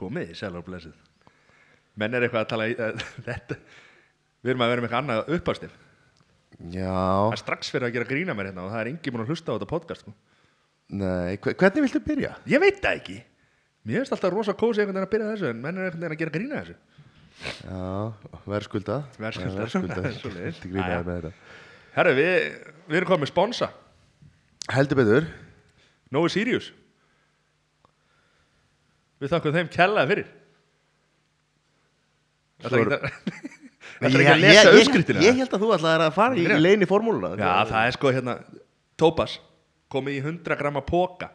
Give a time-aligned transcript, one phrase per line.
[0.00, 0.98] komið í sælar og blessið
[2.00, 3.58] menn er eitthvað að tala í uh, þetta
[4.40, 5.78] við erum að vera með eitthvað annað uppástif
[6.74, 9.22] Já, það er strax fyrir að gera grína mér hérna og það er engin búin
[9.24, 10.12] að hlusta á þetta podcast sko.
[10.92, 12.32] nei, hve- hvernig viltu byrja?
[12.50, 13.16] ég veit það ekki.
[13.88, 16.16] Mér finnst alltaf rosa kósi einhvern veginn að byrja þessu en menn er einhvern veginn
[16.16, 16.74] að gera grína þessu.
[17.64, 17.84] Já,
[21.06, 21.32] með þetta.
[21.94, 22.34] Herru, við,
[22.90, 23.70] við erum komið sponsa
[24.70, 25.30] Heldur betur.
[26.12, 26.68] Nói Sirius
[29.20, 30.30] við þakkum þeim kellaði fyrir.
[32.60, 32.94] Þetta er
[34.06, 35.22] ekki að er lesa ég, uppskriftina.
[35.24, 38.12] ég held að þú ætlaðir að fara í, í leini formúluna Já, það er sko
[38.12, 38.34] hérna
[39.00, 39.38] Tópas
[39.92, 41.30] komið í 100 gramma póka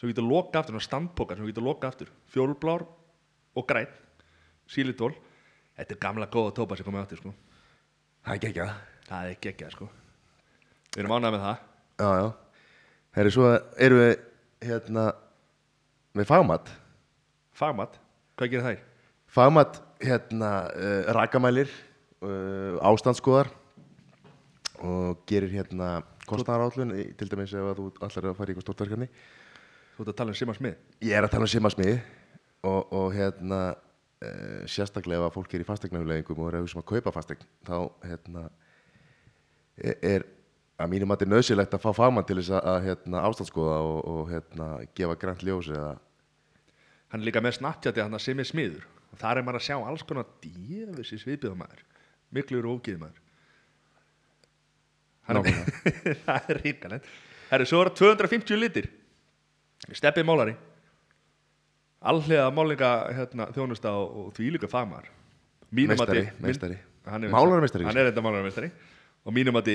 [0.00, 2.08] sem við getum loka aftur, standpóka sem við getum loka aftur.
[2.32, 2.86] Fjólblár
[3.56, 3.90] og græn
[4.70, 5.12] sílitól.
[5.76, 7.34] Þetta er gamla góða tópas sem komið aftur sko.
[8.24, 8.68] Það er ekki
[9.10, 9.88] Það er ekki sko.
[10.94, 11.66] Við erum ánægð með það.
[12.00, 12.28] Já, já.
[13.18, 13.50] Herri, svo
[13.82, 14.12] erum við
[14.70, 15.04] hérna
[16.16, 16.70] með fagmat
[17.60, 17.98] Fagmat,
[18.40, 18.84] hvað gerir þær?
[19.36, 21.68] Fagmat, hérna, uh, rakamælir
[22.24, 23.50] uh, ástandskoðar
[24.80, 29.10] og gerir hérna kostnæðarállun til dæmis ef þú allar er að fara í eitthvað stórtverkefni
[29.98, 31.94] Þú ert að tala um Sima Smið Ég er að tala um simasmið
[32.64, 36.80] og, og hérna uh, sérstaklega ef að fólk er í fastegnafleggingum og er að hugsa
[36.80, 37.76] um að kaupa fastegn þá
[38.08, 38.46] hérna
[39.76, 40.28] er, er
[40.80, 43.80] að mínum að þetta er nöðsilegt að fá fagmann til þess að, að hérna, ástandskoða
[43.84, 45.98] og, og hérna, gefa grænt ljós eða
[47.10, 48.84] Hann er líka með Snapchati hann að Simi Smiður.
[49.10, 51.80] Og þar er maður að sjá alls konar djöfissi sviðbjöðumæður
[52.36, 53.18] miklu eru ógiðumæður
[55.26, 55.48] Hann er
[56.26, 57.08] það er ríkalegt.
[57.50, 58.86] Herru, svo er það 250 litir.
[59.94, 60.54] Steppið málari.
[62.10, 65.10] Alliða málinga hérna, þjónusta og, og því líka fagmar
[65.70, 66.78] Mínum Meistari, mati- meistari.
[67.10, 68.70] Hann er Málarameistari, Hann er þetta málarameistari
[69.28, 69.68] og mínum að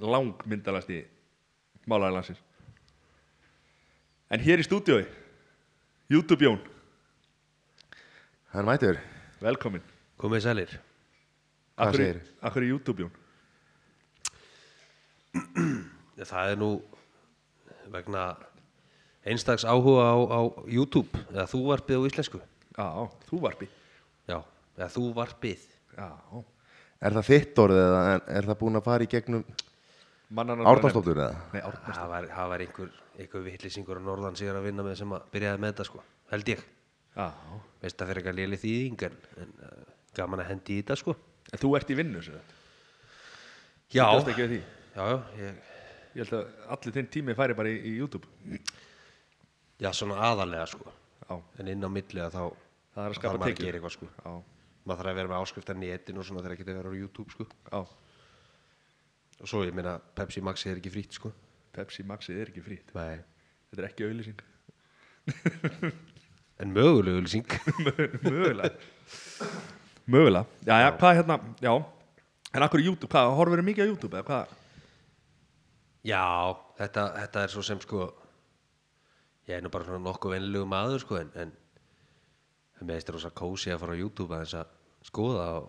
[0.00, 1.02] langmyndalasti
[1.88, 2.40] málari landsins.
[4.32, 5.04] En hér í stúdiói
[6.10, 6.58] YouTube Jón,
[8.54, 8.98] hann mætur,
[9.42, 9.84] velkomin.
[10.20, 10.74] Komið sælir.
[11.76, 12.34] Hvað segirðu?
[12.48, 13.14] Akkur í YouTube Jón?
[16.16, 16.70] Það er nú
[17.92, 18.22] vegna
[19.26, 20.40] einstaks áhuga á, á
[20.70, 22.40] YouTube eða þú varpið á íslensku.
[22.76, 22.86] Já,
[23.28, 23.68] þú varpi
[24.26, 24.40] Já,
[24.76, 25.62] eða þú varpið.
[25.96, 26.08] Já,
[27.00, 29.44] er það þitt orð eða er, er það búin að fara í gegnum
[30.36, 31.36] Árnarsdóttur eða?
[31.54, 34.98] Nei, Árnarsdóttur Það var, það var einhver, einhver vittlýsingur á norðan er að vinna með
[35.00, 36.02] sem að byrjaði með þetta sko
[36.32, 36.64] held ég,
[37.16, 39.84] veist það fyrir ekki að léli þýðing en, en uh,
[40.18, 41.14] gaman að hendi í þetta sko.
[41.52, 42.40] En þú ert í vinnu sér
[43.94, 44.46] Já, já,
[44.96, 45.04] já,
[45.38, 45.58] ég,
[46.16, 48.26] Ég held að allir þinn tími færi bara í, í YouTube.
[49.78, 50.88] Já svona aðalega sko.
[51.28, 52.42] Já, en inn á milli að þá
[52.96, 53.66] Það er að skapa þarf maður tekjur.
[53.68, 54.08] gera eitthvað sko.
[54.24, 54.32] Já,
[54.88, 57.34] maður þarf að vera með áskriftar netin og svona þegar ekki að vera á YouTube
[57.36, 57.46] sko.
[57.68, 57.80] Já.
[59.36, 61.32] Og svo ég meina Pepsi Maxi er ekki frýtt sko.
[61.76, 63.18] Pepsi Maxi er ekki frýtt Nei.
[63.68, 64.40] Þetta er ekki auðlýsing
[66.62, 67.58] en mögulegu lýsing.
[68.26, 68.70] Mögulega.
[70.06, 70.46] Mögulega.
[70.66, 71.72] Já, já, hvað hérna, já.
[72.54, 74.54] En akkur í YouTube, hvað, horfður þið mikið á YouTube eða hvað?
[76.06, 76.22] já,
[76.78, 78.04] þetta, þetta er svo sem sko
[79.48, 81.50] ég er nú bara svona nokkuð venlilegu maður sko en, en
[82.80, 84.72] en með þetta rosa kósi að fara á YouTube að þess að
[85.08, 85.68] skoða og,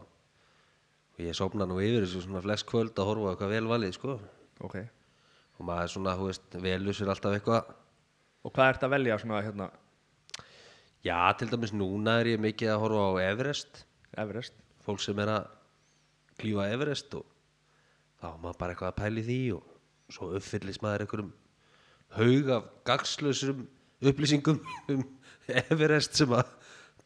[1.15, 4.17] og ég sopna nú yfir þessu svona flest kvöld að horfa eitthvað velvalið sko.
[4.65, 4.77] Ok.
[5.57, 7.71] Og maður svona, þú veist, velur sér alltaf eitthvað.
[8.45, 9.69] Og hvað ert að velja svona, hérna,
[11.05, 13.83] já, til dæmis núna er ég mikið að horfa á Everest.
[14.17, 14.53] Everest.
[14.85, 15.49] Fólk sem er að
[16.39, 17.25] klífa Everest og
[18.21, 21.31] þá er maður bara eitthvað að pæli því og svo uppfyllist maður einhverjum
[22.17, 23.65] haug af gagslausum
[24.01, 24.61] upplýsingum
[24.93, 25.05] um
[25.47, 26.51] Everest sem að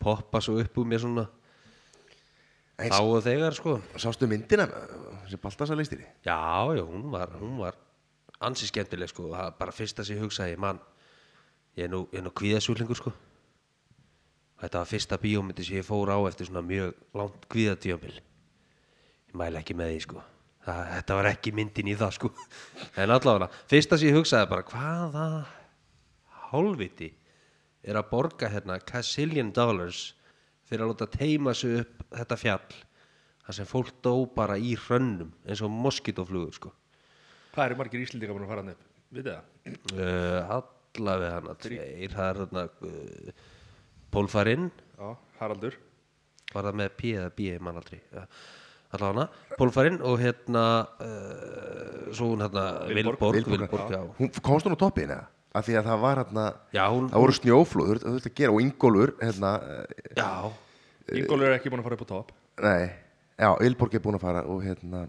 [0.02, 1.28] poppa svo upp úr mér svona
[2.82, 3.78] þá og þegar sko.
[4.02, 4.68] Sástu myndina
[5.30, 6.08] sem Baltasar leistir í?
[6.26, 6.38] já,
[6.76, 7.78] já, hún var, hún var
[8.42, 9.30] ansi skemmtileg sko.
[9.32, 10.82] Bara fyrsta sem ég hugsaði, mann
[11.78, 13.14] ég er nú, nú kvíðasúlingur sko
[14.62, 18.14] þetta var fyrsta bíómyndi sem ég fór á eftir svona mjög langt kvíðadíómil
[19.32, 20.22] ég mæla ekki með því sko.
[20.62, 22.30] Það, þetta var ekki myndin í það sko.
[23.02, 25.28] En allavega, fyrsta sem ég hugsaði bara hvaða
[26.52, 27.10] hálfviti
[27.82, 30.12] er að borga hérna cassillion dollars
[30.70, 32.76] fyrir að láta teima sig upp þetta fjall
[33.46, 36.74] þar sem fólk dó bara í hrönnum eins og moskítoflugur sko.
[37.56, 38.86] Hvað eru margir Íslendingar búin að fara hann upp?
[39.12, 39.48] Vitið það?
[39.98, 43.42] uh, allavega hana tveir það er hérna uh,
[44.12, 45.78] Pólfarinn Já, Haraldur
[46.54, 48.26] var það með P eða B ég man aldrei ja.
[48.92, 50.64] allavega hana Pólfarinn og hérna
[51.00, 53.22] uh, svo hún hérna Vilborg.
[53.22, 54.02] Vilborg, Vilborg, já.
[54.20, 55.30] Hún komst hún á toppin eða?
[55.56, 56.44] Af því að það var hérna
[56.76, 60.30] Já, hún- Það voru snjóflóð, þú þurfti að gera og Ingólfur hérna, eh, já,
[61.22, 62.32] Ingólfur er ekki búin að fara upp á topp
[62.62, 62.84] Nei,
[63.40, 65.02] já, Vilborg er búin að fara og hérna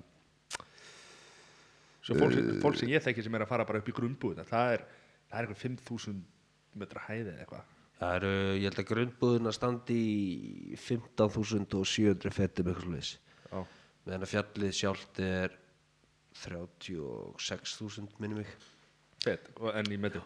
[2.02, 4.43] Svo fólk, sem- fólk sem ég þekki sem er að fara bara upp í grunnbúðina
[4.49, 4.84] Það er,
[5.31, 6.16] það er eitthvað 5.000
[6.82, 7.69] metra hæði eða eitthvað
[8.02, 13.10] Það eru, ég held að grunnbúðuna standi í 15.700 fettum eitthvað sluðis.
[13.46, 13.60] Já.
[14.08, 15.54] Meðan að fjallið sjálft er
[16.43, 18.50] 36.000 minni mig.
[19.22, 20.22] Fett, og enn í metu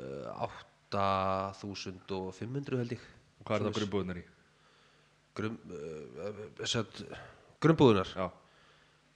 [0.00, 0.46] Uh,
[0.94, 3.02] 8.500 held ég.
[3.42, 4.22] Hvað er það grunnbúðunar í?
[5.34, 5.74] Grunn, uh,
[6.62, 7.24] uh,
[7.60, 8.08] grunnbúðunar.
[8.14, 8.26] Já,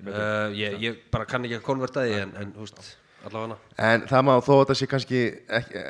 [0.03, 2.81] Uh, ég, ég bara kann ekki að konverta því en, en húst,
[3.29, 3.57] allavega.
[3.89, 5.23] En það má þó að þetta sé kannski
[5.59, 5.83] ekki,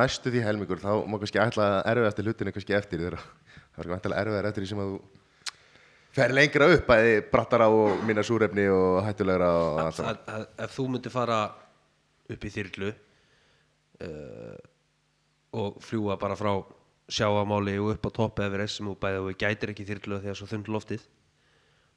[0.00, 3.22] næstu því helmingur þá má kannski ætla að erfiðasti hlutinu kannski eftir þeirra
[3.78, 5.00] það er vantilega erfiðar eftir því sem að þú
[6.18, 10.08] fer lengra upp bæði brattara og minna súrefni og hættulegra og allt það.
[10.08, 11.38] að, að, ef þú myndir fara
[12.34, 12.90] upp í þyrlu
[14.08, 14.56] uh,
[15.62, 16.52] og fljúa bara frá
[17.08, 20.32] sjáamáli og upp á topp eða sem þú bæði og gætir ekki í þyrlu því
[20.32, 21.06] að svo þund loftið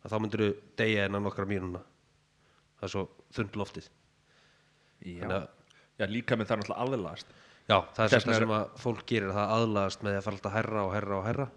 [0.01, 1.81] að þá myndir þú deyja innan nokkra mínuna
[2.79, 3.89] það er svo þund loftið
[5.01, 5.48] að-
[6.01, 7.27] já líka með það er náttúrulega aðlast
[7.69, 10.53] já, það er vegna sem að fólk gerir það aðlagast með því að fara alltaf
[10.57, 11.50] herra og herra og herra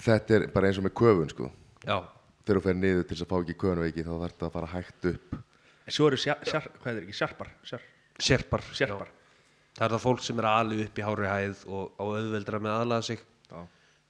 [0.00, 1.46] Þetta er bara eins og með köfun sko.
[1.84, 1.96] Já,
[2.46, 4.68] þegar þú fer niður til þess að fá ekki köfunveiki þá þarf þetta að fara
[4.72, 5.34] hægt upp.
[5.86, 7.50] En svo eru er það sérpar
[8.20, 9.08] Sérpar.
[9.76, 12.72] það er það fólk sem er alveg upp í hári hæð og á auðveldra með
[12.72, 13.20] að aðlaga sig.
[13.50, 13.60] Já,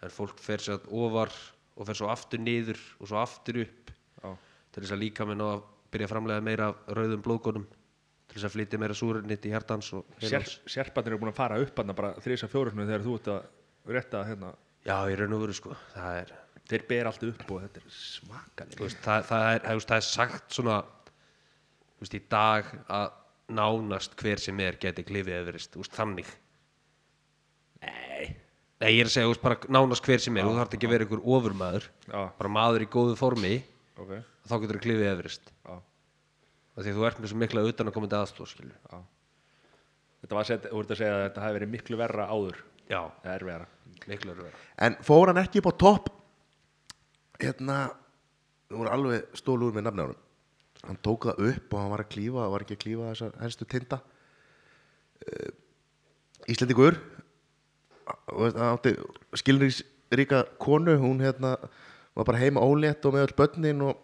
[0.03, 1.31] en fólk fer sér ofar
[1.77, 3.91] og fer svo aftur niður og svo aftur upp.
[4.23, 4.31] Já,
[4.73, 7.67] til þess að líka með ná að byrja að framlega meira af rauðum blóðgónum
[8.31, 9.91] til þess að flytja meira súrunnitt í hjartans.
[10.71, 14.53] Sérparnir eru búin að fara upp bara þrýsa fjórusnum þegar þú ert að rétta hérna.
[14.87, 15.75] Já, í raun og veru sko.
[15.99, 16.31] Er,
[16.71, 20.05] Þeir ber allt upp og þetta er svakalega veist, það, það, er, það, það er
[20.07, 20.77] sagt svona
[21.99, 23.09] veist, í dag að
[23.59, 26.31] nánast hver sem er geti klifið veist, þannig.
[27.83, 28.29] Nei.
[28.81, 30.47] Nei, ég er að segja, veist, nánast hver sem er.
[30.47, 33.55] Þú þarf ekki að vera ykkur ofurmaður Já, bara maður í góðu formi
[33.99, 34.15] ok.
[34.47, 35.75] þá getur þú klifið everist Já,
[36.81, 38.55] af því að þú ert með svo mikla utan að koma til aðstóð
[40.21, 42.59] Þetta var að ert að segja að þetta hafi verið miklu verra áður.
[42.91, 43.69] Já, erfiðara.
[44.09, 46.11] Miklu er vera En fór hann ekki upp á topp
[47.41, 47.77] hérna
[48.71, 50.19] þú voru alveg stólur með nafni á hann
[50.89, 53.69] hann tók það upp og hann var að klífa var ekki að klífa þessar helstu
[53.69, 55.51] tinda uh,
[56.51, 58.95] Íslendingur og veist, hann átti
[59.43, 61.57] skilningsríka konu hún hérna
[62.17, 64.01] var bara heima ólétt og með öll börnin og,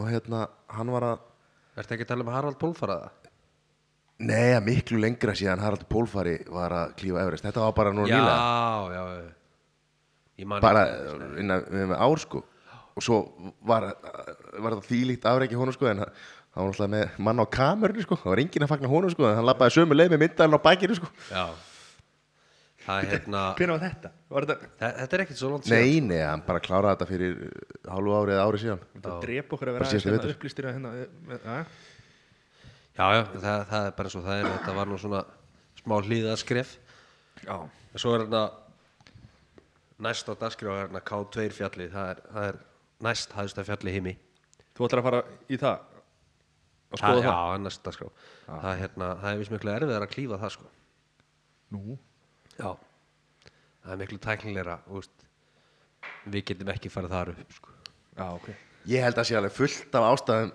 [0.00, 1.28] og hérna hann var að
[1.78, 3.10] Ertu ekki að tala um Harald Pólfaraða?
[4.22, 7.46] Nei, miklu lengra síðan Haraldur Pólfari var að klífa Everest.
[7.48, 8.36] Þetta var bara nú Já, nýlega.
[8.92, 9.02] já,
[10.42, 10.58] já.
[10.62, 10.82] Bara
[11.40, 12.42] innan við með ár sko.
[12.92, 13.18] Og svo
[13.66, 13.88] var,
[14.60, 16.12] var það þýlíkt afreiki honum sko en hann
[16.54, 18.18] var alltaf með mann á kamerunni sko.
[18.20, 20.66] Það var enginn að fagna honum sko en hann lappaði sömu leið með myndalinn á
[20.66, 21.08] bakinu sko.
[21.32, 21.46] Já.
[21.48, 21.71] Það
[22.88, 24.10] Hvernig var þetta?
[24.32, 25.84] Var þetta þe- Þetta er ekkert svo langt síðan.
[25.84, 27.52] Nei, nei, hann bara kláraði þetta fyrir uh,
[27.92, 28.82] hálfu ári eða ári síðan.
[28.96, 31.06] Þetta drepa okkur að vera aðeins hérna upplýstir að hérna eh,
[31.44, 31.60] ja.
[32.92, 35.22] Já, já, það, það er bara og það er Þetta var nú svona
[35.82, 36.74] smá hlýðaskref.
[37.46, 37.54] Já.
[37.62, 38.42] En svo er hérna
[40.02, 42.60] Næst á dagskrá er hérna K2 fjalli Það er, það er
[43.06, 44.12] næst hæðsta fjalli heimi.
[44.74, 45.88] Þú ætlar að fara í það?
[46.92, 47.52] Að það, skoða Já, það?
[47.54, 48.08] er næst dagskrá.
[48.46, 50.72] Það, er, hérna, það er miklu erfiðar að klífa það sko.
[51.72, 51.96] Nú
[52.58, 52.70] Já.
[53.82, 54.76] Það er miklu tæknilegra.
[56.32, 57.72] Við getum ekki farið þar upp sko.
[58.18, 58.50] Já, ok.
[58.92, 60.52] Ég held að sé alveg fullt af ástæðum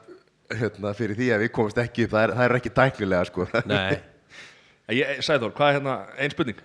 [0.62, 2.14] hérna, fyrir því að við komumst ekki upp.
[2.14, 3.48] Það er, það er ekki tæknilega sko.
[3.68, 3.98] Nei.
[4.98, 6.60] Ég, Sæður, hvað er hérna, ein spurning?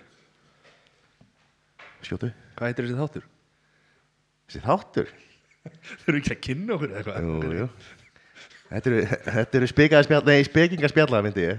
[2.03, 3.25] Skjótu, Hvað heitir þessi þáttur?
[4.47, 5.11] þessi þáttur?
[5.63, 7.17] Þau eru ekki að kynna okkur eða eitthvað?
[7.23, 7.67] Jú, jú.
[8.69, 9.01] Þetta eru,
[9.37, 11.57] þetta eru spekaða spjall, nei, spekinga spjalla myndi ég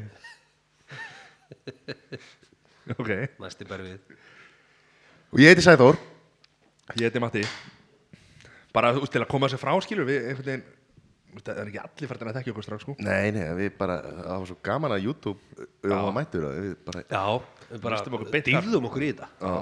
[2.93, 3.11] Ok.
[3.41, 4.17] Næsti bæri við.
[5.33, 5.99] Og ég heiti Sæþór.
[6.99, 7.45] Ég heiti Matti.
[8.75, 10.73] Bara veist til að koma sér frá skilur við einhvern veginn
[11.35, 12.93] Það er ekki allir færdin að þekkja okkur strax sko.
[13.03, 17.03] Nei, nei, við bara, það var svo gaman að YouTube var mættur og við bara
[17.03, 17.23] Já,
[17.73, 19.31] við bara okkur dýrðum okkur í þetta.
[19.41, 19.57] Já,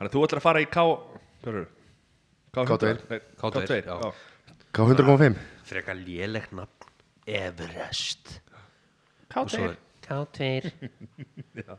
[0.00, 0.84] Þannig að þú ætlar að fara í K
[1.44, 1.62] Hvað eru?
[2.50, 2.90] K2.
[3.12, 3.94] Nei, K2, K2 já.
[3.94, 4.10] já.
[4.74, 5.38] K100.5
[5.70, 6.88] Frekar lélegt nafn
[7.30, 8.34] Everest.
[9.30, 9.78] K2 Og svo er
[10.08, 10.50] K2
[11.62, 11.78] Svo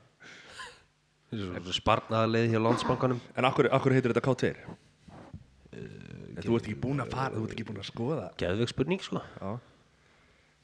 [1.31, 3.19] sparnaðarleið hjá landsbankanum.
[3.39, 4.49] En akkur, akkur heitir þetta K2?
[5.71, 8.25] Uh, þú ert ekki búin að fara, þú ert ekki búin að skoða.
[8.41, 9.21] Geðveik spurning sko.
[9.39, 9.51] Já.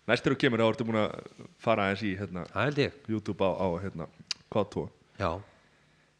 [0.07, 1.15] Næstur þú kemur þá ertu búin að
[1.63, 2.45] fara aðeins í hérna,
[3.07, 4.07] YouTube á, á hérna,
[4.51, 4.87] K2
[5.19, 5.31] Já.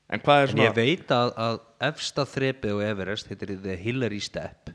[0.08, 3.76] En hvað er En svona ég veit að, að efsta þrepið á Everest heitir The
[3.76, 4.72] Hillary Step.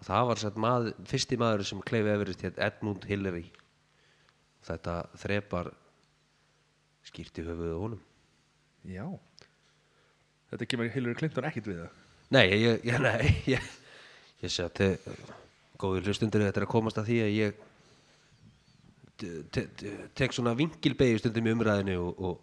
[0.00, 3.46] Og það var satt maður, fyrsti maður sem kleifi Everest hétt Edmund Hillary.
[4.64, 5.72] Þetta þrepar
[7.08, 8.07] skýrti höfuðu á honum
[8.88, 9.04] Já.
[10.48, 12.04] Þetta kemur Hillary Clinton ekkit við það.
[12.32, 13.70] Nei, ég, ég, nei, ég,
[14.42, 14.88] ég sé að te,
[15.80, 17.62] góður hlustundur þetta er að komast að því að ég
[19.20, 22.34] te, te, te, tek svona vingilbegi stundum í umræðinu og, og,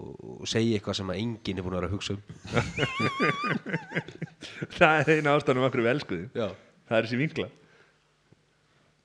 [0.00, 2.22] og, og segja eitthvað sem að enginn er búin að vera að hugsa um.
[4.78, 6.48] Það er eina ástæðanum okkur við elskuðum Já.
[6.88, 7.48] það er þessi vinkla.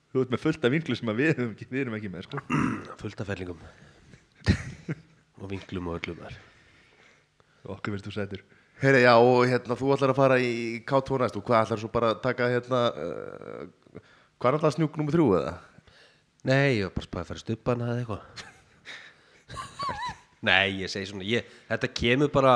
[0.10, 2.28] Þú ert með fullt af vinklu sem að við, erum ekki, við erum ekki með
[2.30, 2.44] sko.
[3.04, 3.66] fullt af fellingum.
[5.40, 6.40] Og vinglum og öllum þar
[7.66, 8.44] okkur veist þú sætur.
[8.80, 10.52] Heyri, já, og hérna, þú ætlar að fara í
[10.88, 11.36] K2 næst.
[11.36, 14.02] Og hvað ætlar svo bara að taka hérna uh,
[14.40, 15.54] hvað er alltaf snjúk nummer þrjú eða?
[16.48, 18.24] Nei, ég var bara spæði að fara stubban eða eitthvað.
[20.48, 22.54] Nei, ég segi svona ég, Þetta kemur bara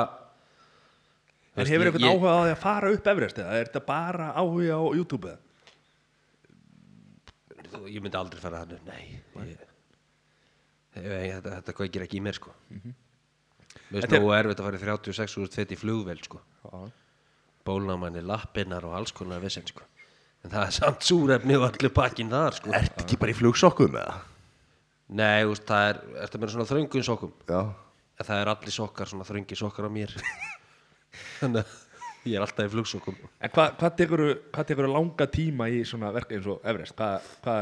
[1.54, 3.68] en Veist, hefur ég- einhvern ég- áhuga á því að fara upp Everest eða er
[3.68, 5.40] þetta bara áhuga á YouTube eða?
[7.90, 9.20] Ég myndi aldrei fara hann upp, nei.
[9.44, 9.58] Ég,
[11.04, 12.54] ég, Þetta, þetta kveikir ekki í mér sko
[13.94, 16.40] Mér finnst Þetta er- nógu erfitt að fara í 36 úr þetta í flugvél sko.
[17.64, 19.84] Bólnámanni, lappinnar og alls konar vissin sko.
[20.44, 22.72] En það er samt súrefni og allir pakkin þar sko.
[22.76, 24.16] Ert ekki bara í flugsokkum eða?
[25.14, 27.60] Nei, úst, það er, ertu með svona þröngum sokkum Já,
[28.18, 30.12] En það er allir sokkar, svona þröngi sokkar á mér.
[31.40, 31.72] Þannig að
[32.30, 33.16] ég er alltaf í flugsokkum.
[33.40, 34.22] En hvað hva tekur
[34.64, 36.94] tekur langa tíma í svona verk eins og Everest?
[36.98, 37.56] Hvað hva,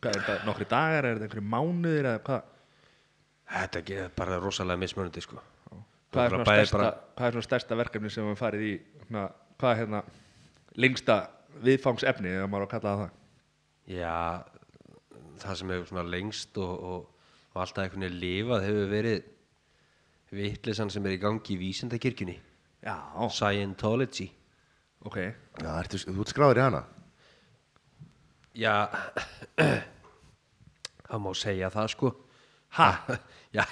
[0.00, 2.48] hva er þetta nokkri dagar er þetta einhverju mánuðir eða hvað
[3.50, 5.40] Þetta er bara rosalega mismunandi sko.
[6.10, 8.70] Hvað er, Bara stærsta, hvað er svona stærsta verkefni sem við farið í
[9.04, 9.24] svona,
[9.58, 10.00] hvað er hérna
[10.82, 11.16] lengsta
[11.66, 13.12] viðfangsefni ef maður á að kalla það það?
[13.90, 14.16] Já,
[15.42, 19.28] það sem hefur svona lengst og, og, og alltaf einhvern veginn lifað hefur verið
[20.40, 22.36] vittlisann sem er í gangi í vísindakirkjunni.
[22.86, 22.96] Já,
[23.34, 24.30] Scientology.
[25.06, 25.20] Ok.
[25.62, 26.82] Já ertu, þú ert skráður í hana?
[28.58, 28.74] Já,
[31.06, 32.12] það má segja það sko
[32.78, 32.90] Ha?
[33.56, 33.64] Já,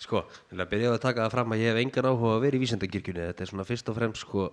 [0.00, 2.44] sko, til að byrja á að taka það fram að ég hef engan áhuga að
[2.46, 3.26] vera í vísindakirkjunni.
[3.30, 4.46] Þetta er svona fyrst og fremst sko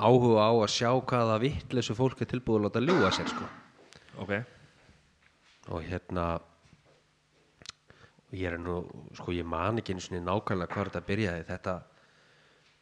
[0.00, 3.48] áhuga á að sjá hvaða vittleysu fólk er tilbúið að láta ljúga sér sko.
[4.20, 4.32] Ok,
[5.70, 6.26] og hérna
[8.30, 8.84] og ég er nú,
[9.18, 11.46] sko ég man ekki einu sinni nákvæmlega hvað þetta byrjaði.
[11.48, 11.74] Þetta,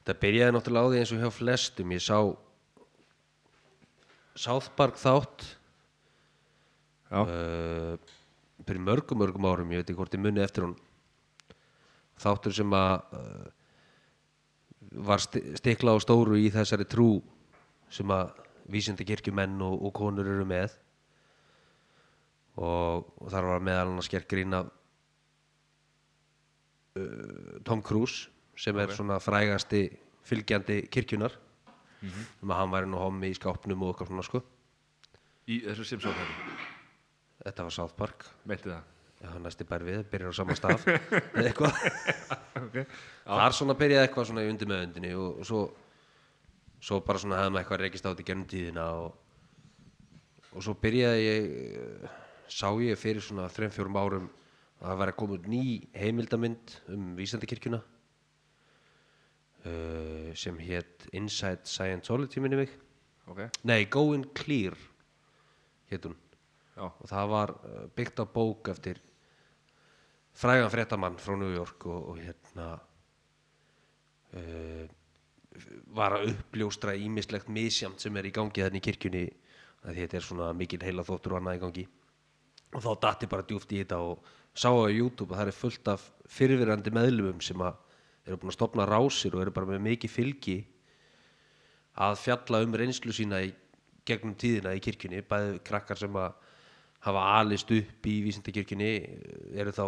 [0.03, 1.95] þetta byrjaði náttúrulega á því eins og hjá flestum.
[1.97, 2.19] Ég sá
[4.39, 5.47] South Park þátt.
[7.09, 7.97] Já, uh,
[8.67, 10.77] fyrir mörgum mörgum árum ég veit ekki hvort ég muni eftir hún
[12.19, 13.47] þáttur sem að uh,
[15.09, 17.19] var sti stikla á stóru í þessari trú
[17.93, 18.33] sem að
[18.73, 20.75] vísindakirkjumenn og, og konur eru með.
[22.59, 24.71] Og, og þar var meðal annars gert grín af
[26.99, 29.87] uh, Tom Cruise sem er svona frægasti
[30.27, 31.37] fylgjandi kirkjunar
[32.43, 34.43] um að hann væri nú hommi í skápnum og eitthvað svona sko.
[35.49, 36.19] Í þessu Simpson
[37.49, 38.29] þetta var South Park.
[38.49, 38.95] Meinti það?
[39.19, 40.87] Já, næsti bær við, byrjar á sama stað.
[41.37, 41.83] Eða eitthvað.
[42.59, 42.83] Okay.
[43.23, 45.61] Þar svona byrjaði eitthvað svona í undir með undinni og, og svo
[46.83, 49.09] svo bara svona hefði maður eitthvað rekist á þetta í gennum tíðina og,
[50.55, 51.49] og svo byrjaði ég
[51.83, 54.29] eh, sá ég fyrir svona 3-4 árum
[54.79, 55.63] að það væri að koma út ný
[55.99, 57.81] heimildamynd um vísendakirkjuna
[59.67, 62.71] uh, sem hétt Inside Scientology minni mig.
[63.29, 64.79] Ok, Nei, Going Clear
[65.91, 66.15] hétt hún
[66.79, 69.01] já, og það var uh, byggt á bók eftir
[70.39, 72.71] frægan fréttamann frá New York og, og hérna
[74.39, 74.87] uh,
[75.95, 79.25] var að uppljóstra ímislegt misjamt sem er í gangi þannig í kirkjunni
[79.89, 81.85] að þetta er svona mikil heila þóttur og annað í gangi.
[82.77, 85.91] Og þá datti bara djúft í þetta og sá á YouTube að það er fullt
[85.93, 87.79] af fyrirverandi meðlumum sem að
[88.29, 90.59] eru búin að stopna rásir og eru bara með mikið fylgi
[91.99, 93.55] að fjalla um reynslu sína í
[94.09, 96.37] gegnum tíðina í kirkjunni bæði krakkar sem að
[97.07, 98.93] hafa alist upp í vísindakirkjunni
[99.59, 99.85] eru þá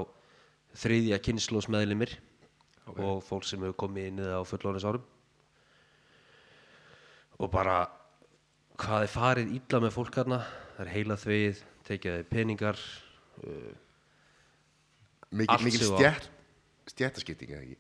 [0.81, 2.15] þriðja kynnslóðs meðlimir
[2.91, 5.05] og fólk sem hefur komið inn á fullónis árum.
[7.41, 7.83] Og bara
[8.81, 10.41] hvað er farið illa með fólk hérna
[10.77, 12.83] það er heila þvið, tekið þeir peningar
[13.45, 13.71] uh,
[15.31, 16.25] Mikil, mikil stjætt
[16.91, 17.77] stjættaskipting eða ekki?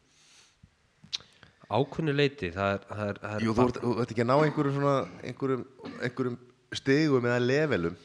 [1.70, 4.76] ákunni leiti það er, það er, það er Jú, þú ert, ekki að ná einhverjum
[4.76, 4.94] svona
[5.26, 5.64] einhverjum,
[5.98, 6.38] einhverjum
[6.78, 7.98] stigum eða levelum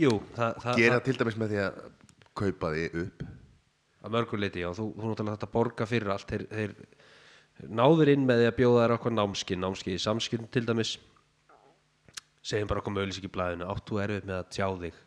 [0.00, 1.78] jú, það, það, gera það, til dæmis með því að
[2.38, 3.24] kaupa því upp.
[4.02, 6.32] Að mörgur leiti, já, þú, þú náttúrulega þetta borga fyrir allt.
[6.32, 10.64] Þeir, þeir náður inn með því að bjóða þær okkur námski námski í samskiptum til
[10.66, 10.96] dæmis.
[12.42, 14.98] Segjum bara okkur mögulis ekki í blæðinu áttu erfið með að tjá þig?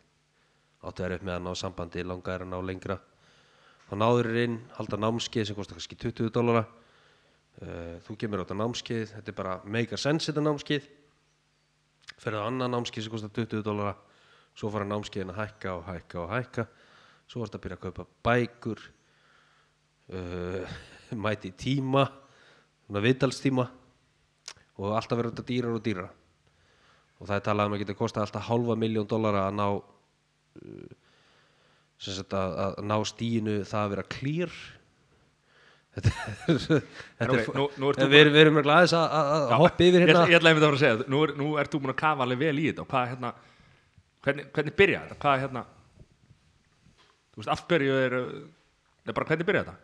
[0.86, 2.06] Áttu erfið með að ná sambandi?
[2.06, 2.96] Langa er að ná lengra?
[3.86, 8.44] Þá náður þér inn, halda námskeið sem kostar kannski 20 dólara uh, þú kemur á
[8.46, 9.12] þetta námskeið.
[9.18, 10.88] Þetta er bara make a sense þetta námskeið.
[12.22, 13.92] Ferðu á annað námskeið sem kostar 20 dólara
[14.56, 16.66] svo fara námskeiðin að hækka og hækka og hækka.
[17.26, 18.84] Svo varst að byrja að kaupa bækur
[20.14, 20.76] uh,
[21.26, 22.06] mæti tíma
[22.86, 23.66] svona viðtalstíma
[24.76, 26.12] og alltaf verður þetta dýrar og dýrar
[27.16, 30.96] og það er talað um að geta kostað alltaf halva miljón dollara að ná uh,
[31.96, 34.06] sagt að, að ná stíinu það að vera
[35.96, 40.02] þetta er, þetta er ert þú við, erum- erum glæðis að, að að hoppa yfir
[40.04, 40.24] hérna.
[40.28, 42.42] ég ætla einmitt að fara að segja, nú, nú ert þú búin að kafa alveg
[42.42, 43.30] vel í þetta og hvað hérna
[44.26, 45.64] hvernig, hvernig byrja þetta, hvað hérna?
[47.32, 49.76] Þú veist, af hverju er nei, bara hvernig byrja þetta?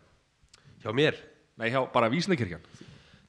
[0.83, 1.19] Hjá mér?
[1.61, 2.65] Nei, hjá bara vísindakirkjan.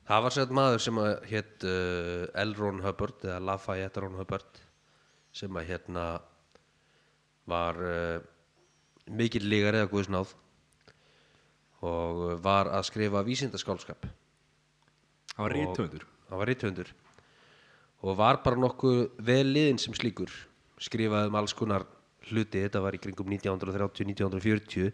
[0.07, 2.53] Það var sett maður sem að hétt uh, L.
[2.59, 4.63] Ron Hubbard eða Lafayette Ron Hubbard
[5.33, 6.07] sem að hérna
[7.49, 8.17] var uh,
[9.11, 10.33] mikill lígar eða guðsnáð
[11.83, 14.05] og var að skrifa vísindaskálskap
[15.33, 16.91] það var rítöfundur hann var rithöndur
[18.03, 20.31] og var bara nokkuð vel liðin sem slíkur
[20.83, 21.85] skrifaði um alls konar
[22.29, 22.63] hluti.
[22.63, 24.91] Þetta var í kringum 1930-1940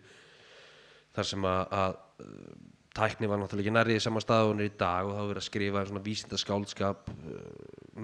[1.15, 2.51] þar sem að, að uh,
[2.99, 5.19] tækni var náttúrulega ekki nærrið í sama stað og hún er í dag og þá
[5.19, 7.47] var verið að skrifa svona vísindaskáldskap uh,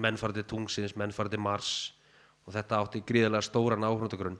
[0.02, 1.72] menn farið til tungsins, menn farið til Mars
[2.46, 4.38] og þetta átti gríðarlega stóran áhrundagrunn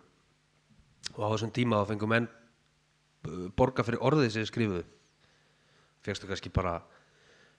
[1.15, 4.85] og á þessum tíma þá fengu menn uh, borga fyrir orðið sem þeir skrifuðu.
[6.07, 6.79] Fegstu kannski bara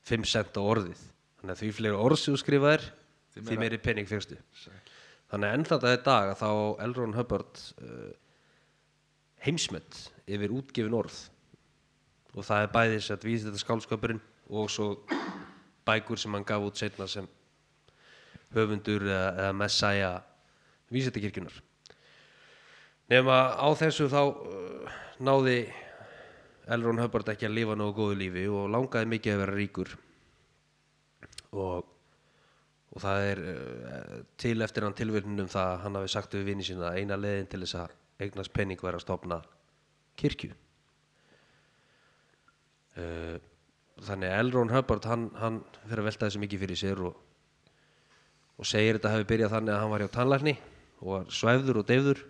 [0.08, 1.00] 5 cent á orðið.
[1.40, 2.86] Þannig að því fleiri orð sem þú skrifaðir
[3.38, 4.38] því meiri penning fegstu
[5.32, 6.50] þannig að ennþá þetta dag að þá.
[6.98, 8.12] Ron Hubbard uh,
[9.46, 11.18] heimsmet yfir útgefin orð
[12.38, 14.90] og það er bæði sett vísið þetta skálskapurinn og svo
[15.88, 17.28] bækur sem hann gaf út setna sem
[18.56, 20.12] höfundur eða, eða messæja
[20.94, 21.58] vísindakirkjunar
[23.12, 25.60] nema á þessu þá uh, náði
[26.68, 29.94] Elrond Hubbard ekki að lifa nógu góðu lífi og langaði mikið að vera ríkur
[31.56, 31.88] og,
[32.96, 36.66] og það er uh, til eftir hann tilvörnum það að hann hafi sagt við vinni
[36.66, 39.42] sína að eina leiðin til þess að eignast penning væri að stopna
[40.18, 40.54] kirkju.
[42.98, 43.36] Uh,
[44.08, 47.20] þannig að Elrond Hubbard hann, hann fyrir að velta þessu mikið fyrir sér og,
[48.58, 50.56] og segir þetta hafi byrjað þannig að hann var hjá tannlækni
[51.02, 52.24] og var svæfður og deyfður.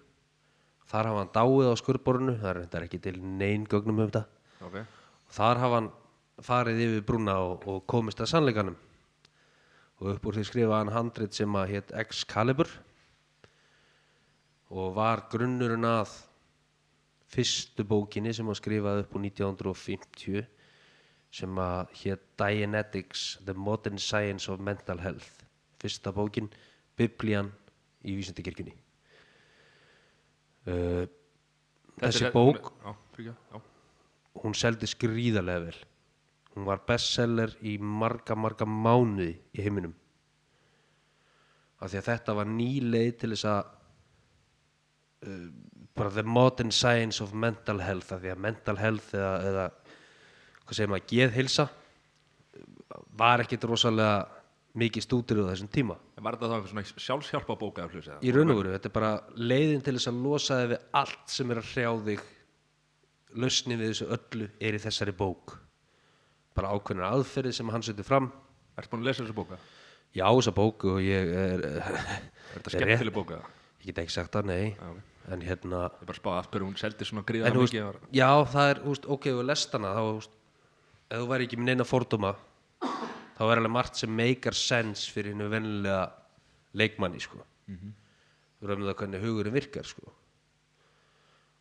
[0.87, 4.25] Þar hafa hann dáið á skurborinu það er ekki til neyn gögnum um þetta.
[4.63, 5.89] Ok, og þar hafa hann
[6.47, 8.75] farið yfir brúna og, og komist að sannleikanum
[9.97, 12.69] og upp úr því skrifa hann handrit sem að hétt Excalibur.
[14.69, 16.13] Og var grunnurinn að
[17.33, 20.45] fyrstu bókinni sem hann skrifaði upp úr 1950
[21.37, 25.43] sem að hétt Dianetics, The Modern Science of Mental Health.
[25.81, 26.49] Fyrsta bókin,
[26.97, 27.51] Biblían
[28.07, 28.73] í vísindakirkjunni.
[30.67, 31.05] Uh,
[32.01, 33.59] þessi bók já, fyrir, já.
[34.43, 35.77] hún seldi skrýðarlega vel
[36.57, 39.93] hún var bestseller í marga marga mánuði í heiminum.
[41.77, 43.59] Af því að þetta var ný leið til þess að
[45.29, 45.43] uh,
[45.97, 49.67] bara the modern science of mental health af því að mental health eða, eða
[50.63, 51.67] hvað segir maður, geðhilsa
[53.17, 54.25] var ekkit rosalega
[54.77, 55.95] mikið stútir á þessum tíma.
[56.17, 57.85] Var þetta þá einhver svona sjálfshjálpa bóka
[58.21, 61.33] í raun og veru, þetta er bara leiðin til þess að losa þig við allt
[61.33, 62.27] sem er að hrjá þig
[63.37, 65.57] lausnin við þessu öllu er í þessari bók
[66.57, 68.31] bara ákveðnar aðferði sem hann setur fram
[68.77, 69.59] ertu búin að lesa þessu bóka?
[70.15, 73.41] já, þessa bók og ég er, er er þetta skemmtileg bóka?
[73.81, 75.13] ég get ekki sagt það, nei Já, ok.
[75.35, 78.01] en hérna ég bara spáði af hverju hún seldi svona veist, mikið var...
[78.15, 80.35] já, það er, úst, ok, og lestana þá, úst,
[81.07, 82.33] ef þú væri ekki með neina fordóma
[83.37, 86.07] þá er alveg margt sem meikar sense fyrir hennu vennilega
[86.77, 87.77] leikmanni, sko mm.
[87.77, 87.93] -hmm.
[88.59, 90.16] þú rauðum það hvernig hugurinn virkar, sko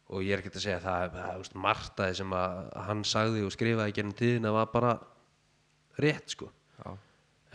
[0.06, 3.02] og ég er ekki að segja að það, það úst, margt að sem að hann
[3.08, 4.92] sagði og skrifaði gennum tíðina var bara
[6.02, 6.48] rétt, sko.
[6.78, 6.92] Já,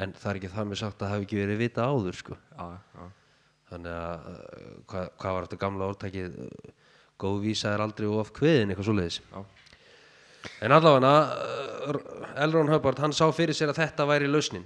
[0.04, 2.38] en það er ekki það með sagt að það hafi ekki verið vita áður, sko.
[2.58, 3.08] Já, já.
[3.72, 6.78] þannig að uh, hvað, hvað var þetta gamla orðtækið uh,
[7.22, 9.22] góð vísa er aldrei of kveðin eitthvað svoleiðis.
[10.66, 12.00] En allavega uh,
[12.44, 14.66] Elrond Hubbard hann sá fyrir sér að þetta væri lausnin.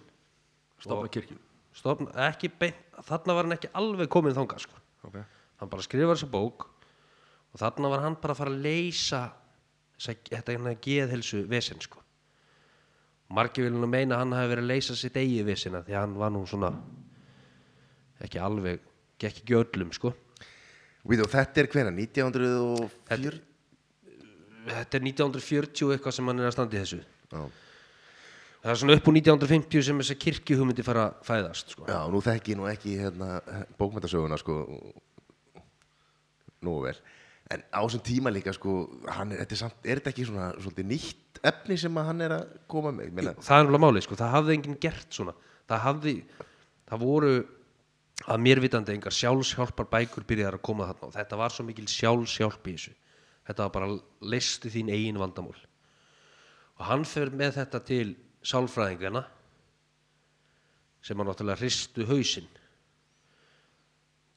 [0.81, 1.37] Stofna kirkju.
[1.75, 4.79] Stofn, ekki beint, þarna var hann ekki alveg komin þangað sko.
[5.05, 5.17] ok,
[5.59, 6.69] hann bara skrifar þessa bók
[7.55, 9.21] og þarna var hann bara að fara að leysa
[9.95, 12.01] þetta hérna geðhelsu vesen sko.
[13.31, 16.03] margir vilja nú meina að hann hafi verið að leysa sitt eigið vesina því að
[16.03, 16.73] hann var nú svona
[18.25, 18.83] ekki alveg,
[19.23, 20.11] ekki öllum sko.
[21.05, 23.39] Við, og þetta er hvena, 1904
[24.65, 27.41] þetta er 1940 eitthvað sem hann er að standa í þessu Já.
[28.63, 31.87] það er svona upp úr 1950 sem þessa kirkjuhugmyndi fara að fæðast sko.
[31.87, 33.29] Já, nú þekki ég nú ekki hérna,
[33.79, 34.63] bókmyndasöguna sko
[36.65, 36.97] nú vel
[37.53, 41.41] en á þessum tíma líka sko er, er, samt, er þetta ekki svona svolítið nýtt
[41.45, 43.11] efni sem hann er að koma með?
[43.13, 44.17] Meina, það er náttúrulega málið, sko.
[44.21, 45.35] það hafði enginn gert svona.
[45.69, 46.15] Það hafði,
[46.89, 47.31] það voru
[48.31, 51.09] að mér vitandi engar sjálfshjálpar bækur byrjar að koma þarna.
[51.09, 52.95] Og þetta var svo mikil sjálfshjálp í þessu.
[53.45, 53.95] Þetta var bara
[54.33, 55.57] listi þín eigin vandamál.
[56.79, 58.07] Og hann fer með þetta til
[58.45, 59.25] sálfræðingana
[61.05, 62.49] sem að náttúrulega hristu hausinn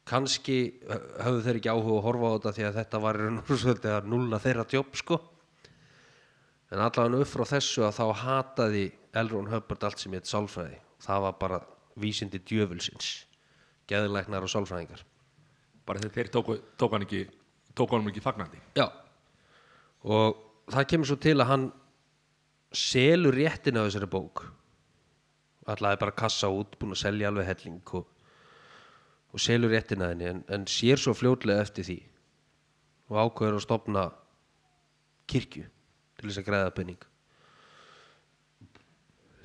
[0.09, 4.40] kannski höfðu þeir ekki áhuga að horfa á þetta því að þetta var að nulla
[4.42, 5.21] þeirra jobb sko.
[6.68, 8.85] En allavega upp frá þessu að þá hataði
[9.16, 10.77] Elrond Hubbard allt sem heit sálfræði.
[11.05, 11.62] Það var bara
[11.99, 13.12] vísindi djöfulsins
[13.88, 15.01] geðlæknar og sálfræðingar.
[15.88, 17.23] Bara þegar þeir tóku, tók hann ekki
[17.79, 18.61] tók hann ekki fagnandi.
[18.77, 18.88] Já.
[20.05, 20.38] Og
[20.73, 21.66] það kemur svo til að hann
[22.75, 24.44] selur réttin á þessari bók.
[25.68, 28.07] Ætlaði bara kassa út búin að selja alveg helling og,
[29.33, 31.99] og selur réttin að henni en, en sér svo fljótlega eftir því
[33.09, 34.05] og ákveður að stopna
[35.29, 35.64] kirkju
[36.19, 37.07] til þess að græða penning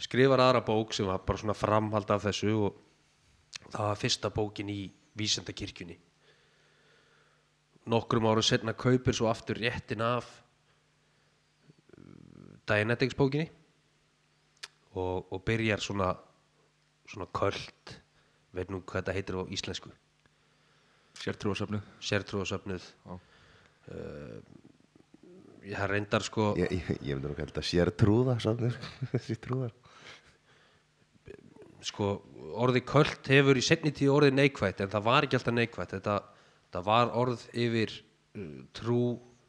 [0.04, 2.80] skrifar aðra bók sem var bara svona framhald af þessu og
[3.70, 4.82] það var fyrsta bókin í
[5.20, 5.98] vísendakirkjunni
[7.92, 10.30] nokkrum árum setna kaupir svo aftur réttin af
[12.64, 13.50] Dianetics bókinni
[14.96, 16.14] og, og byrjar svona
[17.10, 17.98] svona köld
[18.54, 19.94] veit nú hvað þetta heitir á íslensku.
[21.24, 23.14] Sértrúasöfnu sértrúasöfnuð Já.
[25.64, 28.78] ég har reyndar sko Ég, ég, ég myndi nú kalla þetta sértrúða safnir,
[29.14, 29.76] þessi trúðar
[31.84, 32.14] sko
[32.64, 35.96] orðið köld hefur í setni tíð orðið neikvætt en það var ekki alltaf neikvætt.
[35.98, 36.18] Þetta,
[36.68, 39.02] þetta var orð yfir uh, trú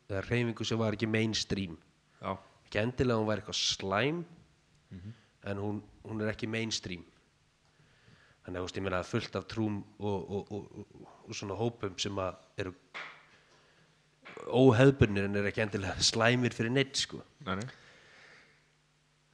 [0.09, 1.77] eða reyfingu sem var ekki mainstream.
[2.19, 2.35] Já,
[2.67, 4.23] ekki endilega hún væri eitthvað slæm
[5.45, 7.05] en hún, hún er ekki mainstream
[8.45, 12.19] þannig að ég meina fullt af trúm og, og, og, og, og svona hópum sem
[12.21, 12.75] að eru
[14.45, 17.69] óheðbunir en er ekki endilega slæmir fyrir neitt sko nei, nei.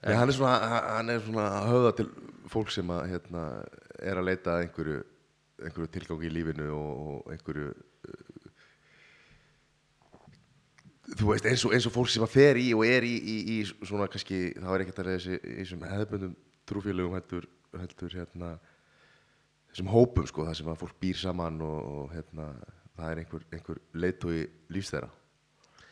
[0.01, 2.09] Já, hann er svona, hann er svona að höfða til
[2.51, 3.45] fólk sem að, hérna,
[4.01, 5.01] er að leita að einhverju,
[5.61, 8.47] einhverju tilgangi í lífinu og, og einhverju uh,
[11.19, 13.37] þú veist, eins og, eins og fólk sem að fer í og er í, í,
[13.59, 16.35] í svona kannski, það er ekkert að þessi í þessum hefðbundum
[16.71, 18.55] trúfélögum heldur, heldur hérna
[19.71, 22.51] þessum hópum sko, það sem að fólk býr saman og, og hérna,
[22.99, 24.37] það er einhver, einhver leiðtói
[24.75, 25.11] lífs þeirra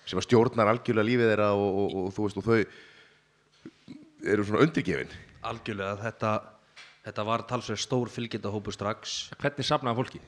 [0.08, 4.64] sem að stjórnar algjörlega lífið þeirra og, og, og, þú veist, og þau eru svona
[4.64, 5.10] undirgefin.
[5.48, 6.32] Algjörlega þetta,
[7.04, 9.18] þetta var talsveg stór fylgjendahópu strax.
[9.36, 10.22] Hvernig safnaði fólki?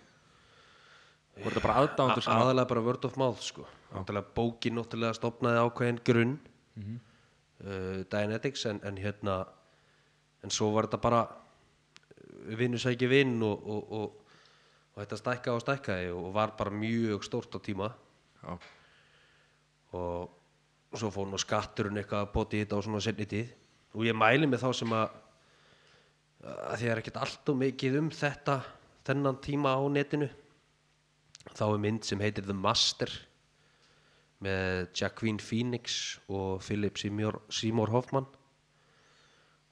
[1.40, 3.64] Voru þetta bara aðdándur sem aðalega bara word of mouth sko.
[4.36, 6.36] bókin náttúrulega stopnaði ákveðin grunn
[6.76, 6.98] mm
[8.10, 9.44] Dianetics en, en hérna
[10.42, 11.18] en svo var þetta bara
[12.58, 14.34] vinnu sæki vinn og, og, og,
[14.94, 17.90] og þetta stækka og stækkaði og var bara mjög stórt á tíma.
[18.40, 18.58] Já,
[19.96, 23.50] og svo fór nú skatturinn eitthvað að bóti þetta á svona senni tíð.
[23.94, 25.08] Og ég mæli með þá sem að
[26.40, 28.60] að því er ekkert allt og mikið um þetta
[29.04, 30.28] þennan tíma á netinu.
[31.56, 33.12] Þá er mynd sem heitir The Master
[34.40, 38.28] með Jacqueline Phoenix og Philip Seymour, Seymour Hoffman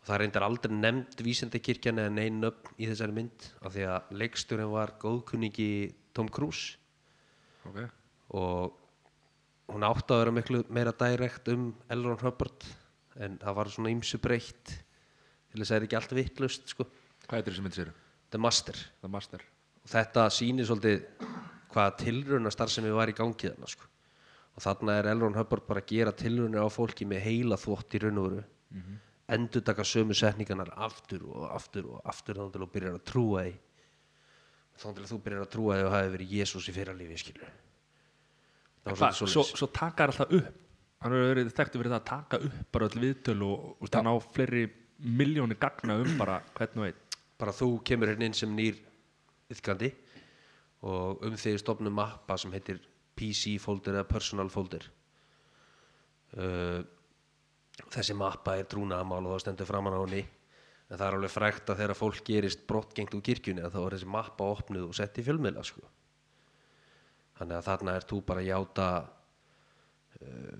[0.08, 4.12] það er reyndar aldrei nefnd vísendakirkjan eða neinn nöfn í þessari mynd af því að
[4.22, 5.70] leiksturinn var góðkunningi
[6.16, 6.78] Tom Cruise
[7.68, 7.80] ok
[8.38, 8.76] og
[9.72, 12.66] hún átti að vera miklu meira direkt um Elron Hubbard
[13.20, 16.86] en það var svona ýmsu breytt til þess að það er ekki allt vittlust sko.
[17.26, 17.92] hvað er þessi mynd sér?
[18.32, 19.44] The Master The Master
[19.88, 21.04] þetta sýnir svolítið
[21.72, 23.88] hvaða tilrauna starfsemi var í gangi þarna sko.
[24.56, 28.02] og þarna er Elron Hubbard bara að gera tilraunir á fólki með heila þvott í
[28.04, 29.04] raun og veru mm -hmm.
[29.28, 33.44] Endur taka sömu setningarnar aftur og aftur og aftur þá til þú byrjar að trúa
[33.46, 33.54] því.
[34.78, 37.56] Þá til þú byrjar að trúa því og hafi verið Jésús í fyrra lífi skilur
[38.84, 40.60] Það var Hva, svolítið svo, svo takar alltaf upp?
[40.98, 44.06] Hann hefur verið þekktu fyrir það að taka upp bara öll viðtöl og, og það
[44.06, 44.62] ná fleiri
[45.18, 47.02] miljónir gagna um bara hvern og einn.
[47.38, 48.78] Bara þú kemur hérna inn sem nýr
[49.52, 49.92] yfkandi
[50.88, 52.80] og um því stofnum mappa sem heitir
[53.18, 54.86] PC folder eða personal folder.
[56.34, 56.82] Uh,
[57.86, 60.24] þessi mappa er trúnaðamál og það stendur framan á henni
[60.88, 63.96] en það er alveg frægt að þegar fólk gerist brottgengt úr kirkjunni að þá er
[63.96, 65.84] þessi mappa opnuð og sett í fjölmiðla sko.
[67.38, 68.88] þannig að þarna er þú bara að játa
[70.22, 70.56] uh,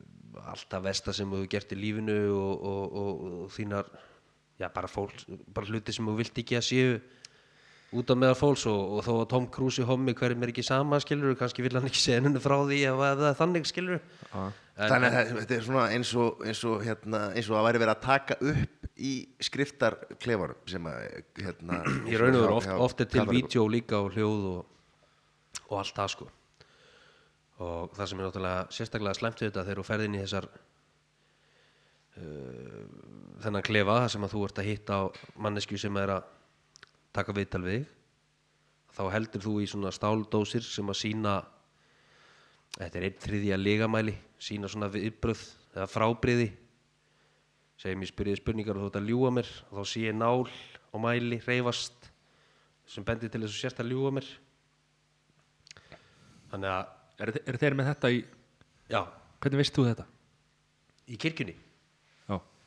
[0.52, 3.88] alltaf versta sem þú gert í lífinu og, og, og, og þínar
[4.60, 6.98] já, bara, fólk, bara hluti sem þú vilt ekki að séu
[7.96, 10.64] út af meðal fólks og, og þó að Tom Cruise í hommi hverjum er ekki
[10.66, 13.98] sama skilur kannski vil hann ekki segja henni frá því ef það er þannig skilur
[13.98, 17.82] en, Þannig að þetta er svona eins og, eins og, hérna, eins og að væri
[17.82, 19.12] verið að taka upp í
[19.48, 20.98] skriftarklefarum sem að
[21.40, 21.80] hérna,
[22.12, 24.60] í raun og veru oft, oft er til vídeo líka og hljóð og,
[25.66, 26.30] og allt það sko.
[27.58, 30.46] Og það sem er náttúrulega sérstaklega slæmt við þetta þegar þú ferð inn í þessar
[32.20, 32.82] uh,
[33.42, 35.02] þennan klefa þar sem að þú ert að hitta á
[35.42, 36.34] mannesku sem er að
[37.14, 37.86] taka viðtal við
[38.94, 41.34] þá heldur þú í svona stáldósir sem að sína
[42.76, 45.44] þetta er einn þriðja ligamæli sína svona viðbröð
[45.74, 46.48] eða frábriði
[47.78, 50.44] segjum ég spyrjaði spurningar og þú ert að ljúga mér og þá sé ég nál
[50.48, 52.10] og mæli reyfast
[52.88, 54.28] sem bendir til þess að sérst að ljúga mér
[56.50, 58.20] þannig að er, er þeir með þetta í
[58.88, 59.00] já,
[59.38, 60.06] hvernig veist þú þetta?
[61.08, 61.58] í kirkjunni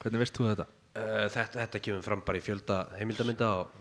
[0.02, 0.66] Hvernig veist þú þetta?
[0.92, 3.76] Uh, þetta, þetta kemur fram bara í fjölda heimildamynda og,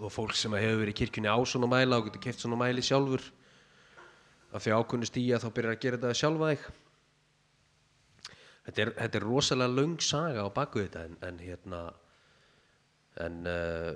[0.00, 2.84] og fólk sem hefur verið í kirkjunni á svona mæla og getur keft svona mæli
[2.84, 3.22] sjálfur.
[4.52, 6.64] Af því ákunni stíja þá byrjar að gera þetta sjálfa þig.
[8.66, 11.84] Þetta er, þetta er rosalega löng saga á baku þetta en, en hérna
[13.20, 13.94] en uh,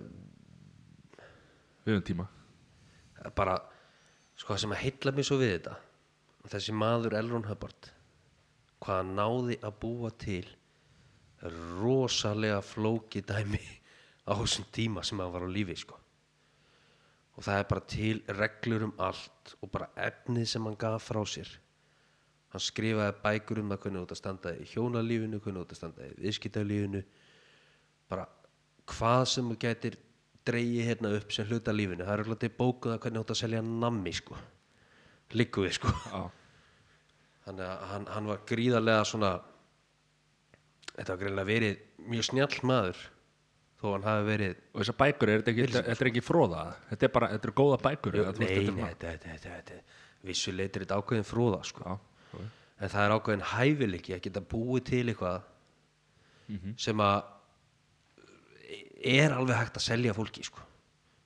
[1.85, 2.25] Við höfum tíma.
[3.37, 3.59] Bara
[4.41, 5.77] sko sem að heilla mig svo við þetta
[6.53, 7.91] þessi maður Elron Hubbard
[8.85, 10.45] hvað náði að búa til
[11.81, 13.63] rosalega flóki dæmi
[14.25, 15.99] á þessum tíma sem hann var á lífi sko.
[17.35, 21.21] Og það er bara til reglur um allt og bara efnið sem hann gaf frá
[21.29, 21.51] sér.
[22.55, 25.75] Hann skrifaði bækur um það hvernig þú ert að standa í hjónalífinu hvernig þú ert
[25.75, 27.03] að standa í viðskiptalífinu.
[28.13, 28.29] Bara
[28.95, 29.99] hvað sem þú getur
[30.47, 32.07] dreigi hérna upp sem hluta lífinu.
[32.07, 34.39] Það er til bókuða hvernig þú ert að selja nammi sko.
[35.35, 35.91] Líkuði sko.
[36.13, 36.23] Já,
[37.49, 39.33] þannig að hann, hann var gríðarlega svona
[40.95, 41.83] þetta var greinlega verið
[42.13, 43.03] mjög snjall maður
[43.85, 46.63] þó hann hafi verið og þessar bækur, er þetta ekki, þetta er ekki fróða?
[46.91, 49.11] Þetta er bara, þetta eru góða bækur eða, þú veist, nei, þetta er nei, þetta,
[49.13, 51.85] þetta, þetta, þetta vissu leitir þetta ákveðin fróða sko.
[51.85, 51.99] Já,
[52.35, 52.45] ok.
[52.81, 55.43] en það er ákveðin hæfileiki að geta búið til eitthvað
[56.49, 56.75] Mhm.
[56.77, 57.23] sem að
[59.05, 60.61] er alveg hægt að selja fólki sko.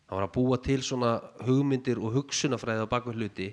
[0.09, 3.49] hann var að búa til svona hugmyndir og hugsunafræði á bakveg hluti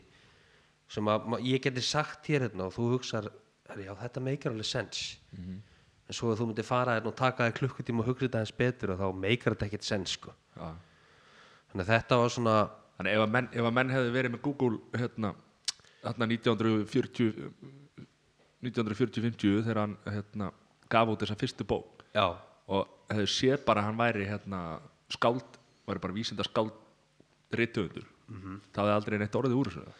[0.88, 3.28] sem að ma- ég geti sagt hér hérna og þú hugsar
[3.70, 5.60] "Herri, já þetta meikar alveg sens Mhm.
[6.06, 8.56] En svo að þú myndir fara hérna og taka þér klukkutíma og hugsa þetta eins
[8.56, 10.34] betur og þá meikar þetta ekkert sens sko.
[10.56, 10.68] Já.
[11.72, 12.58] þannig að þetta var svona
[12.96, 15.34] Þannig ef að menn, ef að menn hefði verið með Google hérna,
[16.06, 17.50] hérna 1940
[18.66, 20.48] 1940-50 þegar hann hérna,
[20.90, 22.06] gaf út þessa fyrstu bók.
[22.16, 22.32] Já,
[22.72, 24.62] og hefði séð bara að hann væri hérna,
[25.12, 26.74] skáld, væri bara vísinda skáld
[27.56, 28.08] rithöfundur.
[28.26, 28.62] Mhm.
[28.74, 29.92] það hefði aldrei neitt orðið úr þessu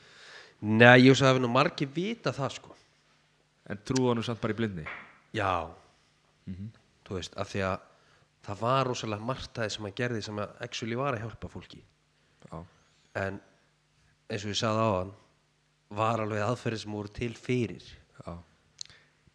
[0.66, 2.72] Nei, ég hugsa að það hefur nú margir vita það sko.
[3.70, 4.86] En trúðu hann samt bara í blindni.
[5.36, 5.68] Já
[7.06, 7.76] Þú veist, af því að
[8.46, 11.82] það var rosalega margt það sem hann gerði sem að actually var að hjálpa fólki.
[12.46, 12.58] Já,
[13.22, 13.40] en
[14.30, 15.14] eins og ég sagði á hann
[15.96, 17.88] var alveg aðferði sem voru til fyrir.
[18.26, 18.36] Já.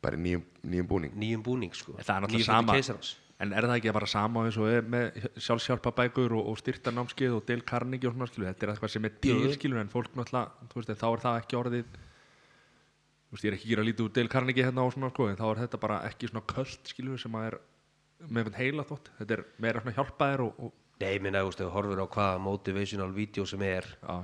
[0.01, 1.16] Bara nýjum, nýjum búning.
[1.18, 1.96] Nýjum búning sko.
[1.99, 2.75] Er Nýjum sama.
[2.79, 3.16] keisarans.
[3.40, 7.46] En er það ekki bara sama eins og er með sjálfsjálpabækur og, og styrtarnámskeið og
[7.49, 9.53] Dale Carnegie og svona skilu Þetta er eitthvað sem er til Jú.
[9.55, 11.94] skilu en fólk náttúrulega, þú veist, en þá er það ekki orðið
[13.30, 15.38] veist, ég er ekki að gera lítið úr Dale Carnegie hérna og svona sko en
[15.38, 17.58] þá er þetta bara ekki svona köld skilu sem að er
[18.26, 19.12] með einhvern heila þótt.
[19.20, 22.06] Þetta er meira svona hjálpaðir og, og Nei, minna, þú veist, ef þú horfir á
[22.12, 24.16] hvaða motivational video sem er já,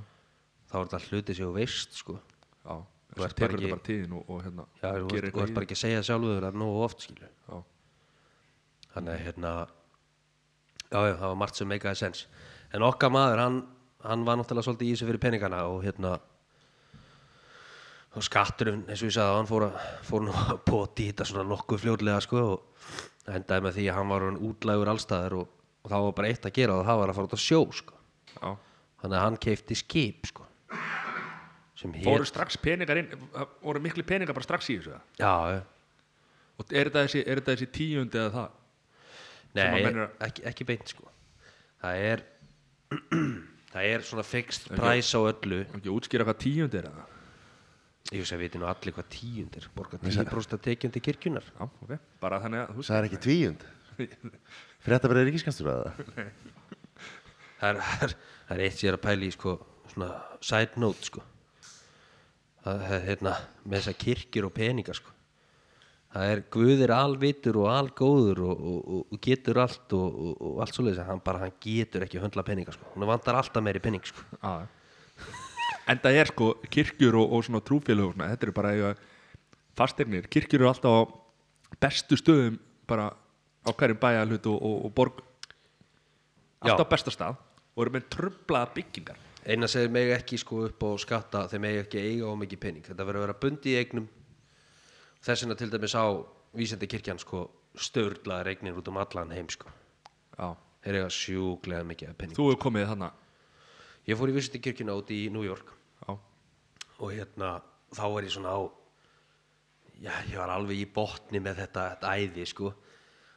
[0.69, 2.19] þá er þetta hluti sem þú veist sko.
[2.67, 2.75] Já
[3.17, 5.83] ert bara tekur þetta bara tíðin og, og hérna Já, þú ert bara ekki að
[5.83, 7.57] segja sjálfur það nógu oft skilu Já,
[8.95, 9.53] þannig að hérna
[10.91, 12.25] já, já, það var margt sem meikaði sens
[12.75, 13.61] en okkar maður, hann,
[14.05, 16.17] hann var náttúrulega svolítið í þessu fyrir peningana og hérna
[18.17, 19.77] og skatturinn, eins og ég sagði, hann fór, að,
[20.09, 24.13] fór nú að í þetta svona nokkuð fljótlega sko og endaði með því að hann
[24.15, 25.51] var útlægur allstaðar og,
[25.85, 27.61] og það var bara eitt að gera og það var að fara út að sjó
[27.77, 27.99] sko.
[28.37, 28.51] Já.
[29.03, 30.47] Þannig að hann keifti skip sko
[31.77, 35.59] sem Fóru strax peningar inn, það voru miklu peningar bara strax í þessu já, já.
[36.57, 38.55] Og er þetta þessi, er þetta þessi tíundi eða það?
[39.57, 41.11] Að Nei, menn eru ekki, ekki beint sko.
[41.83, 42.25] Það er
[43.77, 45.59] Það er svona fixed price á öllu.
[45.67, 47.05] Ekki að útskýra hvað tíundi er eða?
[48.13, 51.65] Ég veist að viti nú allir hvað tíundir Borga 10% að tekjum til kirkjunar Já,
[51.67, 53.65] ok, bara þannig að þú veist það er ekki tvíund
[53.97, 56.31] fyrir þetta verið ríkiskanstur að það
[57.57, 58.15] Það er, það er,
[58.47, 59.57] það er eitt sér að pæli í sko
[59.97, 60.13] Svona
[60.45, 61.23] side note sko.
[62.67, 65.13] Það er hérna Með þessar kirkjur og peninga sko.
[66.17, 70.37] Það er Guð er alvitur og algóður og, og, og, og getur allt og, og,
[70.49, 72.89] og allt svoleiðis en hann bara hann getur ekki að höndla peninga sko.
[72.95, 74.25] Hún vantar alltaf meiri pening sko.
[74.39, 74.69] Já,
[75.87, 78.95] en það er sko kirkjur og, og svona trúfélög og svona, þetta eru bara eiga
[79.79, 81.03] fastegnir, kirkjur eru alltaf á
[81.83, 83.11] bestu stöðum bara
[83.67, 85.23] á hverjum bæjarhlut og, og, og borg.
[86.63, 87.41] Alltaf á besta stað
[87.77, 89.19] og eru með trublaða byggingar.
[89.47, 92.87] Eina segir meg ekki sko upp á skatta þeir meg ekki eiga á mikið pening.
[92.87, 94.09] Þetta verður að vera bundi í eignum.
[95.23, 96.07] Þess vegna til dæmis á
[96.57, 97.45] vísandi kirkjan sko
[97.77, 99.71] störlaðar eignir út um allan heim sko.
[100.87, 103.23] Þeir eiga sjúklega mikið pening þú hefur komið þannig
[104.07, 106.13] ég fór í vísandi kirkjuna út í New York Já,
[106.99, 107.55] og hérna
[107.97, 108.61] þá var ég svona á
[110.03, 112.73] já, ég var alveg í botni með þetta, þetta æði sko.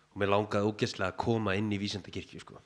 [0.09, 2.59] Og mér langaði ógeðslega að koma inn í vísandi kirkju sko.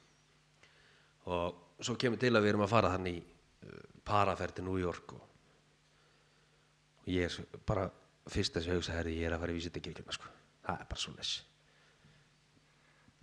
[1.30, 4.80] Og svo kemur til að við erum að fara þannig í uh, paraferð til New
[4.82, 5.24] York og,
[7.04, 7.90] og ég er svo- bara
[8.32, 10.32] fyrst að ég hugsa herri ég er að fara í vísindi kirkjuna sko.
[10.64, 11.34] Það er bara svo les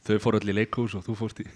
[0.01, 1.47] þau fóru allir í leikhús og þú fórst í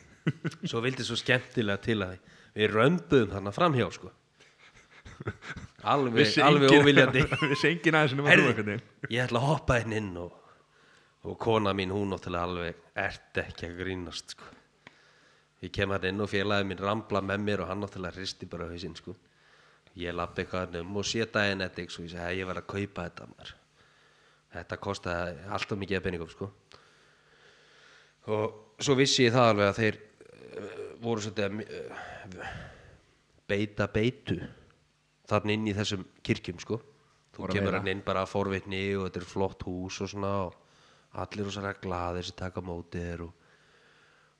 [0.68, 2.16] svo vildi svo skemmtilega til að
[2.56, 4.10] við römbuðum þarna framhjá sko
[5.84, 10.32] alveg, alveg óviljandi Vissi enginn aðeins Herði, veginn ég ætla að hoppa inn inn og,
[11.28, 14.48] og kona mín hún náttúrulega alveg ert ekki að grínast sko.
[15.64, 18.70] ég kem hann inn og félagi mín rambla með mér og hann náttúrulega hristi bara
[18.70, 19.16] hausinn sko.
[20.00, 22.70] ég lappi eitthvað um og sé daginn eftir og ég segi að ég var að
[22.74, 23.54] kaupa þetta maður.
[24.56, 26.50] þetta kostaði alltaf mikið af penningum sko.
[28.34, 30.02] og svo vissi ég það alveg að þeir
[30.58, 31.64] uh, voru svolítið að
[32.40, 32.60] uh,
[33.48, 34.38] beita beitu
[35.30, 36.80] þannig inn í þessum kirkjum sko.
[37.34, 40.34] Þú að kemur hann inn bara að forvitni og þetta er flott hús og svona
[40.44, 40.58] og
[41.24, 43.32] allir rosalega glaðir sem taka á móti þér og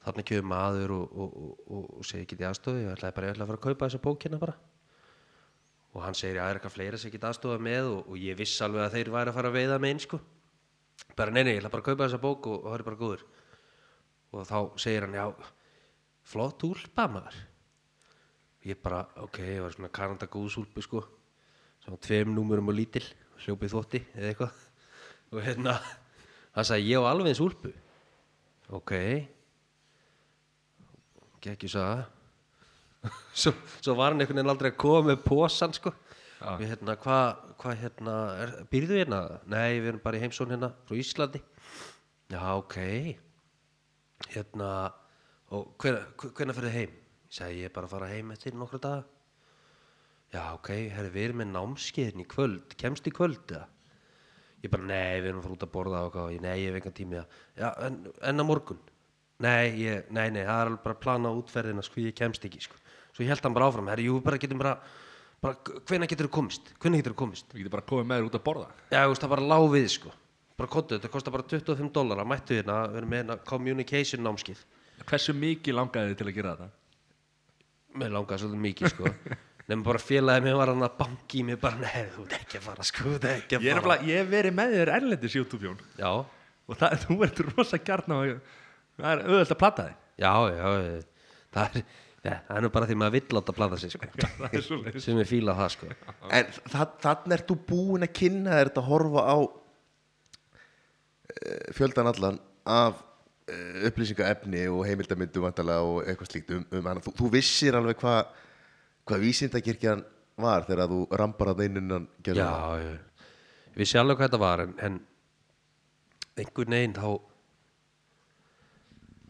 [0.04, 3.28] þannig kemur maður og, og, og, og, og segir ekki í aðstofi ég ætlaði bara
[3.30, 4.54] ég ætla að fara að kaupa þessa bókina bara.
[5.94, 7.90] Og hann segir já, er eitthvað fleira sem get aðstofa með?
[7.94, 10.20] Og, og ég viss alveg að þeir væri að fara að veiða með einn sko.
[11.18, 13.00] Bara nei, nei, ég ætla bara að kaupa þessa bók og, og það er bara
[13.00, 13.26] góður.
[14.34, 15.26] Og þá segir hann já,
[16.34, 17.42] flott úlpa maður
[18.64, 21.04] ég bara, ok, ég var svona Kanada góðsúlpu sko.
[21.84, 23.04] Svona tveim númurum og lítil
[23.44, 24.64] hljópið þótti eða eitthvað.
[25.34, 25.76] Og hérna,
[26.54, 27.72] hann sagði ég á alveg eins úlpu.
[28.72, 28.94] Ok.
[31.44, 32.06] Gekk ég sagði
[33.36, 33.52] svo,
[33.84, 35.92] svo var hann einhvern veginn aldrei að koma með posan sko.
[36.44, 36.56] Já.
[36.60, 38.14] við hérna, hvað hva, hérna
[38.72, 39.20] býrðu hérna?
[39.48, 41.40] Nei, við erum bara í heimsón hérna frá Íslandi.
[42.32, 42.76] Já, ok.
[44.32, 44.70] Hérna
[45.54, 47.00] og hvenær hvenær ferðu heim?
[47.34, 49.04] Ég sagði ég bara að fara heim eftir nokkra daga.
[50.34, 52.74] Já, ok, herri, við erum með námskeiðin í kvöld.
[52.78, 53.68] Kemst í kvöld eða?
[54.64, 56.78] ég bara, nei, við erum að fara út að borða og hvað, nei, ég hef
[56.80, 57.98] engan tími að já, en,
[58.30, 58.80] en á morgun?
[59.44, 62.62] Nei, ég, nei, nei, það er alveg bara að plana útferðina sko, ég kemst ekki,
[62.64, 62.78] sko.
[63.14, 64.78] Svo ég held hann bara áfram, herri, jú, bara getum bara
[65.44, 67.50] bara, hvenær getur þú komist, hvenær getur þú komist?
[67.52, 68.70] Við getum bara komið með þér út að borða.
[68.88, 70.14] Já, þú veist, það bara lág við, sko.
[70.54, 74.64] Bara kottu, þetta kostar bara 25 dólar mættu hérna, við erum með hérna communication námskið.
[75.04, 76.83] Hversu mikið langaði þið til að gera þetta?
[78.00, 79.04] Mér langaði svolítið mikið, sko.
[79.68, 82.64] Nefnum bara félagið mér var hann að banki mig bara, nei, þú ert ekki að
[82.66, 83.94] fara, sko, þú ert ekki að Ég, er fara.
[84.04, 88.18] ég hef verið með þér erlendis YouTube-jón Já, og það, þú verður rosa gjarn á
[88.18, 90.66] það er auðvitað að platta þig já, já,
[91.56, 91.86] það er,
[92.28, 94.10] ja, það er nú bara því maður vill láta plata sig, sko.
[94.42, 94.76] það er svo
[95.06, 95.86] Sem er fíla það, sko.
[96.28, 99.48] En það, þannig ert þú búin að kynna þér þetta að horfa á uh,
[101.80, 103.00] fjöldan allan af
[103.88, 107.02] upplýsingaefni og heimildamyndu vantarlega og eitthvað slíkt um, um hana.
[107.04, 108.22] Þú, þú vissir alveg hvað
[109.04, 110.04] hva vísindakirkjan
[110.40, 112.32] var þegar þú rambar að eininnan Já,
[112.80, 112.94] já.
[113.74, 115.00] Ég vissi alveg hvað þetta var, en, en
[116.40, 117.08] einhvern veginn þá,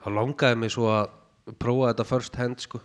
[0.05, 2.81] þá langaði mig svo að prófa þetta first hand, sko.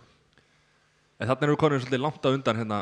[1.20, 2.80] En þannig erum við konum svolítið langt á undan hérna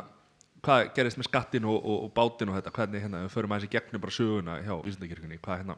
[0.64, 3.68] hvað gerist með skattin og, og, og bátin og þetta hvernig hérna, við förum aðeins
[3.68, 5.76] í gegnum bara söguna hjá Vísindakirkjunni, hvað hérna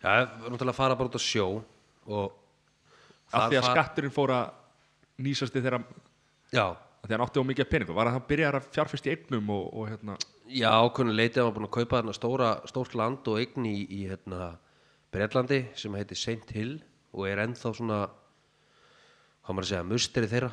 [0.00, 1.46] Já, við erum náttúrulega að fara bara út á sjó
[2.08, 2.36] og
[3.36, 4.54] af því að skatturinn fór að
[5.20, 5.82] nýsast í þeirra
[6.50, 8.70] Já, af því að hann átti á mikið af peningum, var að hann byrjar að
[8.74, 10.16] fjárfest í eignum og, og hérna
[10.50, 13.68] já, ákveðinu leiti að hann var búin að kaupa þarna stóra, stórt land og eign
[13.70, 14.54] í, í hérna,
[15.10, 16.80] Breitlandi sem heitir Saint Hill
[17.14, 18.00] og er ennþá svona
[19.42, 20.50] hvað maður að segja, musteri þeirra.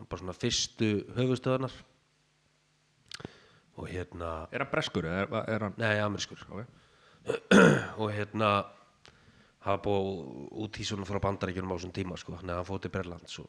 [0.00, 1.74] Bara svona fyrstu höfustöðunar
[3.80, 6.40] og hérna er hann breskur er, er hann Nei, amerískur.
[6.48, 6.68] Okay.
[8.00, 8.50] og hérna
[9.64, 10.10] hafa búið
[10.64, 13.38] út í svona frá bandaríkjunum á þessum tíma sko, þannig að hann fótt til Berlands
[13.42, 13.48] og,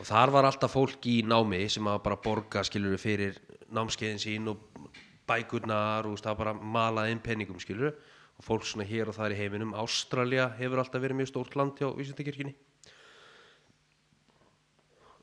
[0.00, 3.36] og þar var alltaf fólk í námi sem að bara borga skilur fyrir
[3.72, 4.90] námskeiðin sín og
[5.28, 9.38] bækurnar og það bara malað inn penningum skilur og fólk svona hér og þar í
[9.38, 9.74] heiminum.
[9.78, 12.54] Ástralja hefur alltaf verið mjög stórt land hjá Vísindakirkjunni.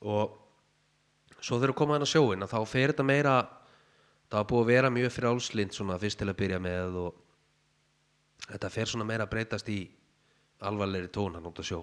[0.08, 0.38] Og
[1.40, 3.34] svo þegar koma hann að sjóin að þá fer þetta meira
[4.30, 7.18] það var búið að vera mjög frjálslind svona fyrst til að byrja með og
[8.48, 9.80] þetta fer svona meira að breytast í
[10.68, 11.80] alvarlegri tón hann út að sjó.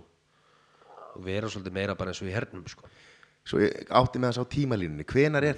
[1.16, 2.84] Og vera svolítið meira bara eins og í hernum sko.
[3.46, 5.04] Svo átti með þess á tímalínunni.
[5.06, 5.56] Hvenar er,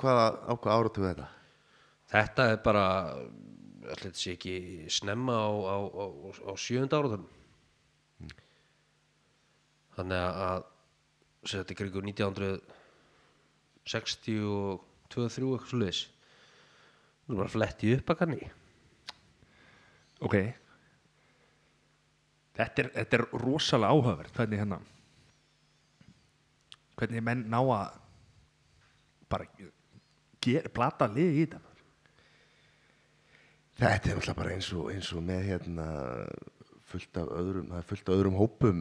[0.00, 1.28] hvaða á hvað áratugu þetta?
[2.10, 2.84] þetta er bara
[3.94, 4.54] allir sé ekki
[4.90, 6.06] snemma á, á, á,
[6.50, 7.30] á sjöunda áratunum
[9.94, 10.66] þannig að-
[11.46, 14.82] þetta er kringu 1960 og
[15.14, 16.02] 2-3 eitthvað svo liðis
[17.26, 18.42] þú er bara fletti upp að kanni
[20.20, 20.36] ok
[22.58, 24.80] þetta er, þetta er rosalega áhugavert hvernig hérna
[27.00, 27.98] hvernig menn ná að
[29.30, 29.46] bara
[30.42, 31.66] ger, plata lið í þetta.
[33.80, 35.86] Þetta er náttúrulega bara eins og, eins og með hérna
[36.90, 38.80] fullt af öðrum, það er fullt af öðrum hópum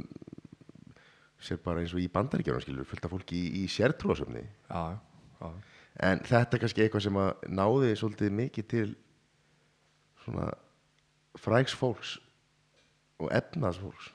[1.40, 4.98] sér bara eins og í bandaríkjörnum skilur, fullt af fólki í, í sértrúasöfni já,
[5.40, 5.52] já.
[6.10, 8.88] en þetta er kannski eitthvað sem að náði svolítið mikið til
[10.26, 10.50] svona
[11.40, 12.18] fræks fólks
[13.20, 14.14] og efnas fólks.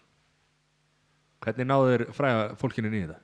[1.44, 3.20] Hvernig náður fræga fólkinu inn í þetta?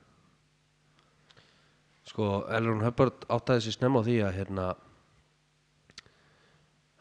[2.11, 4.65] Sko, Elrond Hubbard áttaði sér snemma á því að hérna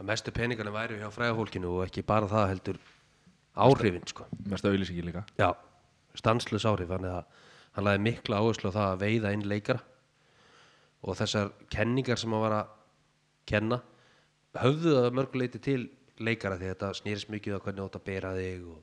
[0.00, 2.80] að mestu peningarnir væri hjá frægafólkinu og ekki bara það heldur
[3.60, 4.24] áhrifin sko.
[4.48, 5.24] mest auðlýsingi líka.
[5.36, 5.52] Já,
[6.16, 7.24] stanslös áhrif þannig að
[7.76, 9.82] hann laði mikla áherslu á það að veiða inn leikara
[11.02, 12.72] og þessar kenningar sem hann var að
[13.50, 13.80] kenna
[14.60, 15.82] höfðu það að mörguleiti til
[16.20, 18.80] leikara því þetta snýrist mikið á hvernig þú átt að bera þig og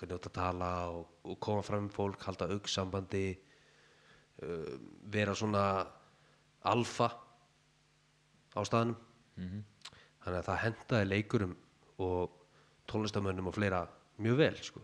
[0.00, 4.76] hvernig þú átt að tala og, og koma fram með fólk, halda auksambandi uh,
[5.12, 5.64] vera svona
[6.70, 7.10] alfa
[8.56, 8.98] á staðnum.
[10.20, 11.56] Þannig að það hendaði leikurum
[12.04, 12.38] og
[12.90, 13.84] tónlistamönnum og fleira
[14.20, 14.82] mjög vel sko.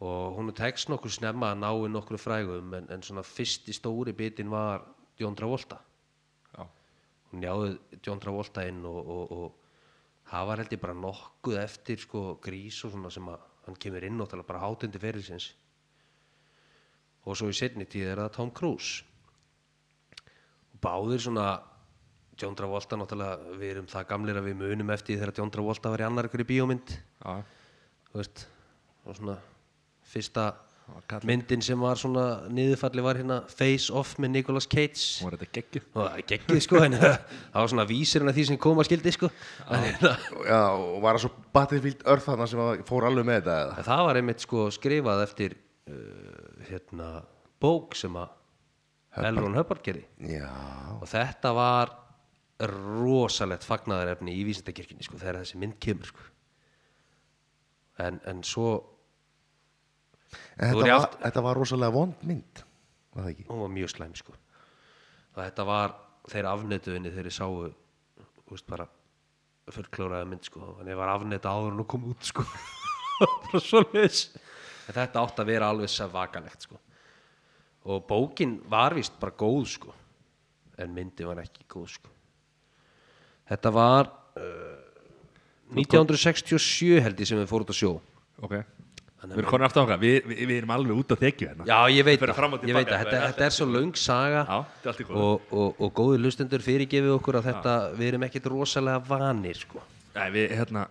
[0.00, 4.14] Og hún tekst nokkur snemma að ná í nokkru frægum en, en svona fyrsti stóri
[4.16, 4.86] bitin var
[5.20, 5.76] John Travolta.
[6.54, 6.64] Já,
[7.30, 9.69] hún njáði John Travolta inn og, og, og
[10.30, 14.22] var held ég bara nokkuð eftir sko grís og svona sem að hann kemur inn
[14.22, 15.50] og tala bara hátundi ferilsins.
[17.26, 19.02] Og svo í setni tíð er það Tom Cruise.
[20.70, 21.48] Og báðir svona
[22.40, 26.00] John Travolta náttúrulega við erum það gamlir að við munum eftir þegar John Travolta var
[26.00, 28.46] í annar ykkur í bíómynd þú veist
[29.04, 29.36] og svona
[30.08, 30.46] fyrsta.
[31.26, 35.24] Myndin sem var svona niðurfalli var hérna Face Off með Nicolas Cage.
[35.24, 35.48] Var þetta
[36.10, 39.30] er geggið sko en það var svona vísirinn af því sem koma skildi sko.
[39.68, 40.12] En hérna,
[40.46, 43.86] Já, og var það svo Battlefield Earth þarna sem fór alveg með þetta eða?
[43.90, 47.10] það var einmitt sko skrifað eftir uh, hérna
[47.60, 48.36] bók sem að
[49.26, 50.04] Elrond Hubbard gerði.
[50.30, 50.50] Já,
[51.00, 51.96] og þetta var
[52.70, 56.26] rosalegt fagnaðarefni í vísindakirkjunni sko þegar þessi mynd kemur sko.
[58.00, 58.70] En, en svo
[60.30, 62.62] en þetta í var, átt- þetta var rosalega vond mynd
[63.14, 63.44] Var það ekki?
[63.50, 64.32] hún var mjög slæm sko.
[65.34, 65.94] Og þetta var
[66.30, 68.86] þeir afnetuðinni þeir sáu þú veist bara
[69.70, 70.76] fullklóraði mynd sko.
[70.80, 72.44] En ég var afneta áður en hún kom út sko.
[74.90, 76.78] Þetta átti að vera alveg svakalegt sko.
[77.90, 79.94] Og bókin var vist bara góð sko.
[80.80, 82.10] En myndi var ekki góð sko.
[83.50, 84.78] Þetta var uh,
[85.76, 87.92] 1967 held ég sem við fórum út að sjó.
[88.40, 88.56] Ok,
[89.20, 91.66] við erum konin aftur á okkar við, við, við erum alveg út á þekju hérna
[91.68, 93.02] Já, ég veit og það, ég veit það.
[93.02, 94.58] Þetta, þetta er svo löng saga Já,
[94.96, 95.16] góðu.
[95.20, 99.82] og, og, og góði lustendur fyrirgefið okkur að þetta, við erum ekkit rosalega vanir sko.
[100.14, 100.86] Nei, við, hérna,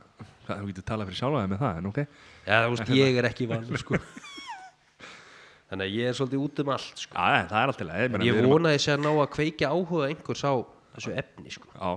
[0.45, 2.01] hvað, þú getur talað fyrir sjálfaði með það, en ok
[2.49, 3.99] Já, þú veist, ég er ekki vanur sko.
[5.69, 7.13] Þannig að ég er svolítið út um allt sko.
[7.13, 9.73] Já, það er allt til að En ég vona að sé að ná að kveikja
[9.73, 10.53] áhuga einhvers á
[10.95, 11.69] þessu efni sko.
[11.75, 11.91] Já,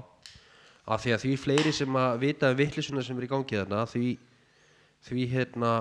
[0.92, 3.86] af því að því fleiri sem að vita um vittlisuna sem er í gangi þarna
[3.88, 4.10] því,
[5.08, 5.72] því hérna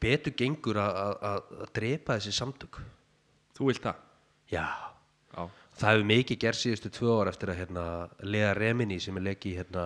[0.00, 2.78] betur gengur að, að, að, að drepa þessi samtök.
[3.58, 3.98] Þú vilt það?
[4.50, 4.66] Já,
[5.30, 5.42] Já,
[5.80, 7.82] Það hefur mikið gerð síðustu tvö ár eftir að hérna,
[8.26, 9.84] Lea Remini sem er leikið hérna,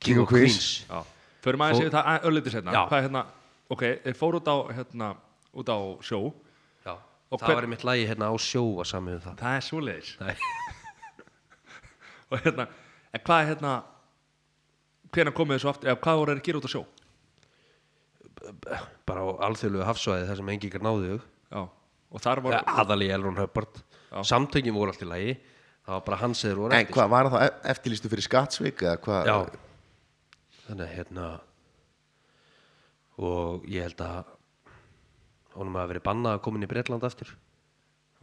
[0.00, 0.84] King of Queens.
[0.88, 1.00] já.
[1.44, 3.22] Förum aðeins yfir það örlítið setna er hérna,
[3.70, 5.10] ok, þeir fóru út á, hérna,
[5.56, 6.20] út á sjó.
[6.86, 6.94] Já,
[7.30, 9.36] Og það hver- var einmitt lagi hérna á sjó að samið um það.
[9.42, 10.12] Það er svoleiðis.
[10.20, 10.34] Nei.
[12.30, 12.66] Og hérna,
[13.14, 13.74] en hvað er hérna
[15.14, 16.80] Hvenær komið þessu aftur, eða hvað voru þeir að gera út á sjó
[19.08, 20.50] bara á alþjóðlegu hafsvæði þar sem
[20.84, 21.60] náðu þau Já,
[22.10, 23.82] og þar voru ja, aðali Elrond Hubbard.
[24.26, 25.36] Samtökin voru allt í lagi.
[25.86, 28.82] Það var bara hans eður voru En eftir hvað, var það e- eftirlýstu fyrir skattsvik
[28.82, 29.28] eða hvað?
[29.30, 29.36] Já,
[30.66, 31.26] þannig að hérna
[33.22, 34.32] og ég held að
[35.56, 37.30] honum hafi verið bannað að koma inn í Bretland aftur.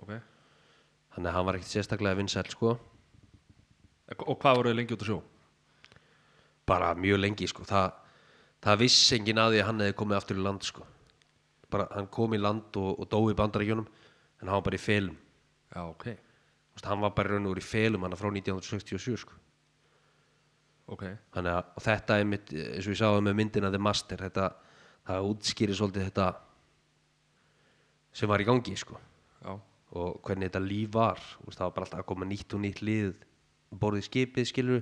[0.04, 0.12] Ok,
[1.16, 2.76] þannig að hann var ekkert sérstaklega vinsæl sko.
[4.28, 5.20] Og hvað voru þeir lengi út á sjó?
[6.70, 7.64] Bara mjög lengi sko.
[7.68, 7.96] Það,
[8.64, 10.86] það vissi enginn að því að hann hefði komið aftur í land sko.
[11.74, 14.84] Bara hann kom í land og, og dói í bandarækjunum en hann var bara í
[14.84, 15.18] felum.
[15.74, 16.06] Já, ok,
[16.74, 19.36] Þú veist, hann var bara raun og verið í felum hann frá 1967 sko.
[20.90, 21.04] Ok.
[21.36, 24.48] Þannig að þetta er mitt, eins og ég sáði með myndina The Master þetta,
[25.06, 26.26] það útskýrir svolítið þetta
[28.14, 28.98] sem var í gangi sko.
[29.94, 31.22] Og hvernig þetta líf var.
[31.22, 33.12] Þú veist, það var bara alltaf að koma nýtt og nýtt lið
[33.70, 34.82] um borðið skipið skilur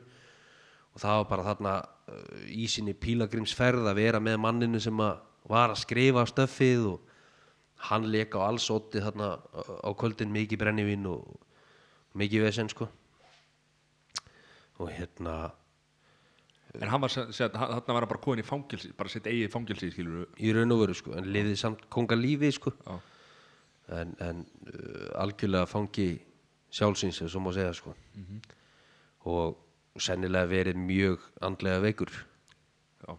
[0.92, 5.22] og það var bara þarna uh, í sinni pílagrimsferð að vera með manninu sem að
[5.52, 7.08] var að skrifa stöffið og
[7.89, 11.26] hann leka á alls ótti þarna á- á kvöldin mikið brennivín og
[12.20, 12.86] mikið vesen sko.
[14.82, 15.52] Og hérna
[16.80, 20.28] en hann var, þarna var hann bara komin í fangilsi bara sitt eigið fangilsi, skilur
[20.39, 22.72] í raun og veru sko en lifið samt konga lífið sko.
[22.86, 23.00] Já,
[23.98, 26.08] en, en uh, algjörlega fangi
[26.72, 27.96] sjálfsins ef svo má segja sko.
[29.28, 29.58] Og
[30.00, 32.08] sennilega verið mjög andlega veikur.
[33.04, 33.12] Já.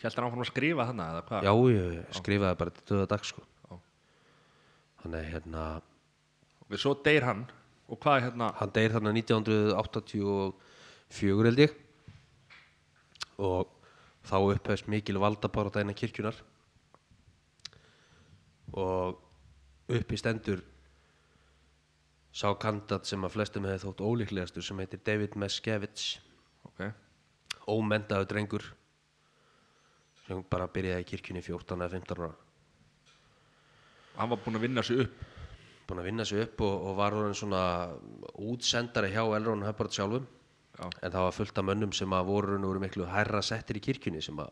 [0.00, 1.40] Hjælt hann áfram að skrifa þannig, eða hvað?
[1.44, 3.40] já, ég skrifaði bara til döða dag sko.
[3.68, 3.74] Já.
[5.02, 5.62] þannig hérna
[6.64, 7.42] Og svo deyr hann
[7.92, 8.46] Og hvað er hérna?
[8.56, 11.72] hann deyr þarna 1984 held ég.
[13.38, 13.66] Og
[14.24, 16.34] þá upphefst mikil valdabarátta innan kirkjunar
[18.74, 19.18] og
[19.92, 20.62] uppi stendur
[22.34, 26.16] sá kandidat sem að flestum hefði þótt ólíklegastur sem heitir David Meskevich.
[26.66, 26.88] Ok.
[27.70, 28.66] Ómentaðu drengur.
[30.24, 32.32] Sem bara byrjaði í kirkjunni 14 eða 15 ára.
[34.18, 35.22] Hann var búinn að vinna sig upp.
[35.84, 37.62] Búin að vinna sig upp og, og var orðin svona
[38.40, 40.30] útsendari hjá Elrond Hubbard sjálfum.
[40.74, 40.88] Já.
[40.90, 44.18] en það var fullt af mönnum sem að voru voru miklu hærra settir í kirkjunni
[44.26, 44.48] sem að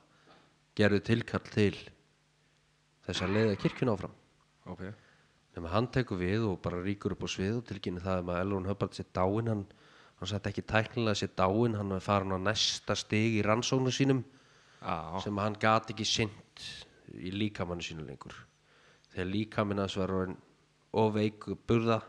[0.78, 1.74] gerðu tilkall til
[3.03, 4.14] þess að leiða kirkjunni áfram.
[4.70, 4.85] Ok
[5.57, 8.42] nema hann tekur við og bara ríkur upp á svið og tilkynni það um að
[8.42, 9.50] Elrond Hubbard sé dáinn.
[9.53, 9.64] Hann,
[10.18, 14.22] hann sætti ekki tæknilega sé dáinn hann er farin á næsta stig í rannsóknu sínum
[14.80, 15.20] já.
[15.24, 16.64] sem hann gat ekki sint
[17.12, 18.34] í líkamannu sínu lengur.
[19.12, 20.38] Þegar líkaminn hans var orðinn
[20.92, 22.00] of veik burða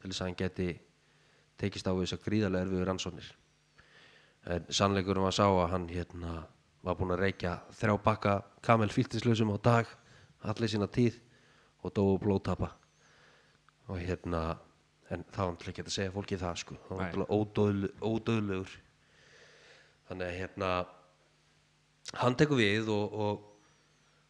[0.00, 0.70] til þess að hann geti
[1.60, 3.28] tekist á þess að gríðarlega erfiðu rannsóknir.
[4.48, 6.38] En sannleikurinn var sá að hann hérna
[6.80, 9.90] var búinn að reykja þrjá bakka kamelfíltislausum á dag
[10.48, 11.18] allir sína tíð
[11.82, 12.72] og dóu úr blóðtapa.
[13.90, 14.58] Og hérna
[15.10, 16.78] en þá var til ekki að segja fólki það sko.
[16.86, 18.74] Hann var náttúrulega ódöðl, ódöðlegur
[20.08, 20.72] þannig að hérna
[22.20, 23.46] hann tekur við og, og,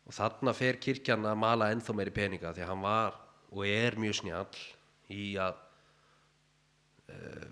[0.09, 3.19] og þarna fer kirkjan að mala ennþá meiri peninga því að hann var
[3.51, 4.63] og er mjög snjall
[5.11, 5.59] í að
[7.13, 7.51] uh,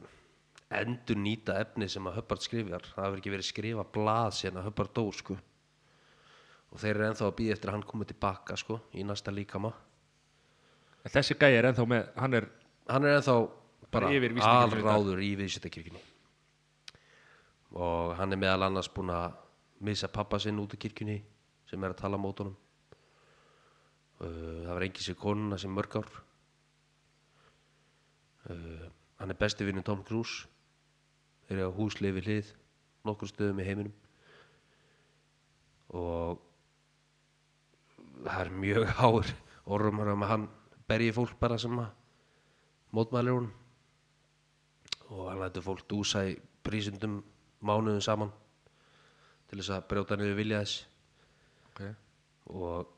[0.78, 2.88] endur nýta efni sem að Hubbard skrifjar.
[2.94, 5.36] Það hefur ekki verið skrifa blað að Hubbard dó sko.
[6.68, 9.72] Og þeir eru ennþá að býða eftir að hann komið tilbaka sko í næsta líkama
[11.08, 12.46] En þessi gæi er ennþá með hann er
[12.92, 13.36] hann er ennþá
[13.88, 14.92] bara Yfir vísindakirkjunni í dag.
[14.92, 16.02] alráður í viðsettakirkjunni
[17.80, 19.38] og hann er meðal annars búinn að
[19.88, 21.16] missa pappa sinn út í kirkjunni
[21.68, 22.56] sem er að tala á mótunum
[24.20, 26.10] uh, það var engin sér konuna sem mörg ár.
[28.48, 28.86] Uh,
[29.20, 30.48] hann er besti vinnu Tom Cruise.
[31.48, 32.52] Þeir eru á húslifi hlið
[33.08, 33.96] nokkur stöðum í heiminum.
[35.96, 36.42] Og
[38.26, 39.34] það er mjög háir
[39.68, 40.48] orðumar um að hann
[40.88, 41.88] berji fólk bara sem að
[42.96, 43.48] mótmælir hún
[45.08, 47.20] og hann lætur fólk dúsa í prísundum
[47.64, 48.32] mánuðum saman
[49.48, 50.86] til þess að brjóta niður vilja þess.
[51.68, 51.92] Okay.
[52.48, 52.94] og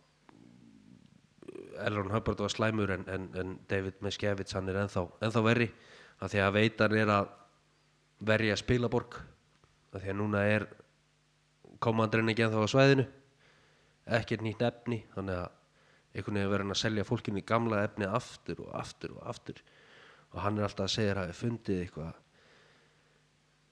[1.80, 5.68] Elron Hubbard var slæmur en, en, en David Meskevits hann er ennþá, ennþá verri.
[6.20, 7.30] Af því að veitan er að
[8.26, 9.16] verja spilaborg.
[9.95, 10.66] Af því að núna er
[11.80, 13.07] komandurinn ekki ennþá á svæðinu.
[14.20, 15.59] Ekkert nýtt efni þannig að
[16.14, 19.62] einhvern veginn verið hann að selja fólkinu í gamla efni aftur og aftur og aftur.
[20.34, 22.20] Og hann er alltaf að segja að hafi fundið eitthvað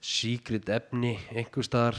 [0.09, 1.99] secret efni einhver staðar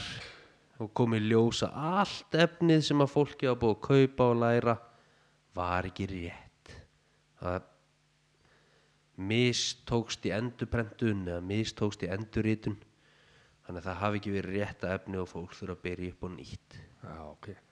[0.80, 4.40] og komið í ljós að allt efnið sem að fólki á búið að kaupa og
[4.40, 4.76] læra
[5.56, 6.76] var ekki rétt.
[7.40, 7.66] Það
[9.30, 12.78] mistókst í endurprentun eða mistókst í endurritun.
[13.66, 16.32] Þannig að það hafi ekki verið rétta efni og fólk þurfa að byrja upp og
[16.38, 16.78] nýtt.
[17.04, 17.50] Já, ok.
[17.52, 17.69] Þú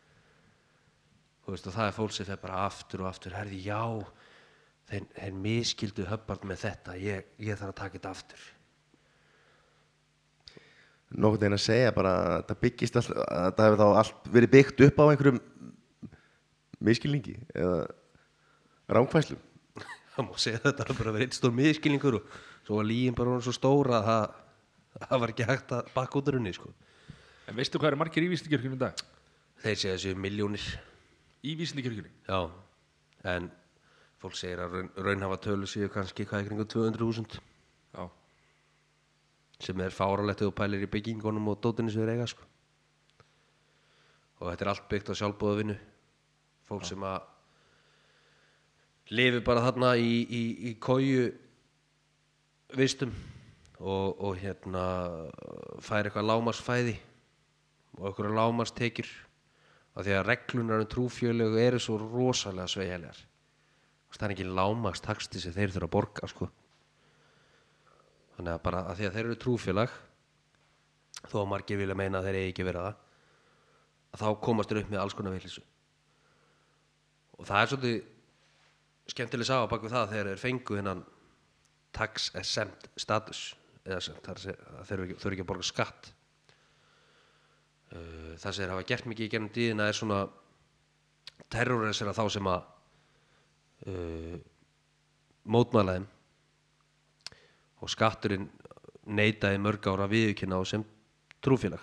[1.55, 3.83] veist, og það er fólk sem fer bara aftur og aftur herði, já
[4.91, 8.47] þeir, þeir miskildu höppart með þetta ég, ég þarf að taka þetta aftur
[11.09, 14.55] nokkuð einn að segja bara að það byggist all, að það hefur þá allt verið
[14.57, 15.41] byggt upp á einhverjum
[16.89, 17.79] miskilningi eða
[18.99, 19.45] rángfæslum
[20.15, 23.17] það má segja að þetta hafi bara verið einn stór miskilningur og svo var líin
[23.17, 24.27] bara orðin svo stóra að það,
[25.07, 26.75] það var ekki hægt að bakka út af runni sko.
[27.49, 29.07] En veistu hvað eru margir í vísindakirkjunum í dag?
[29.63, 30.67] þeir segja þessu miljónir
[31.47, 32.11] Í vísindakirkjunni?
[32.27, 32.51] já,
[33.31, 33.51] en
[34.19, 37.39] fólk segir að raun, raunhafa tölu séu kannski hvað í kringum 200.000
[37.95, 38.05] Já.
[39.63, 42.45] Sem er fáralegt og pælir í byggingunum og dótinu sem þeir eiga sko.
[44.39, 45.75] og þetta er allt byggt á sjálfbóða vinnu
[46.69, 47.23] fólk sem að
[49.11, 51.33] lifi bara þarna í, í, í kóju
[52.79, 53.15] vistum
[53.81, 54.85] og, og hérna
[55.83, 56.95] fær eitthvað lámarsfæði
[57.99, 59.11] og eitthvað lámarstekjur
[59.99, 63.25] af því að reglunar um trúfjölögu eru svo rosalega sveigjarlegar
[64.17, 66.49] það er ekki lámarstaksti sem þeir þurfa að borga sko.
[68.37, 69.97] Þannig að bara að því að þeir eru trúfélag
[71.29, 73.05] þó að margir vilja meina að þeir eigi ekki vera það
[74.09, 75.65] að þá komast þeir upp með alls konar villisu
[77.39, 77.99] og það er svolítið
[79.13, 81.03] skemmtileg sá að baka það þegar þeir fengu hennan
[81.95, 83.43] tax exempt status.
[83.89, 86.11] Eða sem þeir eru ekki, ekki að borga skatt
[87.89, 90.21] Uh, það sem þeir hafa gert mikið í gennum tíðina er svona
[91.49, 92.67] terrorisera þá sem að
[93.89, 94.35] uh,
[95.49, 96.09] mótmæla þeim.
[97.79, 98.49] Og skatturinn
[99.09, 100.85] neitaði mörg ára viðkynna á sem
[101.45, 101.81] trúfélag.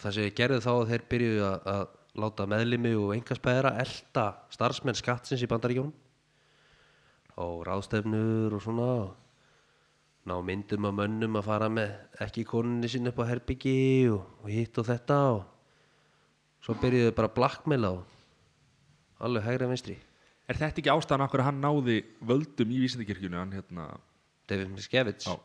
[0.00, 1.84] Það sem ég gerði þá að þeir byrjuðu að, að
[2.24, 5.92] láta meðlimi og engaspæðara elda starfsmenn skattsins í bandaríkjónum
[7.42, 8.88] og ráðstefnur og svona
[10.24, 11.92] ná myndum af mönnum að fara með
[12.24, 15.42] ekki konunni sinni upp á herbyggi og, og hitt og þetta og
[16.64, 19.96] svo byrjuðu bara að blackmaila og alveg hægri en vinstri.
[20.48, 23.88] Er þetta ekki ástæðan okkur að hann náði völdum í vísindakirkjunu hann hérna?
[24.48, 25.36] David Miscavige.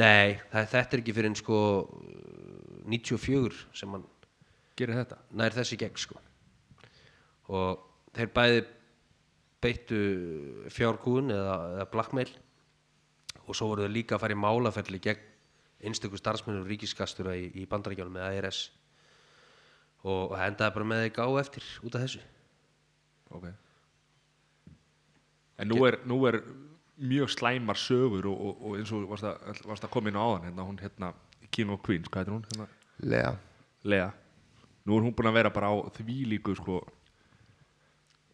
[0.00, 1.58] Nei, það, þetta er ekki fyrir en sko
[2.88, 4.06] 94 sem hann
[4.78, 5.20] gerir þetta?
[5.38, 6.20] nær þessi gegn sko.
[7.52, 7.84] Og
[8.16, 8.64] þeir bæði
[9.64, 10.00] beittu
[10.72, 12.32] fjárkúun eða, eða blackmail
[13.44, 15.30] og svo voru þeir líka að fara í málaferli gegn
[15.84, 18.62] einstöku starfsmennur ríkiskastura í, í bandarækjánum með ARS
[20.04, 22.22] og það endaði bara með þeir gá eftir út af þessu.
[23.34, 23.46] Ok.
[25.60, 26.40] En nú er, nú er
[27.00, 30.22] mjög slæmar sögur og, og, og eins og varst að, varst að koma inn á
[30.24, 31.12] áðan hérna, hún hérna
[31.54, 32.46] King of Queens, hvað heitir hún?
[32.50, 32.68] Hérna,
[33.14, 33.32] Lea.
[33.84, 34.10] Lea.
[34.84, 36.82] Nú er hún búin að vera bara á því líku sko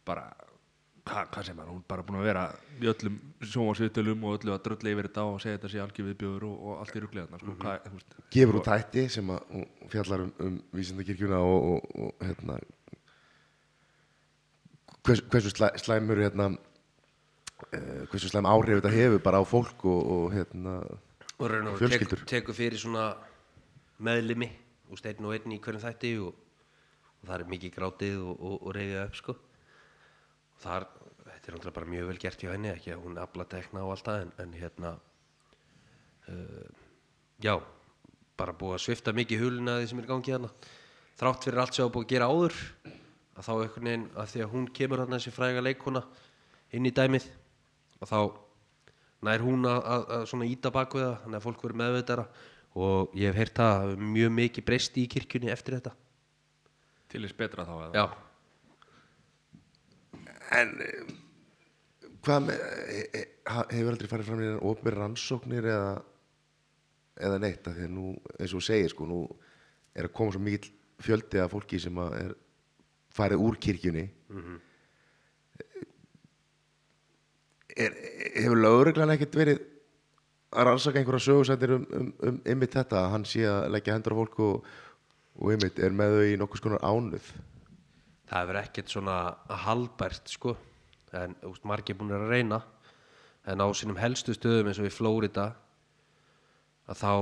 [0.05, 0.29] bara
[1.11, 2.45] hva, hvað sem er, hún er bara búin að vera
[2.79, 6.47] í öllum sjónvarsviðtölum og öllu að drölla yfir þetta og segja þetta sé algjör viðbjöður
[6.47, 9.93] og, og allt í rugliðarna sko, hvað, þú veist, gefur út hætti sem að hún
[9.93, 12.59] fjallar um, um vísindakirkjuna og, og, og hérna
[15.05, 20.11] hvers, hversu slæ, slæmur hérna uh, hversu slæm áhrif þetta hefur bara á fólk og,
[20.17, 20.79] og hérna
[21.41, 22.21] og Fjölskyldur.
[22.21, 23.11] tek, tekur fyrir svona
[24.01, 24.49] meðlimi
[24.91, 26.35] og steinn og einn í hverjum þætti og,
[27.21, 29.35] og það er mikið grátið og, og, og reyðið upp sko.
[30.51, 30.87] Og þar,
[31.41, 33.95] þetta er náttúrulega bara mjög vel gert hjá henni ekki að hún afla tekna og
[33.95, 34.91] allt það en, en hérna
[36.29, 36.67] uh,
[37.41, 37.55] já,
[38.37, 40.51] bara búið að svifta mikið huluna því sem er í gangi hérna
[41.17, 44.45] þrátt fyrir allt sem var búið að gera áður að þá einhvern veginn að því
[44.45, 46.05] að hún kemur hann þessi fræga leikona
[46.77, 47.27] inn í dæmið
[48.01, 48.19] og þá
[49.25, 52.25] nær hún að, að, að svona íta bak við það þannig að fólk verður meðveitara
[52.81, 55.91] og ég hef heyrt það mjög mikið breyst í kirkjunni eftir þetta.
[57.11, 57.91] Til þess betra þá eða?
[57.97, 58.05] Já,
[60.61, 60.73] en
[62.25, 65.91] hvað með he, ha- hefur aldrei farið fram í ofnir rannsóknir eða
[67.21, 67.67] eða neitt?
[67.67, 69.21] Af því að nú eins og þú segir sko nú
[69.97, 72.33] er að koma svo mikill fjöldi af fólki sem að er
[73.11, 74.05] farið úr kirkjunni.
[77.81, 77.93] Er,
[78.35, 79.61] hefur lögreglan ekkert verið
[80.51, 84.15] að rannsaka einhverja sögursættir um, um, um ymmit þetta að hann sé að leggja hendur
[84.15, 84.65] á fólk og,
[85.39, 87.29] og ymmit er með þau í nokkuð skonar ánuð
[88.27, 89.15] það hefur ekkert svona
[89.63, 90.57] halbært sko
[91.17, 92.61] en úst, margir búin að reyna.
[93.49, 95.51] En á sínum helstu stöðum eins og í Flórida
[96.89, 97.13] að þá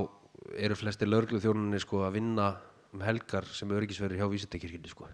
[0.59, 2.49] eru flesti lörglu þjónunni sko að vinna
[2.93, 5.07] um helgar sem öryggisverður hjá vísindakirkjunni sko.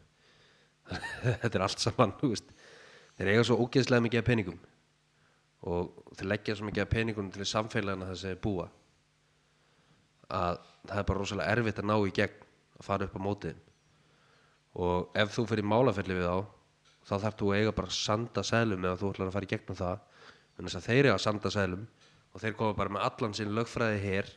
[1.42, 2.50] Þetta er allt saman veist.
[3.18, 4.58] þeir eiga svo ógeðslega mikið af peningum.
[5.66, 8.68] Og þeir leggja svo mikið af peningum til samfélagina þess að þeir búa
[10.36, 10.60] að
[10.90, 12.46] það er bara rosalega erfitt að ná í gegn
[12.80, 13.58] að fara upp á mótið.
[14.76, 16.55] Og ef þú fyrir málafelli við þá
[17.06, 19.80] þá þarf þú að eiga bara sanda sælum ef þú ætlar að fara í gegnum
[19.80, 20.03] það.
[20.56, 21.86] En þess að þeir eiga sanda sælum
[22.34, 24.32] og þeir koma bara með allan sinn lögfræði hér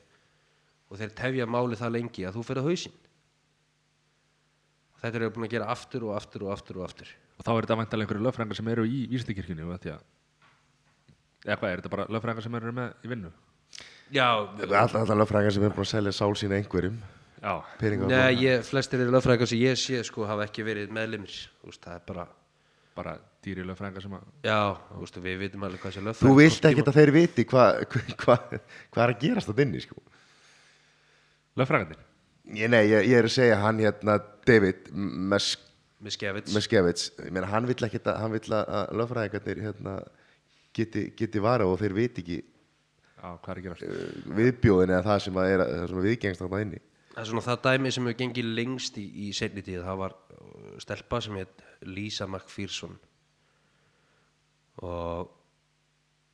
[0.88, 3.00] og þeir tefja máli það lengi að þú fyrir að hausinn.
[4.98, 7.10] Þetta eru búin að gera aftur og aftur og aftur og aftur.
[7.38, 9.98] Og þá er þetta vantalega einhverju lögfræðingar sem eru í þetta
[11.46, 13.30] eða hvað, er þetta bara lögfræðingar sem eru með í vinnu?
[14.14, 14.26] Já,
[14.64, 16.98] Alltaf allar lögfræðingar sem er búin að selja sál sína einhverjum.
[18.10, 21.36] Nei, ég, flestir eru lögfræðingar sem ég sé sko hafa ekki verið meðlimir.
[21.68, 22.26] Það er bara,
[22.99, 23.14] bara
[23.46, 24.59] dýri lögfræðingar sem að já,
[24.90, 27.80] þú veist, við vitum alveg hvað sé Þú lögfræðingar vilt ekki að þeir viti hvað
[28.24, 28.36] hva,
[28.92, 30.03] hva er að gerast það inni sko.
[31.59, 32.05] lögfræðingarnir?
[32.59, 34.14] Ég, Nei, ég, ég er að segja hann hérna
[34.49, 34.86] David
[36.01, 36.55] Meskevits.
[37.20, 39.96] Ég meina hann vill ekki að hann vill að að lögfræðingarnir hérna,
[40.76, 42.38] geti, geti vara og þeir viti ekki
[43.18, 43.82] Já, hvað er að gerast?
[43.82, 46.80] uh, viðbjóðin eða það sem, að er, það sem að viðgengst þarna inni.
[47.14, 50.14] Það er svona það dæmi sem hefur gengið lengst í, í seinni tíð, það var
[50.14, 52.98] uh, stelpa sem heit Lisa McPherson
[54.82, 55.30] og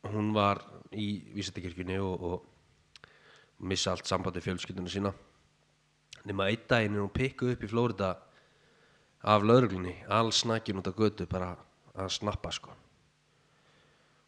[0.05, 0.61] hún var
[0.92, 5.12] í vísættakirkjunni og, og missa allt sambandi fjölskylduna sína.
[6.28, 8.11] Nema einn daginn er hún pikkuð upp í Flórida
[9.24, 11.55] af lauruglunni alls snakkin út af götu bara
[11.95, 12.74] að snappa sko.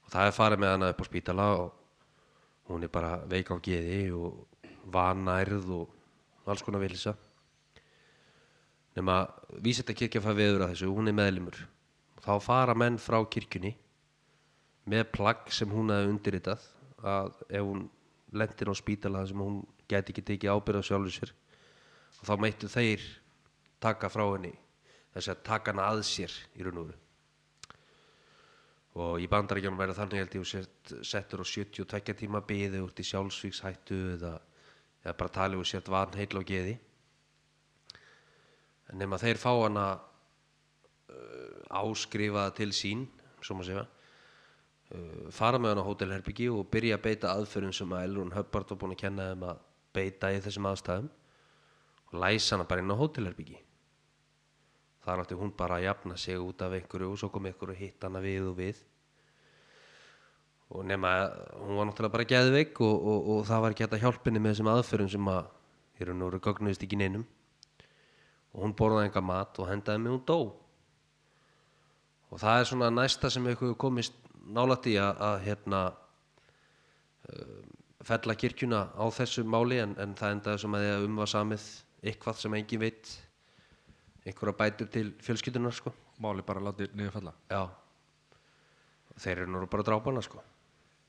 [0.06, 3.56] Og það er farið með hana upp á spítala og hún er bara veik á
[3.60, 4.46] geði og
[4.92, 5.94] vanærð og
[6.46, 7.16] alls konar vilja
[8.96, 9.26] nema
[9.62, 11.58] vísetta kirkja fær veður að þessu hún er meðlimur.
[12.24, 13.74] Þá fara menn frá kirkjunni
[14.90, 16.66] með plagg sem hún hefði undirritað
[17.06, 17.86] að ef hún
[18.36, 21.32] lendir á spítala sem hún gæti ekki tekið ábyrð á sjálfur sér
[22.20, 23.02] og þá meittu þeir
[23.82, 24.54] taka frá henni
[25.14, 27.02] þess að taka hana að sér í raun og veru.
[28.96, 33.04] Og í bandaríkjónum verður þannig held ég sért settur á 72 tíma byði út í
[33.04, 34.32] sjálfsvíkshættu eða,
[35.04, 36.78] eða bara talið úr sért van heil á geði
[38.90, 43.06] en nema þeir fá hana uh, áskrifaða til sín
[43.40, 47.94] svo maður segja uh, fara með hana á hótelherbyggi og byrja að beita aðferðum sem
[47.96, 49.62] að Elrún Hubbard var búin að kenna þeim að
[49.96, 51.14] beita í þessum aðstæðum
[52.06, 53.62] og læsa hana bara inn á hótelherbyggi
[55.06, 57.78] þá þar átti hún bara að jafna sig út af einhverju og svo kom einhverju
[57.78, 58.80] hitt hana við og við.
[60.74, 63.94] Og nema að hún var náttúrulega bara geðveik og, og, og það var ekki hægt
[63.94, 65.44] að hjálpa henni með þessum aðferðum sem að
[65.96, 67.22] og veru gögnuðist ekki neinum
[68.56, 70.38] og hún borðaði enga mat og hendaði mig hún dó.
[72.32, 74.16] Og það er svona næsta sem eitthvað komist
[74.48, 75.80] nálætt í að, að hérna
[77.28, 77.60] uh,
[78.06, 81.32] fella kirkjuna á þessu máli en, en það endaði sem að því að um var
[81.32, 81.68] samið
[82.06, 83.12] eitthvað sem engin veit
[84.26, 85.92] einhverja bætur til fjölskyldunar sko.
[86.24, 87.34] Máli bara látið niður falla.
[87.52, 87.62] Já.
[89.20, 90.40] Þeir eru nú bara drápana sko.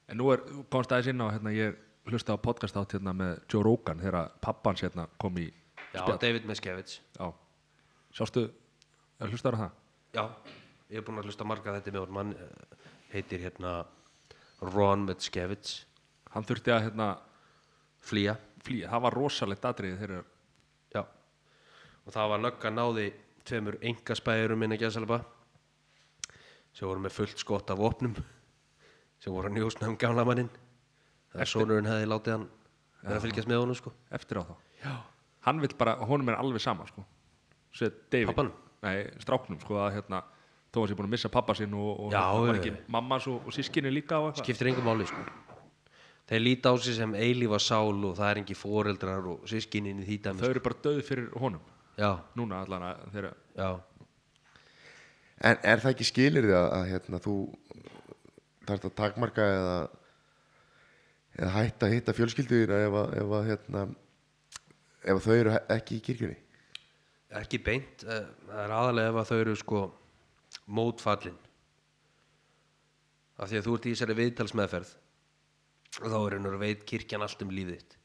[0.07, 3.39] En nú er, komst aðeins inn á hérna, ég hlusta á podcast átt hérna með
[3.51, 5.47] Joe Rogan þegar pappans hérna kom í
[5.93, 7.27] já, David Miskevits já,
[8.15, 8.47] sástu
[9.19, 9.75] hlustaður á það?
[10.17, 10.23] Já,
[10.89, 13.77] ég er búinn að hlusta marga þetta með honum hann eh, heitir hérna
[14.73, 15.79] Ron Miskevits
[16.33, 17.09] hann þurfti að hérna
[18.03, 18.37] flýja.
[18.63, 20.25] flýja, það var rosalegt atriði þegar
[20.95, 23.07] Já, og það var lögga náði
[23.47, 25.21] tveimur engaspæðurum minna gæðsalaba
[26.73, 28.15] sem voru með fullt skott af opnum
[29.17, 30.51] sem voru að njósna um gamla mannin
[31.31, 32.47] það er sonurinn hefði látið hann
[33.01, 33.93] vera að fylgjast með honum sko.
[34.13, 34.53] Eftir á þá.
[34.81, 34.93] Já.
[35.45, 37.03] Hann vil bara, honum er alveg sama sko.
[37.73, 38.27] Sér David.
[38.31, 38.53] Pabbanum?
[38.83, 40.19] nei, stráknum sko að hérna
[40.73, 42.77] þó að sé búin að missa pappa sinn og, og Já, hérna, var ekki já.
[42.93, 44.43] mammas og, og sískinni líka og eitthvað.
[44.45, 45.23] Skiptir engum máli sko.
[46.27, 50.05] Þeir líta á sig sem eilífa sál og það er engi foreldrar og sískinin í
[50.05, 51.61] því dæmi þau eru bara döð fyrir honum.
[51.97, 53.69] Já, núna allan að þeirra já,
[55.47, 57.33] En er það ekki skilir því að, að hérna, þú
[58.67, 59.75] þarft að takmarka eða,
[61.37, 63.83] eða hætta að hitta fjölskyldur ef, að- ef, að, hérna,
[65.03, 66.37] ef að þau eru ekki í kirkjunni?
[67.35, 68.05] ekki beint.
[68.07, 69.81] Eh, það er aðalega ef að þau eru sko
[70.67, 71.37] mótfallin.
[73.37, 74.93] Af því að þú ert í þessari viðtalsmeðferð
[75.97, 77.97] og þá er einhver veit kirkjan allt um lífið þitt.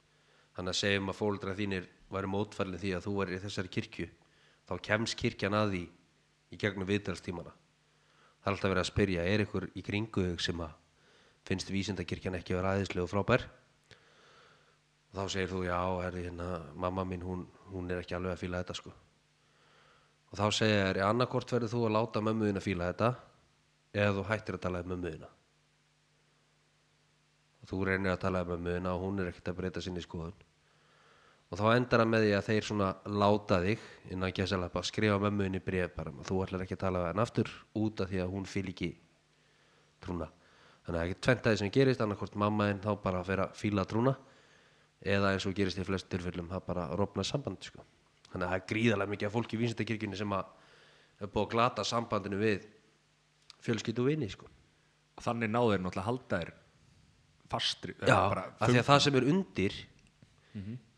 [0.57, 4.09] Þannig að segjum að fóldra þínir væri mótfallin því að þú væri í þessari kirkju
[4.69, 5.83] þá kemst kirkjan að því
[6.53, 7.55] í gegnum viðtalstímana.
[8.43, 10.79] Það er alltaf verið að spyrja er ykkur í kringu þig sem að
[11.49, 13.47] finnst vísindakirkjan ekki vera aðeinslega og frábær
[15.13, 18.41] og þá segir þú já, er hérna, mamma mín hún, hún er ekki alveg að
[18.41, 18.93] fíla þetta sko.
[20.33, 23.11] Og þá segja þér, annarkort verður þú að láta mömmuðin að fíla þetta
[23.93, 25.29] eða þú hættir að tala um mömmuðina
[27.63, 30.35] og þú reynir að tala um mömmuðina og hún er ekkert að breyta sinni skoðun.
[31.53, 32.89] Og þá endar það með því að þeir svona
[33.21, 33.83] láta þig
[34.15, 37.11] innan gæsalappa að skrifa mömmuðinni bréf bara um að þú ætlar ekki að tala við
[37.11, 38.89] hann aftur út af því að hún fíl ekki
[40.03, 40.31] trúna
[40.87, 44.17] þannig að ekki tventaði sem gerist annarkort mammaðin þá bara að fíla trúna
[45.03, 47.85] eða eins og gerist í flest tilfellum það bara rofna samband sko.
[48.31, 50.51] þannig að það er gríðarlega mikið af fólki í vísindakirkjunni sem að
[51.23, 52.67] er búið að glata sambandinu við
[53.63, 54.51] fjölskyldu og vini sko.
[55.23, 56.53] þannig náður þeir náttúrulega að halda þér
[57.53, 59.81] fastri Já, af því að það sem er undir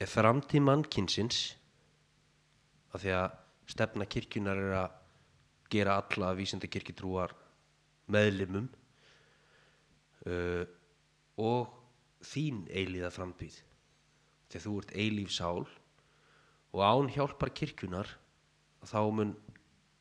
[0.03, 1.41] er framtíð mannkynsins
[2.95, 3.41] af því að
[3.75, 5.01] stefna kirkjunar er að
[5.73, 7.33] gera alla vísindakirkjutrúar
[8.13, 8.67] meðlimum
[10.29, 10.65] uh,
[11.41, 11.73] og
[12.25, 13.57] þín eilíða framtíð
[14.55, 15.65] því þú ert eilíf sál
[16.75, 18.09] og án hjálpar kirkjunar
[18.85, 19.35] þá mun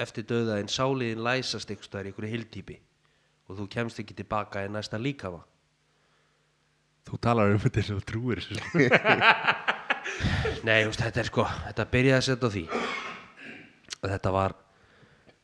[0.01, 2.77] eftir döðaðin sáliðin læsast staðar í einhverju hildýpi
[3.47, 5.43] og þú kemst ekki tilbaka í næsta líkafa.
[7.03, 8.57] Þú talar um þetta sem þú trúir sko.
[10.67, 12.63] Nei, veist, þetta er sko, þetta byrjaði að setja á því.
[14.03, 14.55] Að þetta var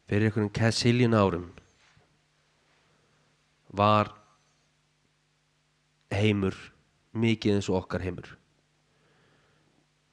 [0.10, 1.48] fyrir einhverjum kessiljun árum
[3.76, 4.10] var
[6.10, 6.56] heimur
[7.14, 8.39] mikið eins og okkar heimur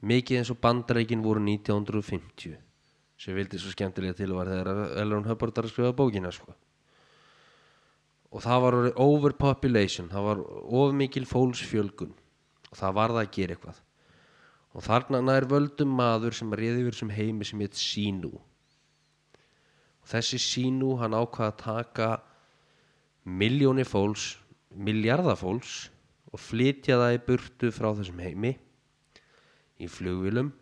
[0.06, 2.56] mikið eins og bandareikin voru 1950
[3.16, 6.52] sem vildi svo skemmtilega til var þegar Elrond Hubbard að skrifa bókina sko.
[8.30, 10.42] og það var overpopulation það var
[10.80, 12.12] of mikil fólksfjölgun
[12.70, 13.78] og það var það að gera eitthvað.
[14.76, 20.38] Og þarna nær völdum maður sem réði yfir sem heimi sem heit Sínu og þessi
[20.42, 22.08] Sínu hann ákvað að taka
[23.24, 24.36] miljóni fólks
[24.76, 25.88] miljardafólks
[26.30, 28.52] og flytja það í burtu frá þessum heimi
[29.80, 30.52] í flugvélum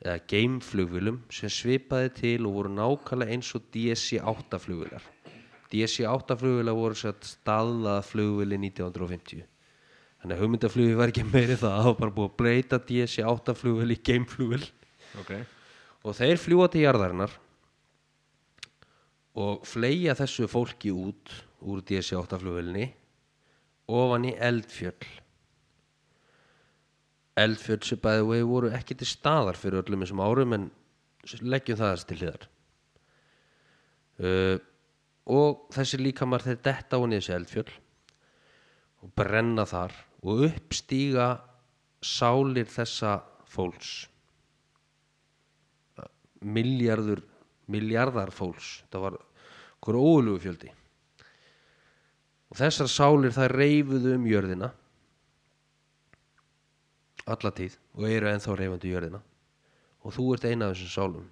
[0.00, 5.04] eða geimflugvélum sem svipaði til og voru nákvæmlega eins og DC-8 flugvélar.
[5.70, 9.44] DC-8 flugvélar voru satt staðlaða flugvéli 1950
[10.20, 13.94] þannig að hugmyndaflugi var ekki meiri það það var bara búið að breyta DC-8 flugvél
[13.94, 14.66] í geimflugvél.
[15.20, 15.42] Okay.
[16.06, 17.32] og þeir fljúa til jarðarinnar
[19.42, 21.32] og fleia þessu fólki út
[21.66, 22.86] úr DC-8 flugvélinni
[23.90, 25.10] ofan í eldfjöll
[27.38, 30.66] eldfjöll sem bæði vegi voru ekki til staðar fyrir öllum þessum árum en
[31.42, 32.48] leggjum það þess til hliðar.
[34.20, 34.56] Uh,
[35.30, 37.70] og þessi líkamar þeir detta á þessi eldfjöll
[39.00, 41.28] og brenna þar og uppstíga
[42.04, 44.08] sálir þessa fólks.
[46.40, 47.22] Miljardur
[47.70, 48.80] miljardar fólks.
[48.84, 49.18] Þetta var
[49.84, 50.70] hver ólugu fjöldi.
[52.50, 54.72] Og þessar sálir það reyfuðu um jörðina
[57.34, 59.20] alla tíð og eru ennþá reyfandi jörðina.
[60.04, 61.26] Og þú ert eina af þessum sálum.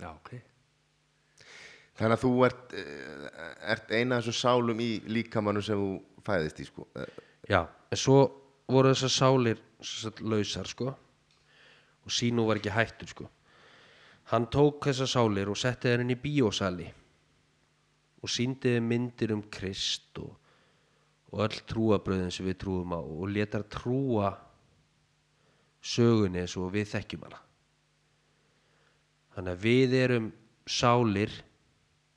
[0.00, 0.34] Já, ok.
[1.96, 3.28] Þannig að þú ert, eh,
[3.72, 6.86] ert eina af þessum sálum í líkamannu sem þú fæðist í sko.
[7.48, 8.18] Já, en svo
[8.68, 10.94] voru þessar sálir sagt, lausar sko.
[12.06, 13.28] Og sínu var ekki hættur sko.
[14.30, 16.86] Hann tók þessar sálir og setti þeir inn í bíósali.
[18.22, 20.34] Og síndi þeim myndir um Krist og,
[21.32, 24.32] og öll trúabröðin sem við trúum á og letar trúa
[25.86, 27.40] sögunni eins og við þekkjum hana.
[29.36, 30.28] Þannig að við erum
[30.66, 31.32] sálir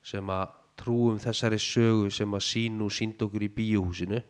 [0.10, 4.22] sem að trúum þessari sögu sem að sínu sínd okkur í bíóhúsinu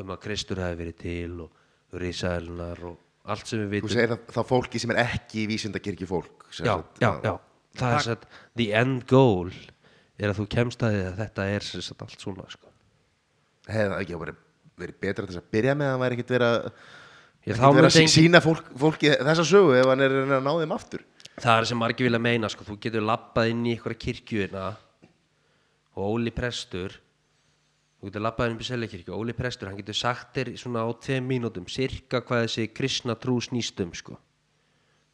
[0.00, 3.94] um að Kristur hafi verið til og risaðlunar og allt sem við Þú vitum.
[3.94, 7.34] segir að það fólki sem er ekki í vísindakirkju fólk já, já, já,
[7.78, 8.24] það er satt
[8.58, 9.50] the end goal
[10.22, 12.70] er að þú kemst að því að þetta er sem sagt allt svona sko.
[13.68, 14.40] Hefði það ekki verið,
[14.82, 16.66] verið betra til þess að byrja með að hann væri ekkit verið að
[17.42, 21.04] engin, sína fólk, fólki þessa sögu ef hann er að ná þeim aftur
[21.40, 22.64] það er sem margir vilja meina sko.
[22.64, 24.66] þú getur lappað inn í einhverja kirkjuina
[25.96, 26.94] og Óli Prestur
[27.98, 31.26] þú getur lappað inn í Seljakirkju Óli Prestur, hann getur sagt þér svona á tveim
[31.28, 34.18] mínútum cirka hvað þessi kristna trú snýst um sko.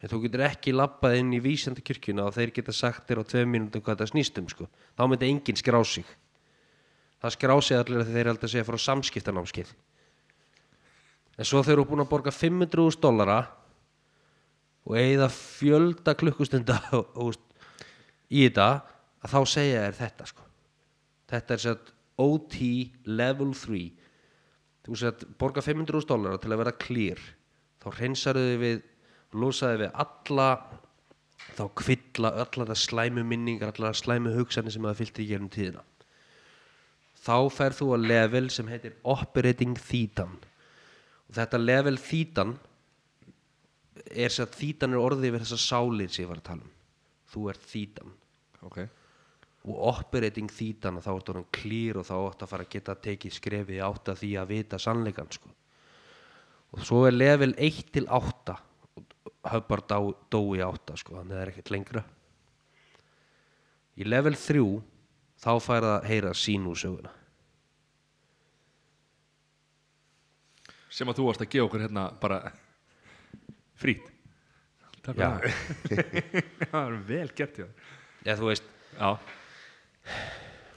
[0.02, 3.52] en þú getur ekki lappað inn í vísendakirkjuna og þeir geta sagt þér á tveim
[3.54, 4.68] mínútum hvað þetta snýst um sko.
[4.98, 6.06] þá myndi enginn skrá sig
[7.22, 9.70] það skrá sig allir að þeir alltaf að segja frá samskiptanámskeið.
[11.38, 13.38] En svo þeir eru búin að borga 500.000 dollara
[14.88, 16.78] og eigða fjölda klukkustunda
[18.38, 18.68] í þetta
[19.22, 20.44] að þá segja er þetta sko.
[21.28, 22.58] þetta er sett OT
[23.06, 23.82] level 3
[24.86, 27.20] þú sett borga 500.000 dólar til að vera clear.
[27.78, 28.78] Þá hreinsaðu þið við
[29.38, 30.48] losaðu við alla
[31.58, 35.50] þá kvilla alla það slæmu minningar alla það slæmu hugsanir sem það fyllt í gerum
[35.52, 35.84] tíðina
[37.28, 40.36] þá ferð þú að level sem heitir operating þýtan
[41.28, 42.54] og þetta level þýtan
[44.08, 46.72] er sér að þýtan er orðið yfir þessar sálir sem ég var að tala um.
[47.28, 48.14] Þú ert þýtan
[48.66, 48.78] Ok.
[49.68, 53.34] Og operating þýtan þá ertu orðin clear og þá áttu að fara að geta tekið
[53.36, 55.50] skrefið átt að því að vita sannleikan sko.
[56.72, 58.56] og svo er level 1 til 8
[59.48, 62.02] höfbar dó, dó í 8 sko, þannig að það er ekkert lengra.
[63.96, 64.64] Í level 3
[65.38, 67.14] þá fær það að heyra sín úr söguna
[70.90, 72.38] Sem að þú varst að gefa okkur hérna bara
[73.78, 74.06] frít
[75.04, 75.28] Takk Já.
[75.88, 77.68] fyrir það Það er vel gert þér.
[78.26, 78.64] Já, þú veist,
[78.98, 79.10] Já,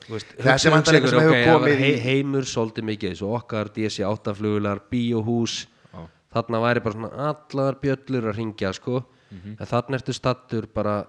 [0.06, 3.32] þú veist sigur, sem hefur ok, það var komið í- hei, heimur svolítið mikið þessu
[3.38, 5.56] okkar DC-8 flugular, bíóhús
[5.92, 6.06] Já.
[6.36, 9.02] þarna væri bara svona allar bjöllur að ringja sko
[9.32, 9.54] Mhm.
[9.64, 11.06] en þarna ertu stattur bara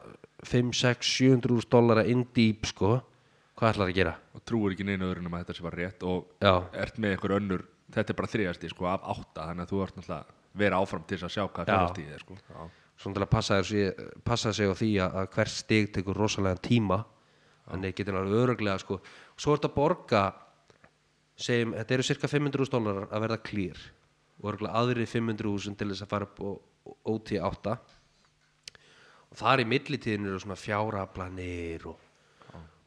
[0.47, 3.01] 5, 6, 700 úr dollara in deep sko
[3.59, 4.15] hvað ætlar að gera?
[4.35, 6.65] og trúir ekki neina öðrun um að þetta sé bara rétt og Já.
[6.73, 7.65] ert með einhver önnur
[7.95, 11.19] þetta er bara þriðasti sko af átta þannig að þú ert náttúrulega vera áfram til
[11.19, 11.75] þess að sjá hvað Já.
[11.79, 12.61] fyrst í þér sko Já.
[13.03, 17.01] svona til að passa, þessu, passa sig á því að, hvert stig tekur rosalega tíma
[17.69, 19.01] þannig getur alveg öruglega sko
[19.37, 20.23] svo ertu að borga
[21.39, 23.83] segjum, þetta eru cirka 500 dólarar að verða clear
[24.43, 26.51] og öruglega aðri 500 til þess að fara upp á
[27.13, 27.77] OT8
[29.33, 31.97] og þar í millitíðin eru svona fjáraplanir og,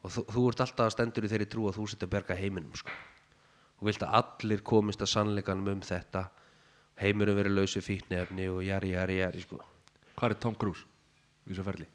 [0.04, 2.76] og þú, þú ert alltaf að stendur í þeirri trú að þú að berga heiminum
[2.78, 2.94] sko.
[3.80, 6.28] Og vilt að allir komist að sannleikanum um þetta
[7.00, 9.60] heimurum verið lausu fíknefni og jari, jari, jari sko.
[10.16, 10.86] Hvað er Tom Cruise
[11.44, 11.88] í þessu ferli?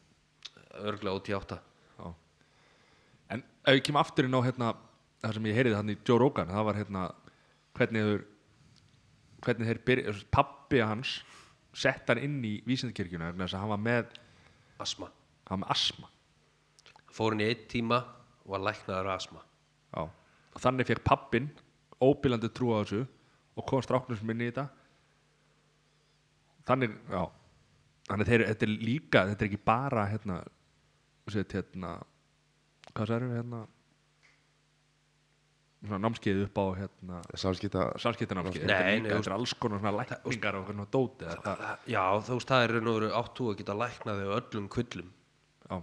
[0.80, 1.58] örglega OT8
[1.98, 2.14] Já.
[3.32, 4.74] En ef ég kem aftur inn á hérna
[5.22, 7.04] það sem ég heyriði hann í Joe Rogan það var hérna
[7.78, 8.24] hvernig þeir
[9.42, 11.20] hvernig þeir byrja, pappi hans
[11.74, 14.18] sett hann inn í vísindakirkjuna vegna þess að hann var með
[14.84, 15.12] asma
[15.50, 16.12] hann var með asma
[17.12, 18.02] fór hann í einn tíma
[18.46, 19.44] og var læknaður af asma
[19.92, 20.04] Já.
[20.08, 21.52] og þannig fekk pappin
[22.02, 23.04] óbílandi trú á þessu
[23.58, 24.68] og kom stráknum sem inn í þetta.
[26.68, 27.24] Þannig, já
[28.12, 30.39] þannig þeir, þetta er líka, þetta er ekki bara hérna,
[31.32, 31.93] set, hérna
[32.91, 33.62] hvað særum hérna
[35.82, 37.86] svona námskeið upp á hérna Samskipta
[38.70, 42.52] Nei, þetta, er er alls konar svona lækningar og svona dóti þetta, já þú veist
[42.52, 45.10] það er raun og veru áttu að geta læknaði á öllum kvillum.
[45.66, 45.78] Já,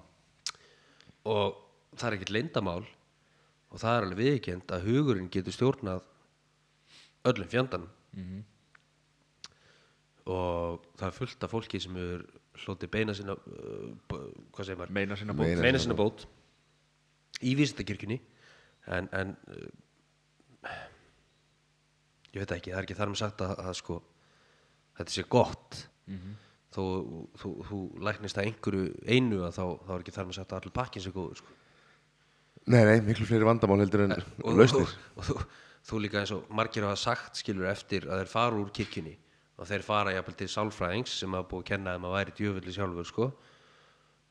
[1.32, 1.58] og
[1.96, 2.84] það er ekkert leyndamál
[3.68, 6.04] og það er alveg viðkjönd að hugurinn getur stjórnað
[7.28, 7.90] öllum fjandanum.
[10.28, 12.24] Og það er fullt af fólki sem er
[12.64, 13.92] hlotið beina sinna uh,
[14.52, 14.92] hvað segir maður?
[14.98, 15.46] meina sinna bót.
[15.46, 16.26] Meina- meina sinna bót.
[17.44, 18.18] í vísindakirkjunni.
[18.92, 19.68] En, en uh,
[22.34, 23.98] ég veit ekki, það er ekki þar með sagt að, að sko
[24.98, 25.82] þetta sé gott.
[26.74, 26.82] Þó
[27.40, 30.58] þú, þú læknist að einhverju einu að þá, þá er ekki þar með sagt að
[30.60, 31.54] allir pakkin sér góður sko.
[32.68, 35.36] Nei, nei, miklu fleiri vandamál heldur en og, lausnir og, og, þú,
[35.88, 39.14] þú líka eins og margir hafa sagt skilur eftir að þeir fara úr kirkjunni
[39.58, 42.74] og þeir fara jafnvel til sálfræðings sem hafa búið að kenna þeim að væri djöfulli
[42.76, 43.28] sjálfur sko.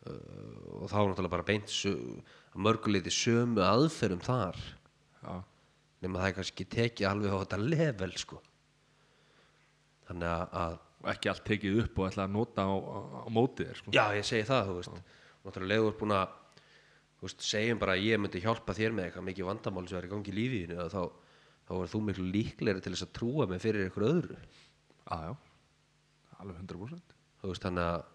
[0.08, 4.60] uh, og þá er náttúrulega bara beint að mörguleiti sömu aðferðum þar
[5.18, 5.34] Já,
[6.06, 8.42] nema það er kannski tekið alveg á þetta level sko.
[10.08, 13.30] þannig að, að og ekki allt tekið upp og ætla að nota á, á, á
[13.32, 13.94] mótið þér sko.
[13.96, 15.16] Já, ég segi það, þú veist
[15.48, 19.28] Náttúrulega leður búin að þú veist, segjum bara að ég myndi hjálpa þér með eitthvað
[19.30, 21.02] mikið vandamál sem er í gangi í lífiðinu þá,
[21.68, 24.38] þá er þú miklu líklegri til þess að trúa mig fyrir ykkur öðru.
[25.08, 25.34] Já, já,
[26.38, 28.06] alveg 100% þú veist, þannig að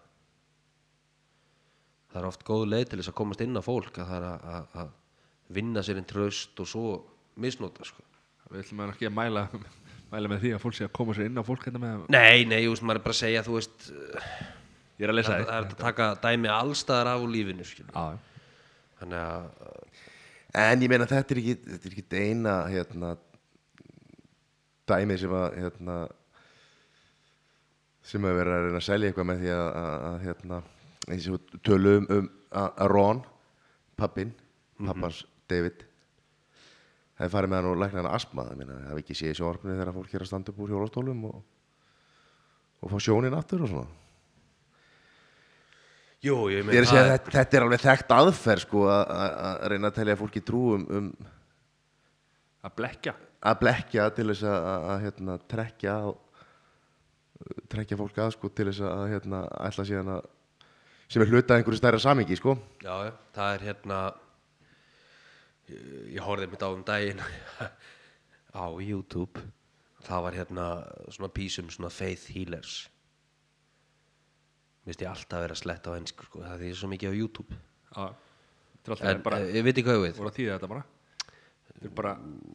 [2.13, 4.27] það er oft góð leið til þess að komast inn á fólk að það er
[4.29, 4.91] að, að,
[5.53, 6.89] vinna sér inn tröst og svo
[7.43, 8.03] misnota sko.
[8.53, 9.47] Við ætlum að ekki að mæla,
[10.13, 12.45] mæla með því að fólk sé að koma sér inn á fólk hérna með Nei,
[12.47, 13.87] nei, þú veist, maður er bara að segja þú veist,
[14.99, 17.95] Ég er að lesa það er að taka dæmi allstaðar af úr lífinu skilur.
[19.03, 20.01] Þannig að
[20.53, 23.15] En ég meina þetta er ekki, þetta er ekki eina hérna,
[24.89, 25.95] dæmið sem að hérna,
[28.05, 30.59] sem að vera að reyna að selja eitthvað með því að, að, að hérna,
[31.07, 33.23] eins og tölu um, að, að Ron,
[33.97, 34.35] pappin,
[34.83, 35.87] pappans David.
[37.17, 39.39] Það er farið með hann og lækna hann asma það minna, hafi ekki séð í
[39.39, 41.41] sjónvarpinu þegar fólk er að standa upp úr hjólastólum og,
[42.77, 44.02] og fá sjónin aftur og svona
[46.23, 49.89] Jú, ég meina er að segja að þetta, er alveg þekkt aðferð sko að, reyna
[49.89, 51.09] að telja fólki trú um, um
[52.63, 55.95] að blekja að blekja til þess að, hérna, trekja
[57.71, 60.29] trekja fólk að sko til þess að hérna, ætla síðan að
[61.11, 62.55] sem er hluta einhverju stærra samingi sko.
[62.81, 63.97] Já, já, það er hérna
[65.67, 65.83] ég,
[66.15, 67.21] ég horfði mitt á um daginn
[68.63, 69.43] á YouTube.
[70.03, 70.69] Það var hérna
[71.11, 72.85] svona písum svona faith healers
[74.83, 77.59] Vist ég alltaf vera að sletta á ennsku sko, það er svo mikið á YouTube.
[77.93, 78.03] Já,
[78.73, 80.17] þetta er alltaf en bara eh, ég veit ekki hvað ég við.
[80.19, 80.83] voru að þýða þetta bara.
[81.67, 82.13] Þetta er bara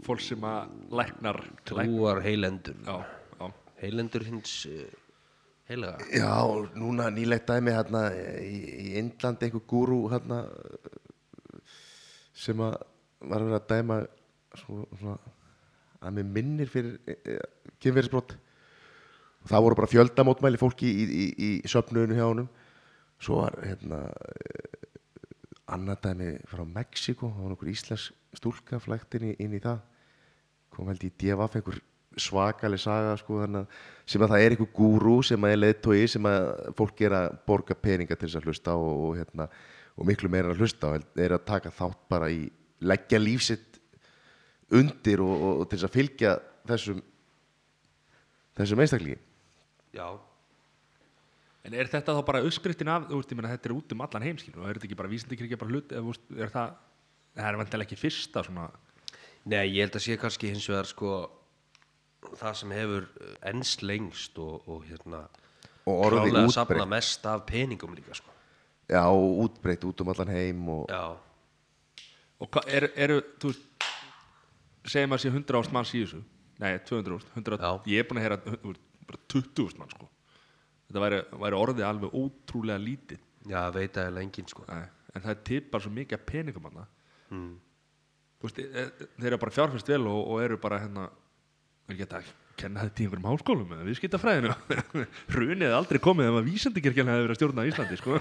[0.08, 2.82] fólk sem að læknar læk, trúar heilendur.
[2.84, 2.98] Já,
[3.40, 3.46] já,
[3.80, 4.84] heilendur hins uh,
[5.70, 6.10] heilaga.
[6.12, 6.34] Já,
[6.76, 8.04] núna nýlegt dæmi hérna
[8.44, 10.44] í, í Indlandi einhver gúrú hérna
[12.38, 12.76] sem að
[13.18, 13.98] var að vera að dæma
[14.58, 15.16] svo, svona,
[15.98, 17.38] að með minnir fyrir e, e,
[17.82, 18.36] kynverðisbrott
[19.48, 22.48] það voru bara fjöldamótmæli fólki í, í, í söfnuðinu hjá honum.
[23.18, 24.88] Svo var hérna e,
[25.74, 29.80] annað dæmi frá Mexiko það var einhver íslensk stúlka flækt inn í, inn í það.
[30.74, 31.80] Kom held í DFF einhver
[32.18, 33.58] svakaleg saga sko, að
[34.08, 37.28] sem að það er einhver gúrú sem að er leiðtói sem að fólk er að
[37.46, 39.48] borga peninga til þess að hlusta og, og, hérna,
[39.98, 42.48] og miklu meira að hlusta er að taka þátt bara í
[42.80, 43.78] leggja lífsitt
[44.74, 46.34] undir og, og til þess að fylgja
[46.68, 47.00] þessum
[48.58, 49.27] þessum einstaklingi
[49.96, 50.08] Já,
[51.68, 54.00] En er þetta þá bara uppskriftin af, þú veist, ég meina þetta er út um
[54.04, 56.70] allan heimskilur og er þetta ekki bara vísindikirkja bara hlut, eða þú veist, er það,
[57.36, 58.68] það er vantilega ekki fyrsta svona,
[59.48, 61.10] Nei, ég held að sé kannski hins vegar sko
[62.40, 63.06] það sem hefur
[63.50, 65.20] ennst lengst og, og hérna
[65.88, 66.54] Og orðið að útbreitt.
[66.56, 68.32] safna mest af peningum líka sko.
[68.88, 71.04] já, og útbreytt út um allan heim og Já,
[72.40, 73.88] og hvað, eru, eru, þú veist,
[74.88, 76.22] segjum að sé 100 ást manns í þessu,
[76.62, 77.72] nei, 200 ást, 100, Já.
[77.92, 80.10] ég er búin að heyra, þú veist, bara 20 ást mann, sko,
[80.88, 84.66] þetta væri, væri orðið alveg ótrúlega lítið, já, veit að lengin sko.
[84.68, 84.84] nei,
[85.14, 86.84] en það er bara svo mikið af peningum hann,
[87.32, 87.54] mm.
[88.38, 91.08] þú veist, e, e, þeir eru bara fjárfæst vel og, og eru bara hérna
[91.88, 94.54] er ekki hægt að kenna þetta í einhverjum háskólum eða viðskiptafræðinu
[95.32, 98.18] hrunið hefði aldrei komið ef að vísendikirkjan hefði verið að stjórna Íslandi sko.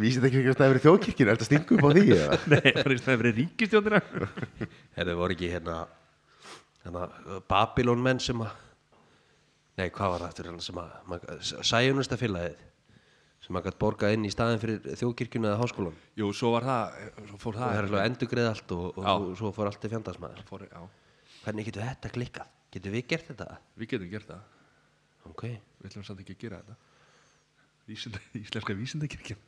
[0.00, 2.40] vísið ekki ekki að það verið þjóðkirkjun er þetta stingu upp á því eða?
[2.52, 4.02] nei, það hefði verið ríkistjórnina
[4.98, 5.78] Herðu voru ekki hérna
[7.50, 8.56] Babylon menn sem að
[9.78, 12.58] Nei, hvað var það hérna sem að Sæjunasta félagið
[13.40, 16.98] sem að gætt borga inn í staðin fyrir þjóðkirkjuna eða háskólan jú, svo var það,
[17.30, 20.42] svo það er alveg endugreið allt og, og, og svo fór allt í fjandasmaður
[21.40, 22.50] Hvernig getur þetta klikkað?
[22.74, 23.54] Getur við gert þetta?
[23.80, 24.42] við getum gert það.
[25.30, 25.46] Ok,
[25.80, 26.76] við ætlum samt ekki að gera þetta.
[28.36, 29.40] Íslenska vísendikirkjan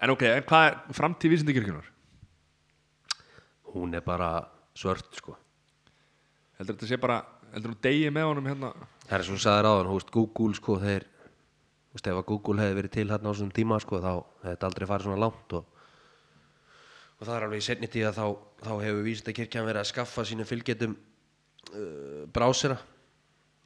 [0.00, 1.90] en ok, en hvað er framtíð vísendikirkjunar?
[3.74, 4.48] hún er bara
[4.80, 5.36] svört sko
[6.60, 7.20] heldur þetta sé bara,
[7.54, 8.72] heldur þú degi með honum hérna
[9.10, 11.06] Það er svo sagði ráðan, þú veist, Google sko, þeir,
[11.90, 14.52] þú veist, ef að Google hefði verið til hérna á þessum tíma sko, þá hefði
[14.52, 15.80] þetta aldrei farið svona langt og,
[17.16, 18.26] og það er alveg í setni tíða þá,
[18.60, 22.78] þá hefur vísindakirkjan verið að skaffa sínum fylgjetum uh, brásera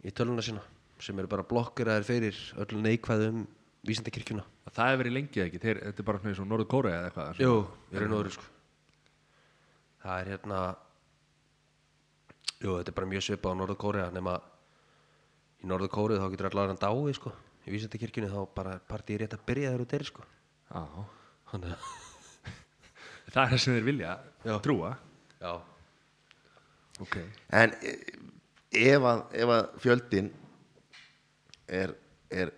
[0.05, 0.65] í töluna sína
[1.03, 3.45] sem eru bara blokkir að þeir fyrir öllu neikvæðum
[3.85, 4.47] vísindakirkjuna.
[4.71, 7.11] það hefur verið lengið ekki, Þeir, þetta er bara svona eins og Norður Kóra eða
[7.11, 8.47] eitthvað Jú, sko.
[10.05, 10.61] Það er hérna,
[12.65, 14.35] jú, þetta er bara mjög svipað á Norður Kórea nema
[15.65, 17.33] í Norður Kórið þá getur allar hann dáið sko
[17.65, 20.27] í vísendakirkjunni þá bara er partíið rétt að byrja þegar þú deyri sko
[20.75, 20.83] Já.
[21.53, 21.93] þannig að
[23.35, 24.11] Það er það sem þeir vilja
[24.47, 24.55] Já.
[24.65, 24.91] trúa.
[25.41, 25.53] já,
[27.03, 27.17] Ok.
[27.51, 27.95] En e-
[28.95, 30.29] ef að, ef að fjöldin
[31.75, 31.91] er,
[32.31, 32.53] er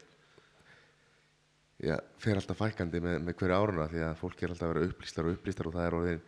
[1.81, 4.91] já, fer alltaf fækandi með, með hverju áruna því að fólk er alltaf að vera
[4.91, 6.21] upplýstar og upplýstar og það er orðin,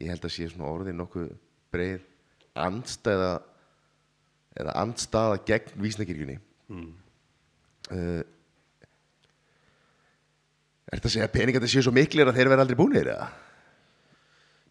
[0.00, 1.28] ég held að sé svona orðin nokkuð
[1.74, 2.06] breið
[2.58, 3.32] andstæða
[4.60, 6.38] eða andstaða gegn vísnakirkjunni
[6.68, 6.90] mm.
[7.96, 8.22] uh,
[10.92, 13.30] Er þetta að segja að peningandi séu svo miklir að þeir verða aldrei búinir eða?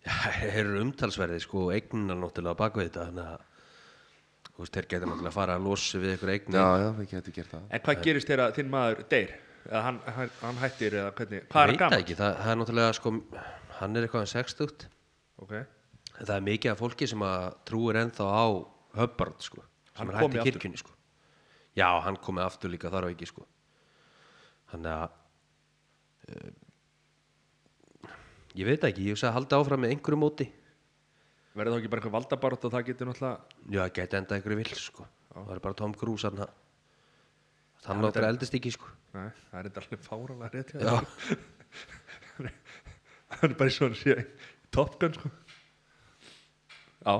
[0.02, 3.42] já þeir eru umtalsverði sko eignar náttúrulega bak við þetta þannig að
[4.52, 7.10] þú veist, þeir geta náttúrulega að fara að losa við ykkur eignir Já, já, það
[7.12, 9.36] getur gert það En hvað gerist þegar þinn maður deyr?
[9.62, 11.44] Eða hann, hann, hann hættir eða hvernig?
[11.52, 12.06] Hvað er veit hann það gaman?
[12.06, 13.14] ekki, það, það er náttúrulega sko
[13.82, 14.88] hann er eitthvað um 60
[15.42, 15.54] Ok.
[16.22, 18.46] En það er mikið af fólki sem að trúir ennþá á
[19.00, 19.64] Hubbard sko
[19.98, 20.94] Hann sem er komið í kirkjunni sko.
[21.78, 23.46] Já, hann komið aftur líka þar á ekki sko.
[24.72, 25.10] Þannig að
[26.32, 26.52] uh,
[28.52, 30.48] Ég veit það ekki, ég hugsa að halda áfram með einhverju móti.
[31.56, 33.60] Verður þá ekki bara einhver valdabarátt og það getur náttúrulega...
[33.72, 35.06] Já, gæti enda einhverju vill sko.
[35.32, 38.92] Það er bara Tom Cruise hann náttúrulega er- eldist ekki sko.
[39.16, 40.70] Nei, það er þetta alveg fáralega rétt.
[43.32, 44.18] hann er bara svona
[44.72, 45.32] Top Gun, sko.
[47.02, 47.16] Já,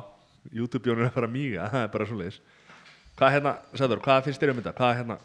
[0.54, 2.40] YouTube-jónur er að fara að míga, það er bara svo leiðis.
[3.20, 4.78] Hvað hérna, Sæður, hvað finnst þér um þetta?
[4.78, 5.18] Hvað hérna?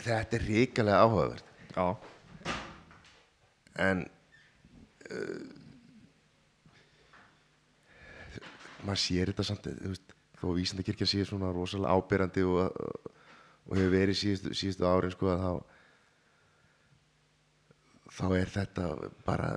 [0.00, 1.84] Þetta er ríkalega áhugavert Já,
[3.84, 4.00] en
[5.12, 5.42] uh,
[8.86, 12.80] maður sér þetta samt þú veist, þó að vísindakirkja sé svona rosalega ábyrrandi og,
[13.68, 15.52] og hefur verið síðustu, síðustu árin sko að þá
[18.10, 18.88] þá er þetta
[19.24, 19.50] bara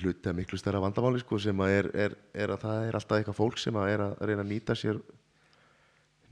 [0.00, 2.14] hluti að miklu stærra vandamáli sko sem að er, er,
[2.44, 5.02] er að það er alltaf eitthvað fólk sem að er að reyna að nýta sér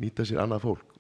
[0.01, 0.97] nýta sér annað fólk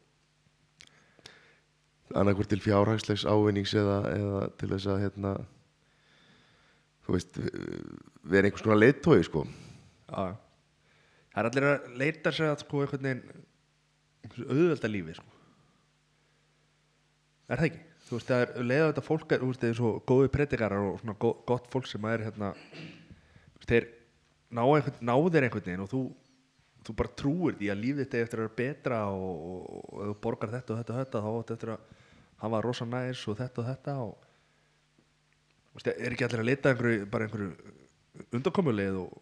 [2.10, 5.34] annarkvort til fjárhagslegs ávinnings eða, eða til þess að hérna
[7.06, 10.36] þú veist vera einhvers konar leiðtói sko já.
[11.30, 13.46] Það er allir að leita sér að sko einhvern veginn
[14.38, 15.38] auðvelda lífi, sko.
[17.50, 17.86] Er það ekki?
[18.10, 20.96] Þú veist, það er leiða þetta fólk, er, þú veist, eins og góði predikarar og
[20.98, 21.14] svona
[21.46, 22.48] gott fólk sem er hérna,
[23.70, 23.86] þeir
[24.50, 26.00] ná, einhvern, ná þér einhvern veginn og þú,
[26.86, 30.16] þú bara trúir því að lífið þetta eftir að vera betra og, og, og þú
[30.26, 31.86] borgar þetta og þetta og þetta þá áttu eftir að
[32.42, 34.28] hafa rosa næs og þetta og þetta og
[35.70, 39.14] þú veist, er ekki allir að leita að einhverju, bara einhverju undankomuleið og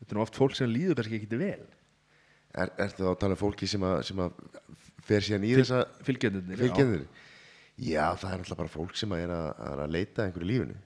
[0.00, 1.66] þetta er oft fólk sem líður kannski ekki vel
[2.56, 4.38] er, Ertu þá að tala um fólki sem að, sem að
[5.06, 7.04] fer síðan í þessa fylgjendunir fylgjendur?
[7.80, 10.76] Já, það er náttúrulega bara fólk sem er að, að leita einhverju lífinu.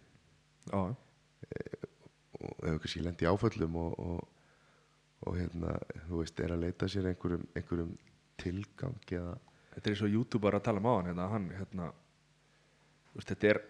[0.71, 0.95] Já, já.
[2.45, 4.49] og hefur kannski lent í áföllum og, og,
[5.25, 5.75] og hérna,
[6.09, 7.93] þú veist, er að leita sér einhverjum, einhverjum
[8.41, 9.35] tilgang eða
[9.75, 11.89] þetta er og youtuber að tala um á hann hérna, hann, hérna
[13.11, 13.61] þú veist, þetta er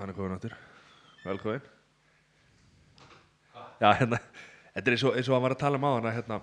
[0.00, 0.56] hann er komin áttur
[1.24, 1.66] velkomin.
[3.80, 4.20] Já, hérna
[4.74, 6.40] þetta er og, eins og hann var að tala um á hann hérna,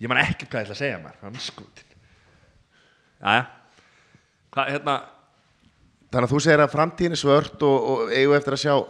[0.00, 1.96] ég man ekki hvað ég ætla að segja mér hann skutin
[3.20, 3.59] já,
[4.54, 4.94] hvað, hérna
[6.10, 8.88] Þannig að þú segir að framtíðin er svört og, og eigum eftir að sjá uh,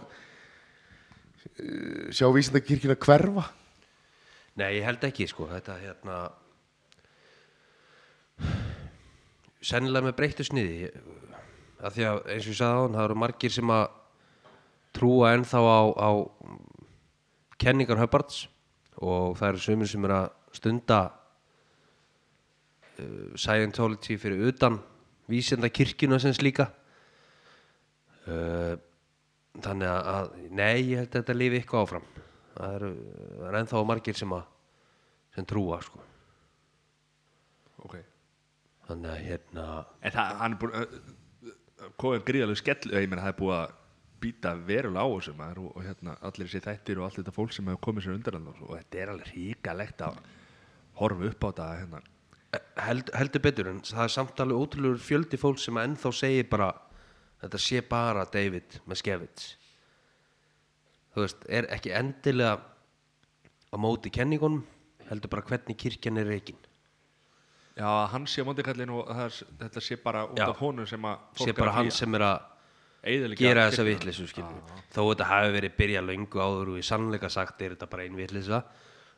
[2.17, 3.45] sjá vísindakirkjuna hverfa?
[4.57, 6.17] Nei, ég held ekki sko Þetta hérna
[9.61, 10.89] Sennilega með breyttu sniði.
[11.85, 13.87] Að Því að eins og ég sagði á hann Það eru margir sem að
[14.97, 16.11] trúa ennþá á, á
[17.61, 18.49] kenningar Hubbards
[19.01, 20.27] og það eru sumir sem er að
[20.57, 20.99] stunda
[22.99, 24.81] uh, Scientology fyrir utan
[25.31, 26.71] vísenda kirkjuna sem slíka.
[28.27, 28.77] Uh,
[29.63, 32.11] þannig að, nei, ég held að þetta lifi eitthvað áfram.
[32.55, 32.91] Það eru,
[33.39, 34.47] það er ennþá margir sem að
[35.35, 36.03] sem trúa sko.
[37.87, 37.97] Ok.
[38.91, 39.67] Þannig að hérna
[40.03, 41.19] En það, hann er búin
[42.01, 43.77] komið gríðalegu skell, ég meina það er búið að
[44.21, 47.55] býta verulega á þessu maður og, og hérna allir þessi þættir og allt þetta fólk
[47.57, 50.19] sem hefur komið sér undan og, þetta er alveg ríkalegt að
[51.01, 52.03] horfa upp á þetta hérna.
[52.83, 56.71] Held, heldur betur en það er samt alveg ótrúlegur fjöldi fólk sem ennþá segir bara
[57.43, 59.47] þetta sé bara David með skefits
[61.15, 62.59] þú veist, er ekki endilega
[63.71, 64.65] á móti kenningunum
[65.11, 66.59] heldur bara hvernig kirkjan er reikin
[67.79, 71.45] Já, hann sé móti kallin og er- þetta sé bara út af honum sem að
[71.45, 74.61] sé bara hann sem er að gera þessa skilur
[74.93, 78.19] þó þetta hafi verið byrja löngu áður og í sannleika sagt er þetta bara ein
[78.19, 78.65] vitleysa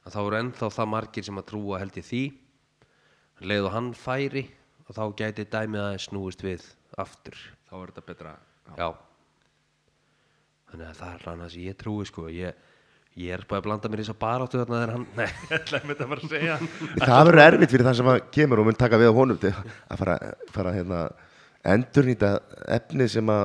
[0.05, 2.23] að þá eru ennþá það margir sem að trúa held ég því
[3.49, 4.47] leið og hann færi
[4.87, 6.67] og þá gæti dæmið að snúist við
[7.01, 7.39] aftur.
[7.71, 8.75] Þá er þetta betra já.
[8.77, 8.89] já.
[10.73, 12.29] Þannig að það er hann að sem ég trúi sko.
[12.33, 12.61] Ég,
[13.21, 15.27] Ég er bara að blanda mér í þess að baráttu þarna þegar hann Nei,
[16.09, 19.41] bara Það verður erfitt fyrir það sem að kemur og mun taka við á honum
[19.43, 20.15] til að fara,
[20.55, 21.03] fara hérna,
[21.75, 22.31] endurnýta
[22.79, 23.45] efni sem að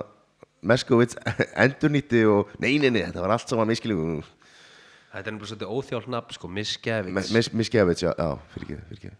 [0.72, 1.20] Meskovits
[1.66, 6.12] endurnýti og nei, nei, nei, þetta var allt saman miskilningu þetta er nefnilega svolítið óþjált
[6.16, 9.16] nafn sko, Miss Gavins Miskevits, já, já, fyrir ekki, fyrir ekki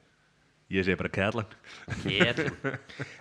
[0.74, 1.48] Ég segi bara Kjallan
[2.04, 2.52] Ketin.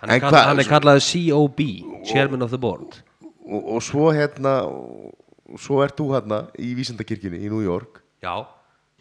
[0.01, 1.61] Hann, er kall, hann er kallaður COB
[2.09, 2.99] Chairman of the Board.
[3.47, 8.01] Og, og svo hérna og svo ert þú hérna í Vísindakirkjunni í New York.
[8.23, 8.43] Já,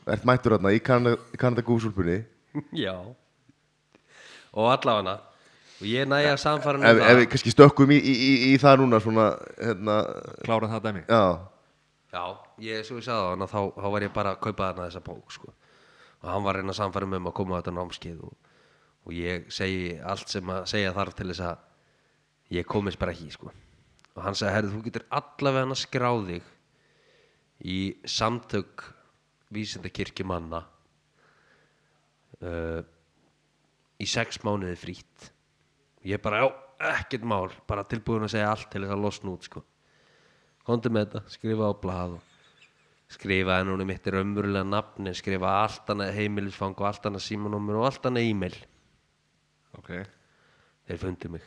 [0.07, 2.21] ert mættur hérna í Kanada, Kanada Gúsulpunni
[2.87, 2.95] já.
[4.57, 5.19] Og allavega
[5.77, 8.79] Og ég næja að samfara ef, ef við kannski stökkum í, í, í, í það
[8.81, 9.27] núna svona
[9.59, 9.97] hérna,
[10.47, 11.03] Klára það dæmi.
[11.05, 11.25] Já,
[12.17, 12.23] Já,
[12.65, 15.03] ég, svo ég sagði á hann þá, þá var ég bara að kaupa þarna þessa
[15.05, 15.51] bók sko.
[16.27, 16.75] Og hann var reyna
[17.07, 18.35] mig um að koma á þetta námskeið og,
[19.07, 23.31] og ég segi allt sem að segja þarf til þess að ég komist bara ekki
[23.31, 23.53] sko.
[24.17, 26.53] og hann sagði, herri, þú getur allavega að skrá þig
[27.63, 27.79] í
[28.11, 28.85] samtök
[29.55, 30.63] vísindakirkjumanna
[32.43, 32.83] uh,
[34.03, 35.31] í sex mánuði frýtt
[36.07, 36.49] ég bara, já,
[36.99, 39.63] ekkert mál bara tilbúin að segja allt til þess að losna út sko
[40.67, 42.26] komdu með þetta, skrifa á blað og
[43.13, 47.79] skrifa en hún er mitt raunverulega nafni, skrifa allt annað heimilisfang og allt annað símanúmer
[47.81, 48.57] og allt annað e-mail.
[49.79, 49.93] Ok.
[50.87, 51.45] Þeir fundi mig.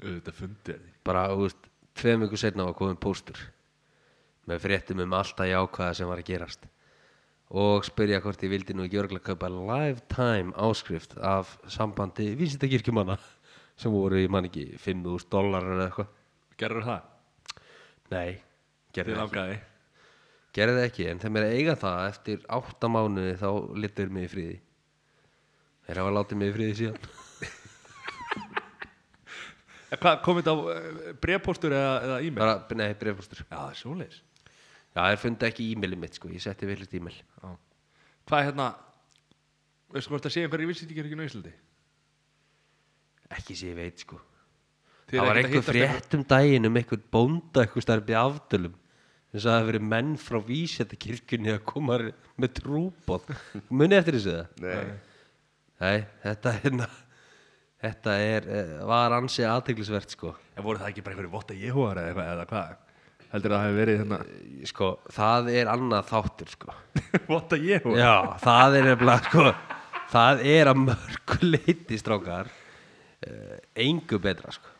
[0.00, 1.66] Auðvitað fundið er því bara, þú veist,
[2.00, 3.40] tveim viku setna var komin póstur
[4.48, 6.62] með fréttum um alltaf jákvæða sem var að gerast.
[7.50, 13.18] Og spyrja hvort ég vildi nú ekki örgulega kaupa lifetime áskrift af sambandi vísindakirkjumanna
[13.80, 16.14] sem voru, ég man ekki, 5.000 dólar eða eitthvað.
[16.60, 17.10] Gerður það?
[18.10, 19.36] nei, Þið gerði það ekki.
[19.36, 19.58] langaði
[20.56, 23.48] gerði það ekki, en er að eiga það eftir átta mánuði þá
[23.84, 24.58] litur mig í fríði
[25.86, 27.00] þeir hafa látið mig í fríði síðan.
[29.90, 30.58] Hvað, komið þetta á
[31.22, 32.36] brefpóstur eða, eða e-mail?
[32.38, 34.20] bara, nei, breyfustur Já, það er svoleiðis.
[34.90, 37.16] Já, þeir fundi ekki e-mailið mitt, sko, ég setti villist e-mail.
[37.18, 37.50] Já.
[38.30, 38.68] Hvað er hérna
[39.90, 41.52] Veistu hvort það sé einhverju í Vísindakirkjunni á Íslandi?
[43.36, 44.18] ekki sem ég veit, sko.
[45.10, 48.76] Þið það var einhver hittast frétt um daginn um einhver bónda eitthvað starfið afdölum
[49.30, 52.00] þess að það hafi verið menn frá vísættakirkjunni að koma
[52.40, 53.30] með trúbóð
[53.70, 54.90] muni eftir þessu það nei
[55.80, 56.88] nei, þetta hérna
[57.80, 62.00] þetta er, eh, var ansi aðteglisvert sko En voru það ekki bara einhverju votta Jehóar
[62.00, 62.86] eða eitthvað, eða hvað?
[63.30, 64.18] Heldur það hafi verið hérna
[64.68, 66.74] sko, það er annað þáttur sko
[67.30, 68.00] Votta Jehóar?
[68.00, 69.46] Já, það er nefnilega sko,
[70.10, 74.76] það er að mörgu leiti strákar uh, engu betra sko.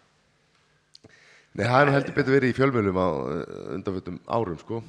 [1.59, 3.09] Nei, það er nú heldur betur verið í fjölmjölum á
[3.77, 4.83] undanfjöldum árum, sko.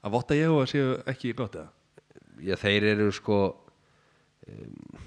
[0.00, 1.70] Að votta Jehóar séu ekki gott eða?
[2.40, 3.38] Já, þeir eru sko
[4.48, 5.00] um,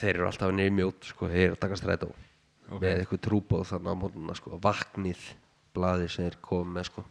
[0.00, 2.08] þeir eru alltaf mjót sko, þeir eru að taka strætó
[2.66, 2.80] Ok.
[2.82, 5.20] með eitthvað trúbóð þannig á mótuna sko, vaknið
[5.76, 7.04] blaði sem þeir komið með sko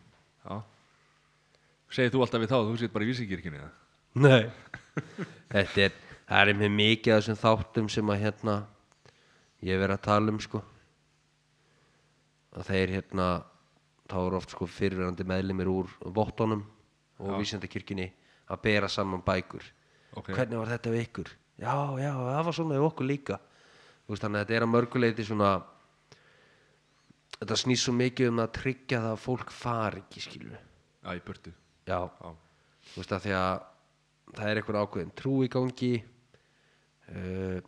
[0.46, 0.56] Já
[1.96, 3.74] Segir þú alltaf við þá að þú sétt bara í Vísindakirkjunni eða?
[4.26, 4.44] Nei
[5.54, 8.56] Þetta er, það er með mikið af þessum þáttum sem að hérna
[9.66, 10.64] ég verið að tala um sko
[12.56, 13.28] að þeir hérna
[14.06, 16.64] þá eru oft sko fyrirverandi meðlimir úr vottunum
[17.20, 18.08] og vísindakirkjunni
[18.52, 19.64] að bera saman bækur.
[20.16, 20.32] Ok.
[20.32, 21.32] hvernig var þetta við ykkur?
[21.60, 23.40] Já, já, það var svona við okkur líka.
[24.06, 25.52] Veist, þannig að þetta er að mörguleiti svona
[27.36, 31.24] þetta snýst svo mikið um að tryggja það að fólk fari ekki skilu Já, í
[31.26, 31.54] burtu.
[31.86, 33.56] Já, þú veist að því að
[34.36, 35.92] það er einhver ákveðin trú í gangi
[37.12, 37.60] uh,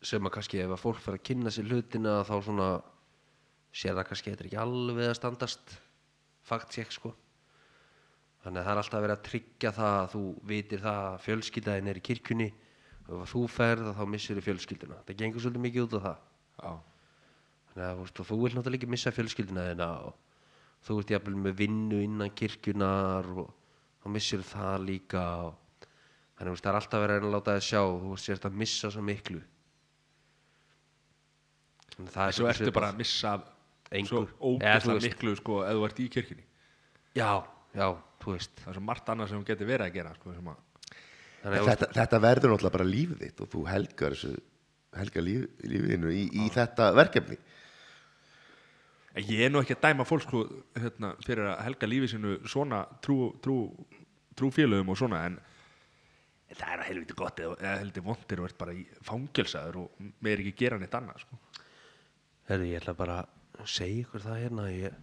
[0.00, 2.68] sem að kannski ef að fólk fara að kynna sér hlutina þá svona
[3.72, 5.76] sér það kannski er ekki alveg að standast
[6.46, 7.12] fakt sér sko.
[8.40, 11.90] Þannig að það er alltaf verið að tryggja það að þú vitir það að fjölskyldaðin
[11.92, 12.48] er í kirkjunni.
[13.10, 15.00] Og ef þú ferð þá missir þú fjölskylduna.
[15.06, 16.18] Það gengur svolítið mikið út á það.
[16.60, 16.72] Já.
[17.70, 20.18] Þannig að þú, veist, og þú vilt náttúrulega ekki missa fjölskylduna þina og
[20.86, 23.52] þú ert jafnvel með vinnu innan kirkjunar og
[24.00, 25.86] þá missir það líka og
[26.38, 28.90] þannig að það er alltaf verið að láta það sjá þú veist sért að missa
[28.94, 29.42] svo miklu.
[31.94, 33.34] Þannig að það er Svo ertu bara að missa
[33.90, 34.06] Engu.
[34.06, 35.06] Svo Eða, veist.
[35.08, 36.44] miklu sko ef þú ert í kirkjunni
[37.18, 37.30] já,
[37.74, 37.86] já,
[38.22, 40.50] þú veist Það er svo margt annað sem þú getur verið að gera sko sem
[40.52, 40.60] að
[41.40, 44.32] þannig að Þetta, þetta verður náttúrulega bara lífið þitt og þú helgar þessu,
[45.00, 47.38] helgar líf, lífiðinu í, í þetta verkefni.
[49.16, 50.44] En ég er nú ekki að dæma fólk sko
[50.78, 53.56] hérna, fyrir að helga lífið sínu svona trú, trú,
[54.38, 55.40] trúfélögum og svona en
[56.52, 60.06] það er að helviti gott eða, eða helviti vondir og ert bara í fangelsaður og
[60.22, 61.40] með ekki gera neitt annað sko.
[62.50, 63.36] Herði, ég ætla bara að
[63.68, 64.94] segja ykkur það hérna ég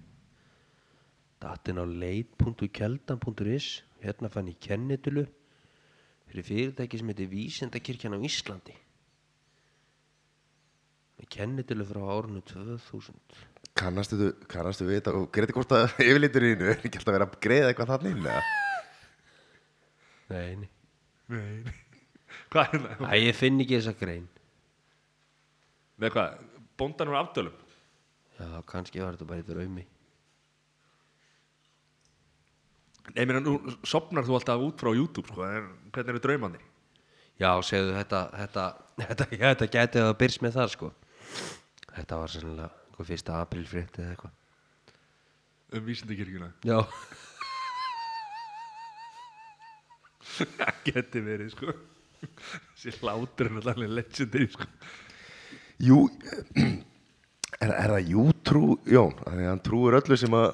[1.44, 3.68] datin á leit.keldan.is
[4.02, 5.26] hérna fann ég kennitölu
[6.28, 8.74] fyrir fyrirtæki sem heitir Vísindakirkjan á Íslandi.
[11.18, 13.16] Með kennitölu frá árinu 2000
[13.78, 17.28] Kannastu, þú- kannastu við þetta og greiti hvort að yfirleiturinn er ekki alltaf að vera
[17.30, 18.44] að greiða eitthvað þannig inn eða?
[20.34, 20.70] Nei, nei.
[21.30, 21.74] Nei
[22.52, 23.04] Hvað er það?
[23.06, 24.26] Æ, ég finn ekki þessa grein.
[26.02, 26.42] Með hvað?
[26.78, 27.56] Bóndan úr afdölum
[28.38, 29.86] Já, kannski var þetta bara í draumi.
[33.16, 33.56] Nei, mér nú
[33.88, 36.60] sopnar þú alltaf út frá YouTube sko, en hvernig eru draumandi?
[37.40, 38.66] Já, segðu þetta Þetta,
[39.00, 40.90] þetta, já, þetta gæti að byrst með það sko.
[41.94, 44.34] Þetta var sannlega Hvað fyrsta aprílfrétt eða eitthvað.
[45.78, 46.48] Um vísindakirkjuna?
[46.66, 46.80] Já.
[50.58, 51.76] Það geti verið sko.
[52.74, 54.66] Þessi hlátur er allir legendary sko.
[55.86, 56.00] Jú,
[57.62, 59.14] er, er það jú trú, Jón?
[59.24, 60.48] Þannig að hann trúir öllu sem að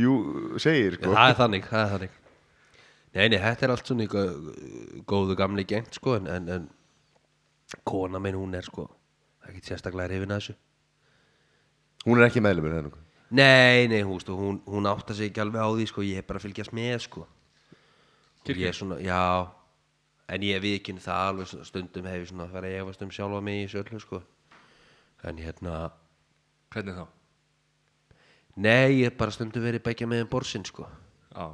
[0.00, 0.14] jú
[0.62, 1.12] segir, sko.
[1.14, 2.16] það er þannig, það er þannig
[3.10, 6.68] Nei, nei, þetta er allt svona í gó- góðu gamli gengt sko en, en, en
[7.88, 8.84] kona minn hún er sko
[9.48, 10.58] ekki sérstaklega reyfin að þessu
[12.06, 13.06] Hún er ekki meðlumur, það er nokkuð.
[13.36, 16.24] Nei, nei, hún, stu, hún, hún átta sig ekki alveg á því sko, ég er
[16.26, 19.18] bara að fylgjast með sko og ég er svona, já
[20.30, 23.42] en ég viðkynni það alveg stundum hef ég svona að vera að efast um sjálfa
[23.44, 24.22] mig í þessu öllu sko
[25.28, 25.74] en hérna,
[26.70, 27.06] Hvernig þá?
[28.60, 30.84] nei, ég er bara stundum verið bækja með um borsinn sko
[31.30, 31.44] Já,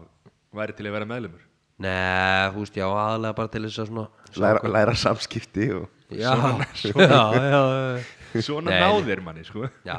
[0.57, 1.45] væri til að vera meðlumur
[1.85, 4.05] Nei, þú veist, já, aðalega bara til þess að svona
[4.41, 5.89] Læra, hvað- læra samskipti og...
[6.09, 6.33] Já,
[6.81, 9.99] já, já, já, Svona Nei, náðir manni sko já.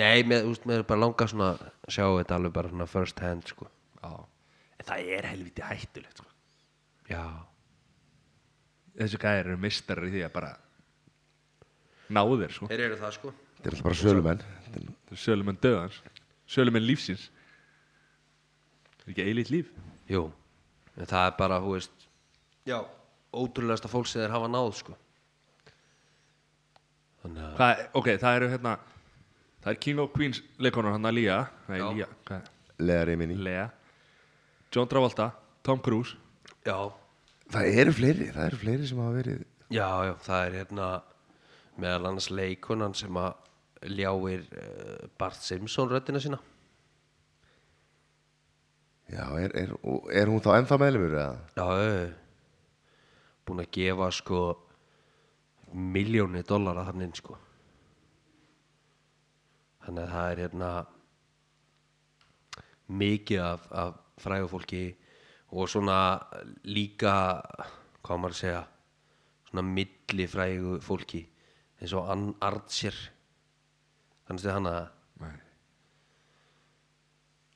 [0.00, 2.86] Nei, með, þú veist, mér er bara langa svona að sjá þetta alveg bara svona
[2.90, 3.68] first hand, sko.
[4.00, 4.12] Já
[4.80, 6.30] En það er helviti hættulegt sko
[7.12, 7.24] Já.
[8.96, 10.52] Þessi gæðir eru mistarar í því að bara
[12.16, 13.34] náðir sko Þeir eru það, sko.
[13.64, 14.42] Þetta er alltaf bara sölumenn.
[14.68, 14.80] Þetta
[15.14, 15.96] er- sölumenn döðans
[16.50, 17.30] Sölumenn lífsins
[19.00, 19.70] Það er ekki eilítt líf
[20.12, 20.26] Jú,
[21.00, 22.02] en það er bara, þú veist,
[22.68, 22.76] já,
[23.32, 24.96] ótrúlegasta fólk sem þeir hafa náð, sko.
[27.22, 28.74] Þannig að, Hvað, ok, það eru hérna
[29.64, 31.38] Það er King of Queens leikonar hann að Lía
[31.70, 31.86] Nei, Já.
[31.96, 32.50] Lía, hvað?
[32.84, 33.38] Leðar í minni.
[33.46, 33.64] Lea
[34.74, 35.30] John Travolta,
[35.64, 36.18] Tom Cruise
[36.66, 36.76] já,
[37.54, 39.42] Það eru fleiri, það eru fleiri sem hafa verið...
[39.72, 40.88] já, já, það er hérna
[41.80, 43.32] meðal annars leikonan sem að
[43.90, 46.40] ljáir uh, Bart Simpson röddina sína.
[49.12, 49.72] Já, er, er,
[50.16, 51.34] er hún þá ennþá meðlumur eða?
[51.58, 52.14] Já,
[53.44, 54.40] búin að gefa sko
[55.74, 57.36] miljóni dollara þannig inn sko.
[59.84, 60.70] Þannig að það er hérna
[63.04, 64.84] mikið af, af frægu fólki
[65.54, 65.98] og svona
[66.66, 67.14] líka,
[68.04, 68.62] hvað maður að segja,
[69.50, 71.24] svona milli frægu fólki
[71.80, 72.96] eins og Ann Archer.
[74.28, 74.72] Kannast þið hana?
[75.20, 75.34] Nei.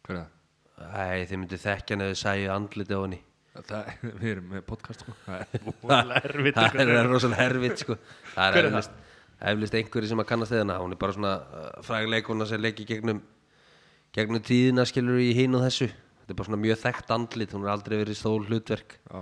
[0.04, 0.34] Hver er það?
[0.78, 3.20] Æ, þið myndu þekkja hann eða sæju andliti á henni.
[3.68, 3.88] það?
[4.04, 5.14] Við erum með podcast sko.
[5.24, 7.96] Það er búinlega erfitt það er rosalega herfitt sko.
[8.34, 9.00] Það er eflust,
[9.52, 13.24] eflust einhverju sem að kannast þeirna hún er bara svona uh, frægleikuna sem leiki gegnum
[14.14, 15.88] gegnum tíðina skilur í hinn og þessu.
[16.20, 17.56] Þetta er bara svona mjög þekkt andlit.
[17.56, 18.98] Hún er aldrei verið stól hlutverk.
[19.08, 19.20] Já,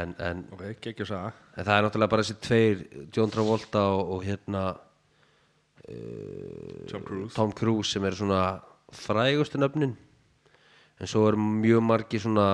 [0.00, 1.32] en, en, ok, geggjur saga.
[1.56, 2.82] en það er náttúrulega bara þessi tveir
[3.16, 4.64] John Travolta og, og hérna
[6.90, 7.34] Tom Cruise.
[7.34, 8.42] Tom Cruise sem er svona
[8.94, 9.94] frægustu nöfnin.
[11.00, 12.48] En svo er mjög margi svona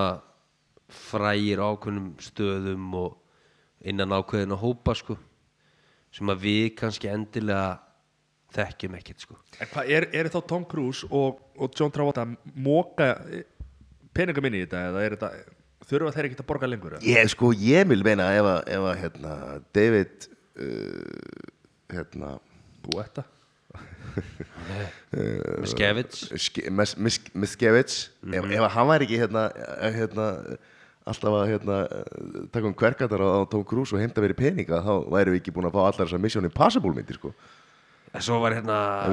[0.87, 3.17] frægir á ákveðnum stöðum og
[3.83, 5.17] innan ákveðina hópa sko
[6.15, 7.77] sem að við kannski endilega
[8.55, 9.37] þekkjum ekkert sko.
[9.59, 13.11] En hvað, er, er þá Tom Cruise og, og John Travolta að móka
[14.15, 15.31] peningum inn í þetta eða er þetta
[15.87, 17.05] þurfa þeir ekki að borga lengur eða?
[17.07, 19.33] Ég, sko, ég vil meina ef að, ef að hérna,
[19.75, 20.29] David,
[20.63, 21.51] uh,
[21.93, 22.31] hérna,
[22.93, 23.23] Guetta
[25.71, 26.23] Skevits.
[26.41, 30.25] Ske- Mes- Mis- Miskevits ef, hann væri ekki hérna, eh, hérna
[31.07, 34.81] alltaf að hérna, eh, taka um kverkatar á, á Tom Cruise og heimta verið peninga
[34.83, 37.33] þá væri við ekki búin að fá allar þessar Mission Impossible myndir sko.
[38.13, 39.07] en svo var hérna á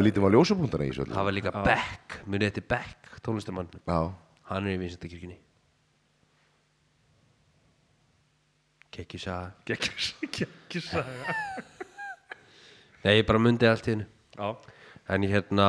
[1.14, 4.00] það var líka Beck munið þetta Beck tónlistamann Já,
[4.50, 5.38] hann er í Vinsendakirkjunni
[8.94, 11.34] Kekki saga geggjur geggjur saga
[13.04, 14.06] nei ég bara mundi allt í hennu
[15.08, 15.68] en ég hérna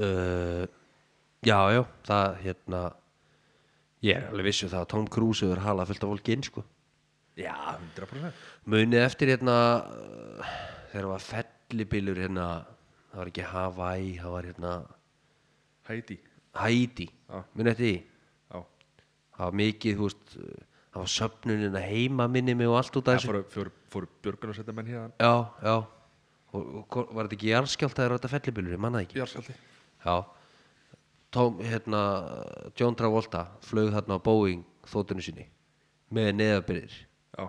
[0.00, 0.64] uh,
[1.46, 2.82] já já það hérna
[4.04, 6.64] ég er alveg vissu það að Tom Cruise hefur halað fullt af fólki inn sko.
[7.40, 7.54] Já,
[7.96, 10.54] 100% munið eftir hérna uh,
[10.90, 12.46] þegar var fellibilur hérna
[13.10, 14.72] það var ekki Hawaii það var hérna
[16.60, 17.06] Haiti.
[17.06, 17.44] Já.
[17.54, 17.94] munið eftir því?
[18.50, 18.58] Já,
[19.36, 22.96] það var mikið þú veist uh, það var söfnunin að heima minni mig og allt
[22.98, 23.30] út af þessu.
[23.30, 25.76] fóru, fóru, fóru björgun og setja menn hérna já já.
[26.50, 29.18] Og, og var þetta ekki jarðskjáltaður á þetta fellibilur ég manna það ekki.
[29.20, 29.54] Jarðskjálfti.
[30.02, 30.16] Já.
[31.30, 32.00] Tom, hérna,
[32.74, 35.46] John Travolta flög þarna á Boeing þóttinu sinni
[36.10, 36.96] með neðabyrðir
[37.38, 37.44] Já,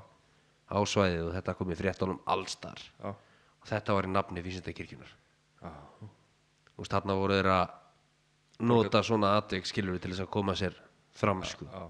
[0.70, 5.16] á svæðið og þetta kom í fréttunum allstar já, og þetta var í nafni vísindakirkjunar
[5.62, 7.74] Þú veist, þarna voru þeir að
[8.70, 10.78] nota svona atvik skilur til þess að koma sér
[11.18, 11.66] fram sko.
[11.66, 11.84] Já.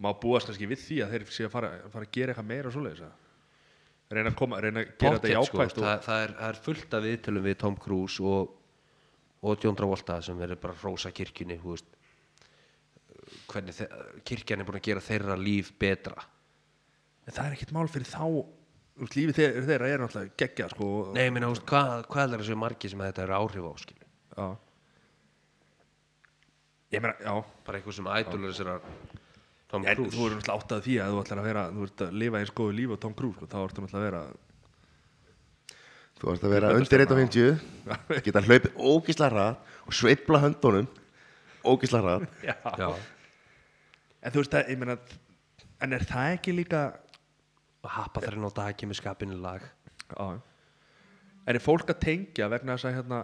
[0.00, 2.72] Má búast kannski við því að þeir sé að fara, fara að gera eitthvað meira
[2.72, 5.58] svoleiðis að reyna að koma, reyna að gera þetta Pottþétt, sko.
[5.58, 8.54] jákvægt og, það, það, er, það er fullt af viðtölum við Tom Cruise og,
[9.46, 11.92] og John Travolta sem verður bara að rósa kirkjunni þú veist,
[13.50, 13.82] hvernig
[14.26, 16.16] kirkjan er búin að gera þeirra líf betra
[17.26, 20.90] en það er ekkert mál fyrir þá þú veist, lífið þeirra, er náttúrulega geggja sko,
[21.14, 23.72] Nei, ég meina, þú veist, hvað, hvað er þessu margi sem þetta eru áhrif á
[23.84, 24.10] skilur?
[24.34, 24.48] já.
[26.96, 27.34] ég meina, já
[27.68, 29.19] bara eitthvað sem ædolur þessar
[29.70, 30.16] Tom en Cruise.
[30.16, 32.54] þú eru náttúrulega áttað því að þú ætlar að vera þú ert að lifa eins
[32.60, 34.22] góðu lífi á Tom Cruise sko, þá ertu náttúrulega að vera
[36.20, 37.60] Þú varst að vera undir 1.50
[38.26, 40.88] geta hlaupið ógísla hratt og sveifla höndunum
[41.64, 42.18] ógísla.
[42.48, 42.90] Já,
[44.20, 44.98] en þú veist að, ég meina
[45.80, 46.82] en er það ekki líka
[47.80, 49.64] og happa þeirra á dagi með skapinu lag.
[50.12, 50.26] Já.
[51.48, 53.22] En er fólk að tengja vegna þess að hérna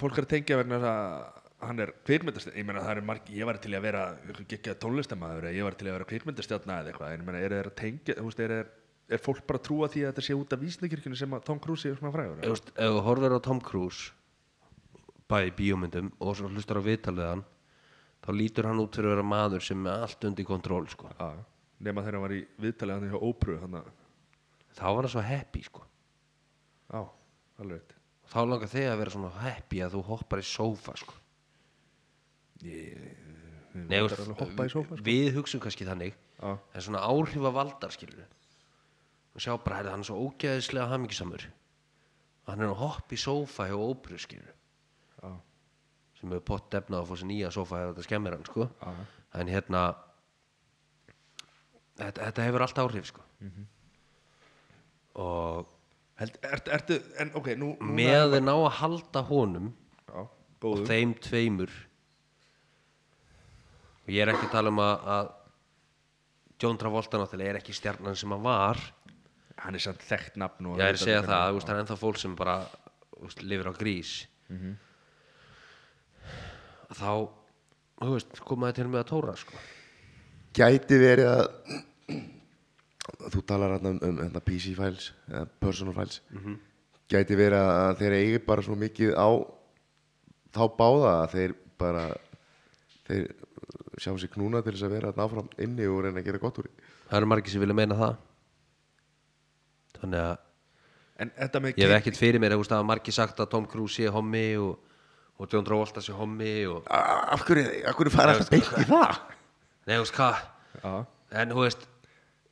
[0.00, 3.30] fólk er að tengja vegna þess að hann er kvikmyndastjarn ég meina það er marg,
[3.34, 6.92] ég var til að vera ekki tónlistamæður eða ég var til að vera kvikmyndastjarn eða
[6.92, 8.70] eitthvað, en ég meina er þeir að tengja þú veist, er, er,
[9.10, 11.62] er fólk bara að trúa því að þetta sé út af vísningirkjunni sem að Tom
[11.62, 14.10] Cruise sé svona frægur Ef þú veist, ef þú horfir á Tom Cruise
[15.30, 17.46] bæði bíómyndum og svo hlustar á viðtalið hann
[18.24, 21.12] þá lítur hann út fyrir að vera maður sem er allt undir kontról sko.
[21.80, 23.20] Nema þegar hann var í viðtalið hann hjá
[23.78, 23.94] að,
[24.76, 25.86] þá var hann svo happy sko.
[27.76, 27.96] veit
[28.30, 31.16] þá langar þig að vera svona happy að þú hoppar í sófa sko.
[32.60, 35.04] Nei, veist, alveg hoppa í sófa sko.
[35.06, 36.16] við hugsum kannski þannig.
[36.40, 38.26] Já, en svona áhrifa valdar skilur
[39.30, 41.44] og sjá bara, heyrðu, hann er svo ógeðislega hamingisamur
[42.48, 45.34] hann er að hoppa í sófa hjá óperu skilur já,
[46.18, 48.66] sem hefur pott defnað að fá sér nýja sófa ef þetta skemmir hann sko.
[48.80, 48.94] Já,
[49.40, 49.82] en hérna
[52.00, 53.28] þetta, þetta hefur allt áhrif sko.
[55.20, 55.76] Og
[56.20, 59.70] Held, ert, ertu, en ok, nú, nú með þeir ná að halda honum
[60.04, 61.72] Já, og góðum þeim tveimur
[64.10, 65.28] og ég er ekki að tala um að, að
[66.60, 68.80] John Travolta náttúrulega er ekki stjarnan sem hann var.
[69.60, 72.18] Hann er samt þekkt nafn og ég er að segja það, það er ennþá fólk
[72.18, 72.56] sem bara
[73.12, 74.14] þú veist, lifir á grís.
[76.90, 77.12] Þá
[78.00, 79.62] þú veist, komaði til með að tóra sko.
[80.58, 81.44] gæti verið að
[83.30, 86.18] þú talar hérna um, um hérna, PC files eða personal files.
[87.10, 89.30] Gæti verið að þeir eigi bara svo mikið á
[90.50, 92.04] þá báða að þeir bara
[93.06, 93.30] þeir
[94.00, 96.60] sjá sér knúna til þess að vera þarna áfram inni og reyna að gera gott
[96.62, 96.86] úr því.
[97.10, 98.14] það eru margir sem vilja meina það.
[100.00, 100.38] Þannig að
[101.20, 104.08] En þetta með ég hef ekkert fyrir mér, að margir sagt að Tom Cruise sé
[104.08, 104.78] hommi og,
[105.36, 109.18] og John Travolta sé hommi og af hverju, af hverju fara alltaf beint í það?
[109.84, 110.38] nei, þú veist, hvað?
[110.80, 110.94] Já,
[111.42, 111.84] en þú veist,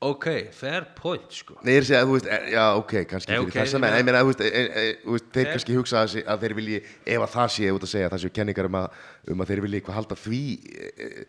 [0.00, 1.56] ok, fair point sko.
[1.66, 3.78] Nei, ég er að segja, þú veist, e- já, ok, kannski Nei, fyrir ok, þessa
[3.78, 5.96] ég menn, meina- ég meina, þú veist, e, e, þú veist þeir Þeir- kannski hugsa
[6.02, 8.68] að, sé- að þeir vilji, ef að það sé út að segja, það séu kenningar
[8.70, 8.88] um að,
[9.34, 11.26] um að þeir vilji eitthvað halda því e, e,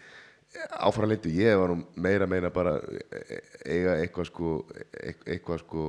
[0.85, 4.53] áfram lindu, ég var nú meira að meina bara e, eiga eitthvað sko,
[5.01, 5.87] e, eitthvað sko,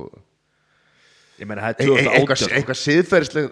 [1.41, 3.51] ég meina það e, er e, eitthvað, 2018 eitthvað siðferðisleg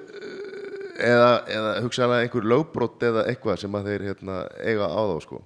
[0.99, 5.39] eða, eða hugsaðlega einhver lögbrot eða eitthvað sem að þeir hérna, eiga á þá, sko.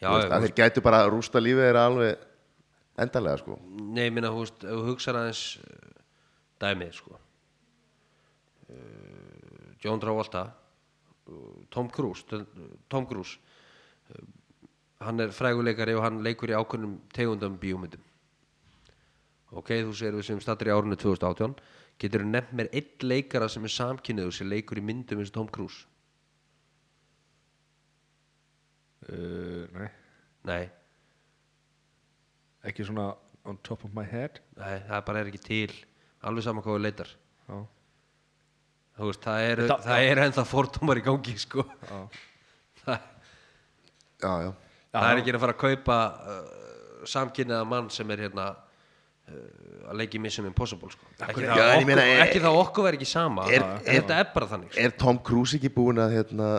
[0.00, 2.28] já, Þú veist, ég, að þeir gætu bara að rústa lífið þeirra alveg
[3.00, 3.58] endanlega, sko.
[3.92, 6.02] nei, ég minna, þú veist, ef þú hugsaður aðeins uh,
[6.62, 7.18] dæmið, sko.
[8.72, 10.46] Uh, John Travolta
[11.28, 12.24] uh, Tom Cruise
[12.88, 13.38] Tom Cruise
[14.12, 14.22] uh,
[15.02, 18.02] hann er fræguleikari og hann leikur í ákveðnum tegundum bíómyndum.
[19.52, 21.56] Ok, þú segir við sem stattir í árunni 2018
[22.00, 25.40] getur þú nefnt mér einn leikara sem er samkynniður sem leikur í myndum eins og
[25.40, 25.84] Tom Cruise?
[29.02, 29.88] Uh, Nei,
[30.46, 30.62] nei,
[32.68, 33.10] ekki svona
[33.48, 34.38] on top of my head?
[34.60, 35.72] Nei, það bara er ekki til.
[36.22, 37.08] Alveg saman hvað við leitar.
[37.48, 37.56] Já,
[38.98, 41.64] þú veist, það er, Það- það er ennþá fordómar í gangi sko.
[41.88, 42.02] Já,
[42.84, 43.08] það,
[44.22, 44.50] Já, já.
[44.94, 45.96] það er ekki að fara að kaupa
[46.30, 51.08] uh, samkynniða mann sem er hérna uh, að leiki Mission Impossible sko.
[51.26, 53.48] ekki, Já, það en ég okkur, meina, er- ekki það okkur verður ekki sama.
[53.50, 54.84] er- er, þetta er bara þannig sko.
[54.86, 56.50] Er Tom Cruise ekki búinn að hérna,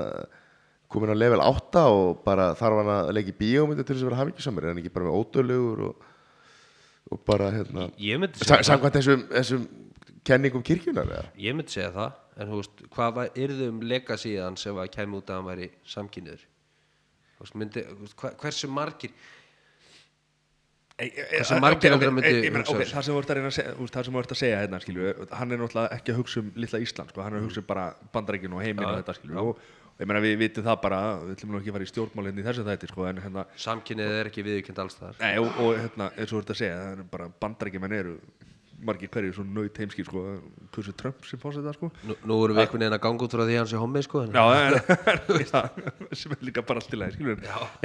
[0.93, 4.11] komin á level 8 og bara þarf hann að leggja í bíómyndu til þess að
[4.11, 6.09] vera hafingisamur, er hann ekki bara með ódölugur og,
[7.11, 7.89] og bara hérna
[8.43, 9.67] samkvæmt þessum, þessum
[10.27, 11.27] kenningum kirkjunar eða?
[11.41, 14.91] ég myndi segja það en þú veist, hvað var, yrðu um legacy hans ef að
[14.95, 16.49] kemur út að hann væri samkynniður
[17.33, 17.83] Þú veist, myndi,
[18.21, 19.13] hva, hversu margir
[21.03, 24.21] Hversu margir að myndi það sem þú ert að segja, þú veist, það sem þú
[24.21, 27.23] ert að segja hérna, skilju, hann er náttúrulega ekki að hugsa um litla Ísland, sko,
[27.25, 30.21] hann er að hugsa um bara bandarækinu og heiminn og þetta, skilju, og ég meina
[30.23, 32.63] við vitum það bara, við ætlum nú ekki að fara í stjórnmál hérna í þessu
[32.67, 36.31] þætti, sko, en hérna, samkynnið er ekki viðurkend alls þar nei, og, og hérna, eins
[36.31, 38.15] og þú ert að segja, það er bara bandarækjumenn eru
[38.83, 40.23] margir hverju svona naut heimskir sko,
[40.75, 41.87] hversu Trump sem fórseta sko.
[42.03, 44.01] Nú, nú erum við einhvern veginn að ganga út frá því að hann sé hommi
[44.03, 44.73] sko en- Já, en,
[45.61, 47.37] en, sem er líka bara allt í lagi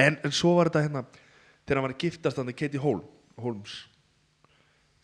[0.09, 3.05] en svo var þetta hérna þegar hann var að giftast hann Katie Holm,
[3.39, 3.76] Holmes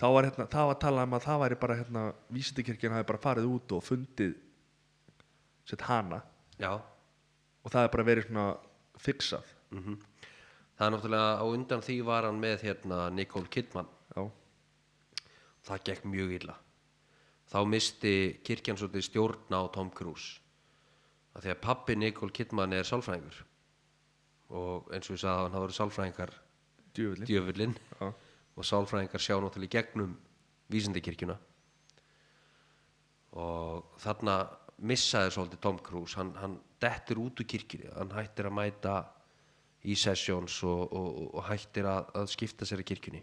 [0.03, 2.03] þá var hérna, það var að tala um að það væri bara hérna,
[2.35, 4.35] vísindikirkjan hafi bara farið út og fundið
[5.71, 6.19] sett hana.
[6.59, 6.73] Já,
[7.65, 8.47] og það er bara verið svona
[9.01, 9.49] fixað.
[10.75, 13.89] Það er náttúrulega á undan því var hann með hérna Nicole Kidman.
[14.15, 14.23] Já,
[15.69, 16.57] það gekk mjög illa.
[17.51, 18.15] Þá misti
[18.45, 20.41] kirkjan svolítið stjórn á Tom Cruise.
[21.35, 23.43] Af því að pappi Nicole Kidman er sálfræðingur.
[24.55, 26.35] Og eins og ég sagði hann hafa verið sálfræðingar
[26.95, 27.75] djöfullin djöfullin
[28.55, 30.13] og sálfræðingar sjá náttúrulega í gegnum
[30.71, 31.37] vísindikirkjuna
[33.35, 34.37] og þarna
[34.79, 36.17] missaði svolítið Tom Cruise.
[36.19, 37.91] Hann, hann dettur út úr kirkjunni.
[37.95, 38.95] Hann hættir að mæta
[39.85, 43.23] í sessions og, og, og hættir að, að skipta sér í kirkjunni.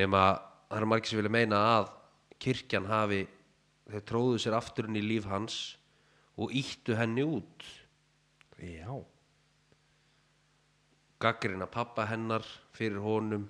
[0.00, 0.24] Nema
[0.68, 1.88] það er margir sem vilja meina að
[2.42, 3.22] kirkjan hafi
[3.90, 5.58] þeir tróðu sér afturinn í líf hans
[6.40, 7.66] og íttu henni út.
[8.58, 8.94] Já.
[11.20, 12.44] gaggrina pappa hennar
[12.76, 13.46] fyrir honum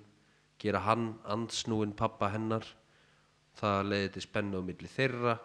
[0.59, 2.65] gera hann ansnúin pappa hennar.
[3.55, 5.35] Það leiði til spennu á milli þeirra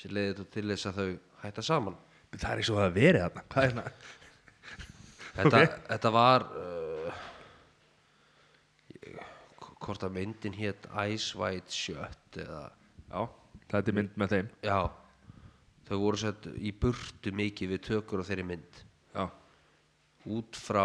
[0.00, 1.08] sem leiði til þess að þau
[1.42, 1.98] hætta saman.
[2.36, 3.42] Það er eins og það hafi verið þarna.
[3.50, 3.64] Hvað
[5.40, 5.74] þetta, Ok.
[5.90, 7.18] þetta var uh,
[9.80, 12.64] hvort að myndin hétt Ice White Shut eða
[13.10, 13.20] já,
[13.70, 14.50] þetta er mynd með þeim.
[14.66, 14.80] Já.
[15.90, 18.82] Þau voru sett í burtu mikið við tökur á þeirri mynd.
[19.14, 19.24] Já,
[20.30, 20.84] út frá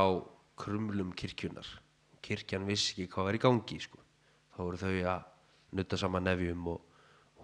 [0.58, 1.68] krumlum kirkjunar
[2.26, 4.00] kirkjan vissi ekki hvað var í gangi sko.
[4.56, 5.26] þá voru þau að
[5.78, 6.95] nutta saman nefjum og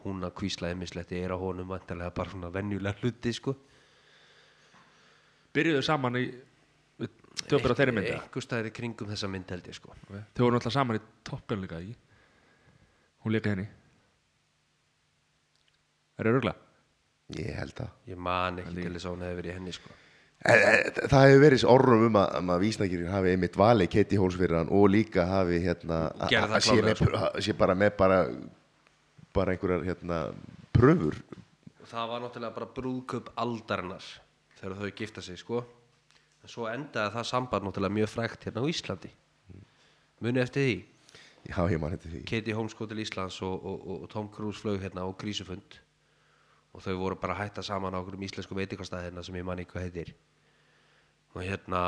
[0.05, 3.55] hún að kvíslaði misletti er á honum vantarlega bara svona venjulega hluti sko.
[5.53, 6.25] byrjuðu saman í
[7.47, 9.95] töfur á þeirri myndi einhver staðir í kringum þessa mynd held ég sko.
[10.07, 11.91] þau voru náttúrulega saman í Top Gun líka í
[13.25, 13.67] hún leika henni
[16.17, 16.69] er það örgulega?
[17.39, 19.97] Ég held það ég man ekki til þess að hún hefði verið í henni sko.
[20.41, 24.17] En, en, Það hefur verið orðum um að, um að vísnakirkir hafi einmitt valið Katie
[24.17, 28.17] Holmes fyrir hann og líka hafi hérna að- að með, að sé bara með bara
[29.33, 30.19] bara einhverjar hérna
[30.75, 31.17] pröfur.
[31.87, 34.05] Það var náttúrulega bara brúðköp aldarinnar
[34.59, 35.63] þegar þau gifta sig sko.
[36.41, 39.11] en svo endaði það samband náttúrulega mjög frægt hérna á Íslandi.
[40.21, 40.75] Muni eftir því?
[41.49, 42.21] Já, ég man þetta því.
[42.29, 45.77] Katie Holmes kom til Íslands og, og, og Tom Cruise flög hérna á grísufund.
[46.73, 49.65] Og þau voru bara hætta saman á okkur um íslensku veitingastæði hérna sem ég manni
[49.65, 50.13] hvað heitir.
[51.33, 51.81] Og hérna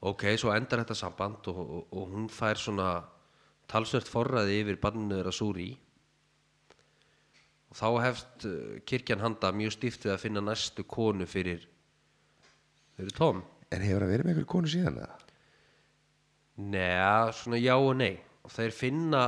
[0.00, 2.90] ok, svo endar þetta samband og, og, og hún fær svona
[3.70, 5.70] talsvert forræði yfir banninu þeirra Súri
[7.70, 11.66] og þá hefst uh, kirkjan handa mjög stíft við að finna næstu konu fyrir
[12.96, 13.42] fyrir Tom.
[13.74, 15.16] En hefur það verið með einhverju konu síðan eða?
[16.56, 18.14] Nei, svona já og nei.
[18.46, 19.24] Og þeir finna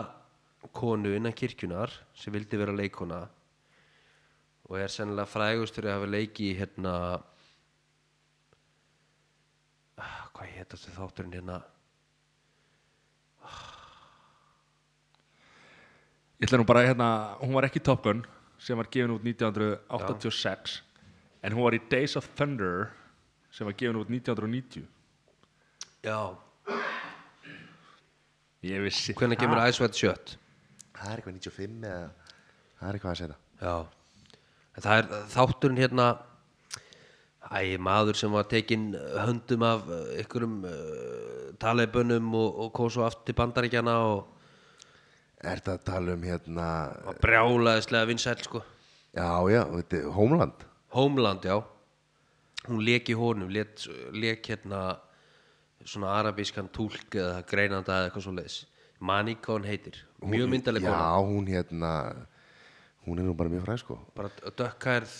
[0.73, 3.24] konu innan kirkjunar sem vildi vera leikona
[4.69, 6.94] og er sennilega frægust fyrir að hafa leiki hérna
[9.97, 11.60] ah, hvað hétt þetta þátturinn hérna
[16.39, 17.09] Ég ætla nú bara hérna,
[17.43, 18.20] hún var ekki Top Gun
[18.62, 20.82] sem var gefin út 1986
[21.43, 22.93] en hún var í Days of Thunder
[23.51, 24.86] sem var gefin út 1990
[26.06, 26.20] Já,
[28.62, 30.36] Ég vissi hvernig kemur Ice White Shut?
[30.98, 32.09] Það er eitthvað 95 eða
[32.78, 33.74] Það er eitthvað að segja Já,
[34.74, 36.09] en það er þátturinn hérna
[37.48, 39.86] Æ, maður sem var tekinn höndum af
[40.23, 44.38] ykkurum uh, talebunum og, og kom svo aftur til bandaríkjana og
[45.47, 46.69] Er það að tala um hérna
[47.23, 48.62] brjálaðislega vinsæll sko.
[49.15, 50.65] Já, já, þetta er Homeland.
[50.94, 51.60] Homeland, já.
[52.69, 54.98] Hún lék í honum lék hérna
[55.86, 58.59] svona arabískan túlk eða greinanda eða eitthvað svo leiðis
[58.98, 61.20] mani hvað hún heitir, mjög myndaleg Já, kona.
[61.23, 61.93] hún hérna
[63.09, 63.94] Hún er nú bara mjög fræð sko.
[64.12, 64.28] Bara
[64.59, 65.12] dökkhærð.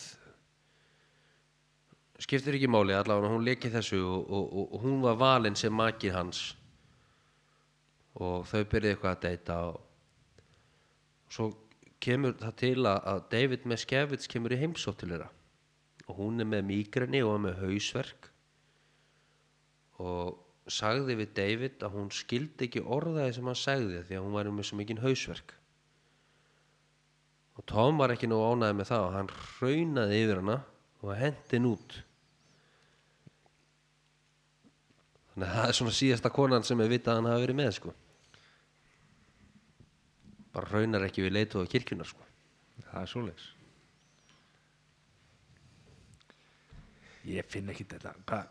[2.21, 5.57] Skiptir ekki máli allavega hún lék í þessu og, og, og, og hún var valin
[5.57, 6.43] sem maki hans.
[8.21, 9.79] Og þau byrjuði eitthvað að deyta og
[11.33, 11.53] svo
[12.03, 15.29] kemur það til að, David Meskevits kemur í heimsótt til þeirra.
[16.09, 18.31] Og hún er með mígreni og er með hausverk.
[19.99, 20.39] Og
[20.71, 24.51] sagði við David að hún skildi ekki orðaði sem hann sagði því að hún var
[24.53, 25.55] með svo mikinn hausverk.
[27.59, 30.61] Og Tom var ekki nú ánæði með það og hann raunaði yfir hana
[31.03, 31.97] og hendi henn út.
[35.33, 37.75] Þannig að það er svona síðasta konan sem er vitað að hann hafi verið með
[37.81, 37.95] sko
[40.59, 42.25] bara raunar ekki við leitu á kirkjunar sko.
[42.89, 43.47] Það er svoleiðis.
[47.29, 48.15] Ég finn ekki þetta.
[48.29, 48.45] Hvað?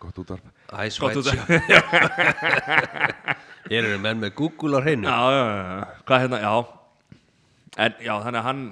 [0.00, 0.44] Gott útvarp.
[0.70, 1.48] Gott White út Shot
[3.72, 5.08] Ég er menn með Google á hreinu.
[5.08, 6.54] Já, já, já, hvað hérna, já.
[7.76, 8.62] En já, þannig að hann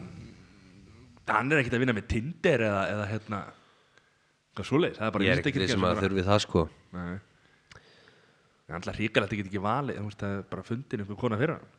[1.25, 3.39] hann er ekkert að vinna með Tinder eða, eða hérna
[4.55, 6.61] hvað svoleiðis, það er bara Ég er vísindakirkja þessum sem að þurfi það sko.
[6.95, 7.15] Nei
[8.65, 11.03] Það er alltaf ríkar að þetta get ekki valið þú veist, það er bara fundin
[11.05, 11.73] einhver kona fyrir hann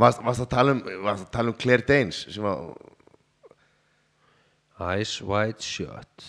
[0.00, 2.70] Varst varst að tala um, varst að tala um Claire Danes sem var,
[4.96, 6.28] Ice White Shot.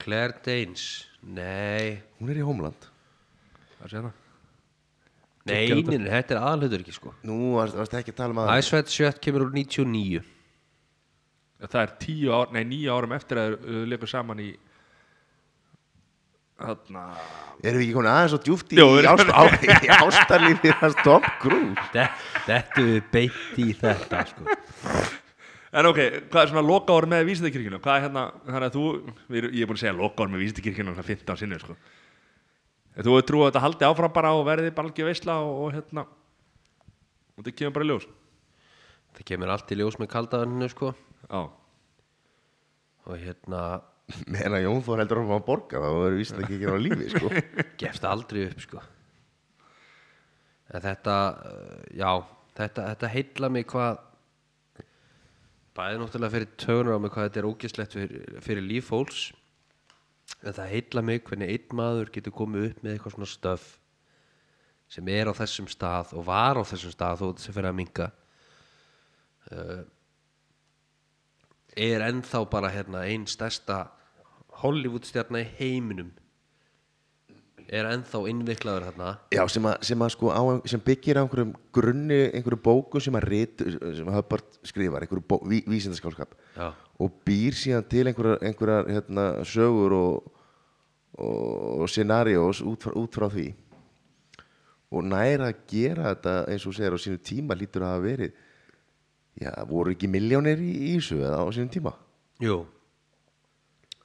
[0.00, 0.86] Claire Danes
[1.26, 1.98] Nei.
[2.20, 2.86] Hún er í Homeland.
[3.80, 4.22] Það sé það?
[5.46, 6.34] Nei, nein, þetta.
[6.34, 7.12] er aðalhutur ekki sko.
[7.26, 10.24] Nú varst, varst ekki að tala um að Ice White Shot kemur úr 99
[11.56, 14.50] Það er tíu ár, nei níu árum eftir að þau leikur saman í
[16.56, 17.02] Þarna
[17.60, 19.42] Erum við ekki komin aðeins og djúft í, ást, á,
[19.84, 22.04] í ástarlífi hans Tom Cruise?
[22.46, 24.56] Þetta við beitt í þetta sko.
[25.76, 26.00] En ok,
[26.30, 27.80] hvað er svona lokaður með vísindakirkjuna?
[27.84, 28.84] Hvað er hérna, þannig að þú
[29.34, 31.76] við, Ég er búin að segja lokaður með vísindakirkjuna svona 15 sinni sko.
[32.96, 35.74] Þú er trú að þetta haldi áfram bara og verði bara ekki veisla og, og
[35.76, 36.06] hérna
[37.36, 38.06] og þetta kemur bara í ljós.
[39.16, 40.94] Það kemur allt í ljós með kaldaðinu sko.
[41.26, 41.42] Já,
[43.06, 43.60] og hérna
[44.32, 47.08] meðan að Jón Þór heldur að hann borga þá verður vísið ekki ekki á lífi
[47.14, 47.30] sko.
[47.82, 48.82] gefst aldrei upp sko
[50.66, 51.16] þetta
[51.46, 52.10] uh, já,
[52.58, 54.02] þetta, þetta heilla mig hvað
[55.76, 59.26] bæði náttúrulega fyrir tögunar á mig hvað þetta er ógislegt fyrir, fyrir líf fólks
[60.42, 63.66] en það heilla mig hvernig einn maður getur komið upp með eitthvað svona stöf
[64.90, 67.78] sem er á þessum stað og var á þessum stað þó þetta sem fyrir að
[67.80, 68.08] minga
[69.50, 69.82] uh,
[71.76, 73.86] er ennþá bara hérna einn stærsta
[74.62, 76.14] Hollywood-stjarna í heiminum.
[77.66, 80.40] Er ennþá innviklaður hérna Já, sem, að, sem, að sko á,
[80.70, 83.64] sem byggir á einhverjum grunni, einhverju bóku sem að rit,
[83.98, 86.70] sem að Hubbard skrifar, einhverju ví, vísindaskálskap Já.
[86.72, 90.32] og býr síðan til einhverjar, einhverjar hérna, sögur og,
[91.18, 93.50] og, scenarios út, út frá því.
[94.94, 98.44] Og næra að gera þetta eins og segir á sínu tíma lítur að hafa verið
[99.40, 101.94] já, voru ekki miljónir í, í þessu eða á sínum tíma?
[102.42, 102.64] Jú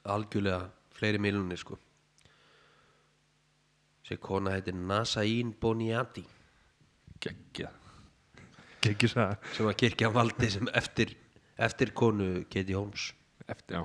[0.04, 1.78] algjörlega fleiri miljonir sko.
[4.02, 6.24] Þessi kona heitir Nasaín Boniati.
[7.22, 7.70] Geggja
[8.82, 11.12] Geggja það sem var kirkjan valdi sem eftir,
[11.54, 13.12] eftir konu Katie Holmes.
[13.46, 13.84] Eftir, já.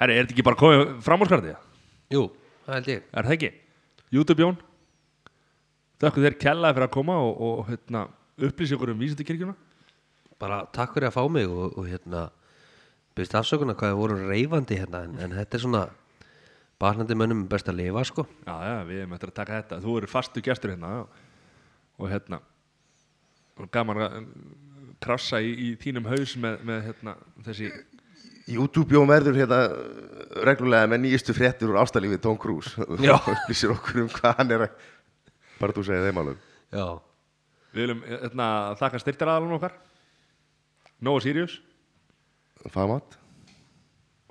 [0.00, 1.54] Herri, er þetta ekki bara komið framúrskartið?
[2.12, 2.26] Jú,
[2.66, 3.06] það held ég.
[3.08, 3.50] Er það ekki?
[4.12, 4.58] YouTube Jón.
[6.02, 8.04] Þakku þér kellaði fyrir að koma og, og hérna,
[8.36, 9.54] upplýsi okkur um vísindakirkjuna
[10.40, 12.24] bara takk fyrir að fá mig og, og hérna
[13.14, 15.84] byrst afsökunar hvað það voru reyfandi hérna en, en þetta er svona
[16.82, 18.26] barnandi mönnum best að lifa sko.
[18.46, 19.80] Já, já, við erum eftir að taka þetta.
[19.84, 21.02] Þú eru fastu gestur hérna já.
[21.98, 22.40] og hérna
[23.54, 24.28] og gaman að um,
[25.04, 27.14] krassa í, í þínum haus með, með hérna,
[27.46, 27.70] þessi
[28.50, 29.60] YouTube Jón verður hérna
[30.44, 32.74] reglulega með nýjustu fréttur úr ástalífi Tom Cruise.
[32.98, 33.14] Já.
[33.14, 34.78] og upplýsir okkur um hvað hann er að
[35.60, 36.46] bara þú segir þeim alveg.
[36.74, 36.86] Já,
[37.74, 38.46] Við viljum hérna,
[38.78, 39.72] þakka styrtaraðalunum okkar
[41.04, 41.58] Nóa Sirius.
[42.72, 43.18] Famat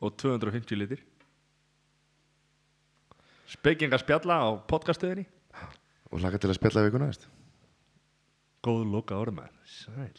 [0.01, 1.03] og 250 litir.
[3.53, 5.27] Spekinga spjalla á podcastöðinni
[6.09, 7.27] og hlaka til að spjalla vikuna næst.
[8.65, 10.17] Góð loka orðmæður Sæl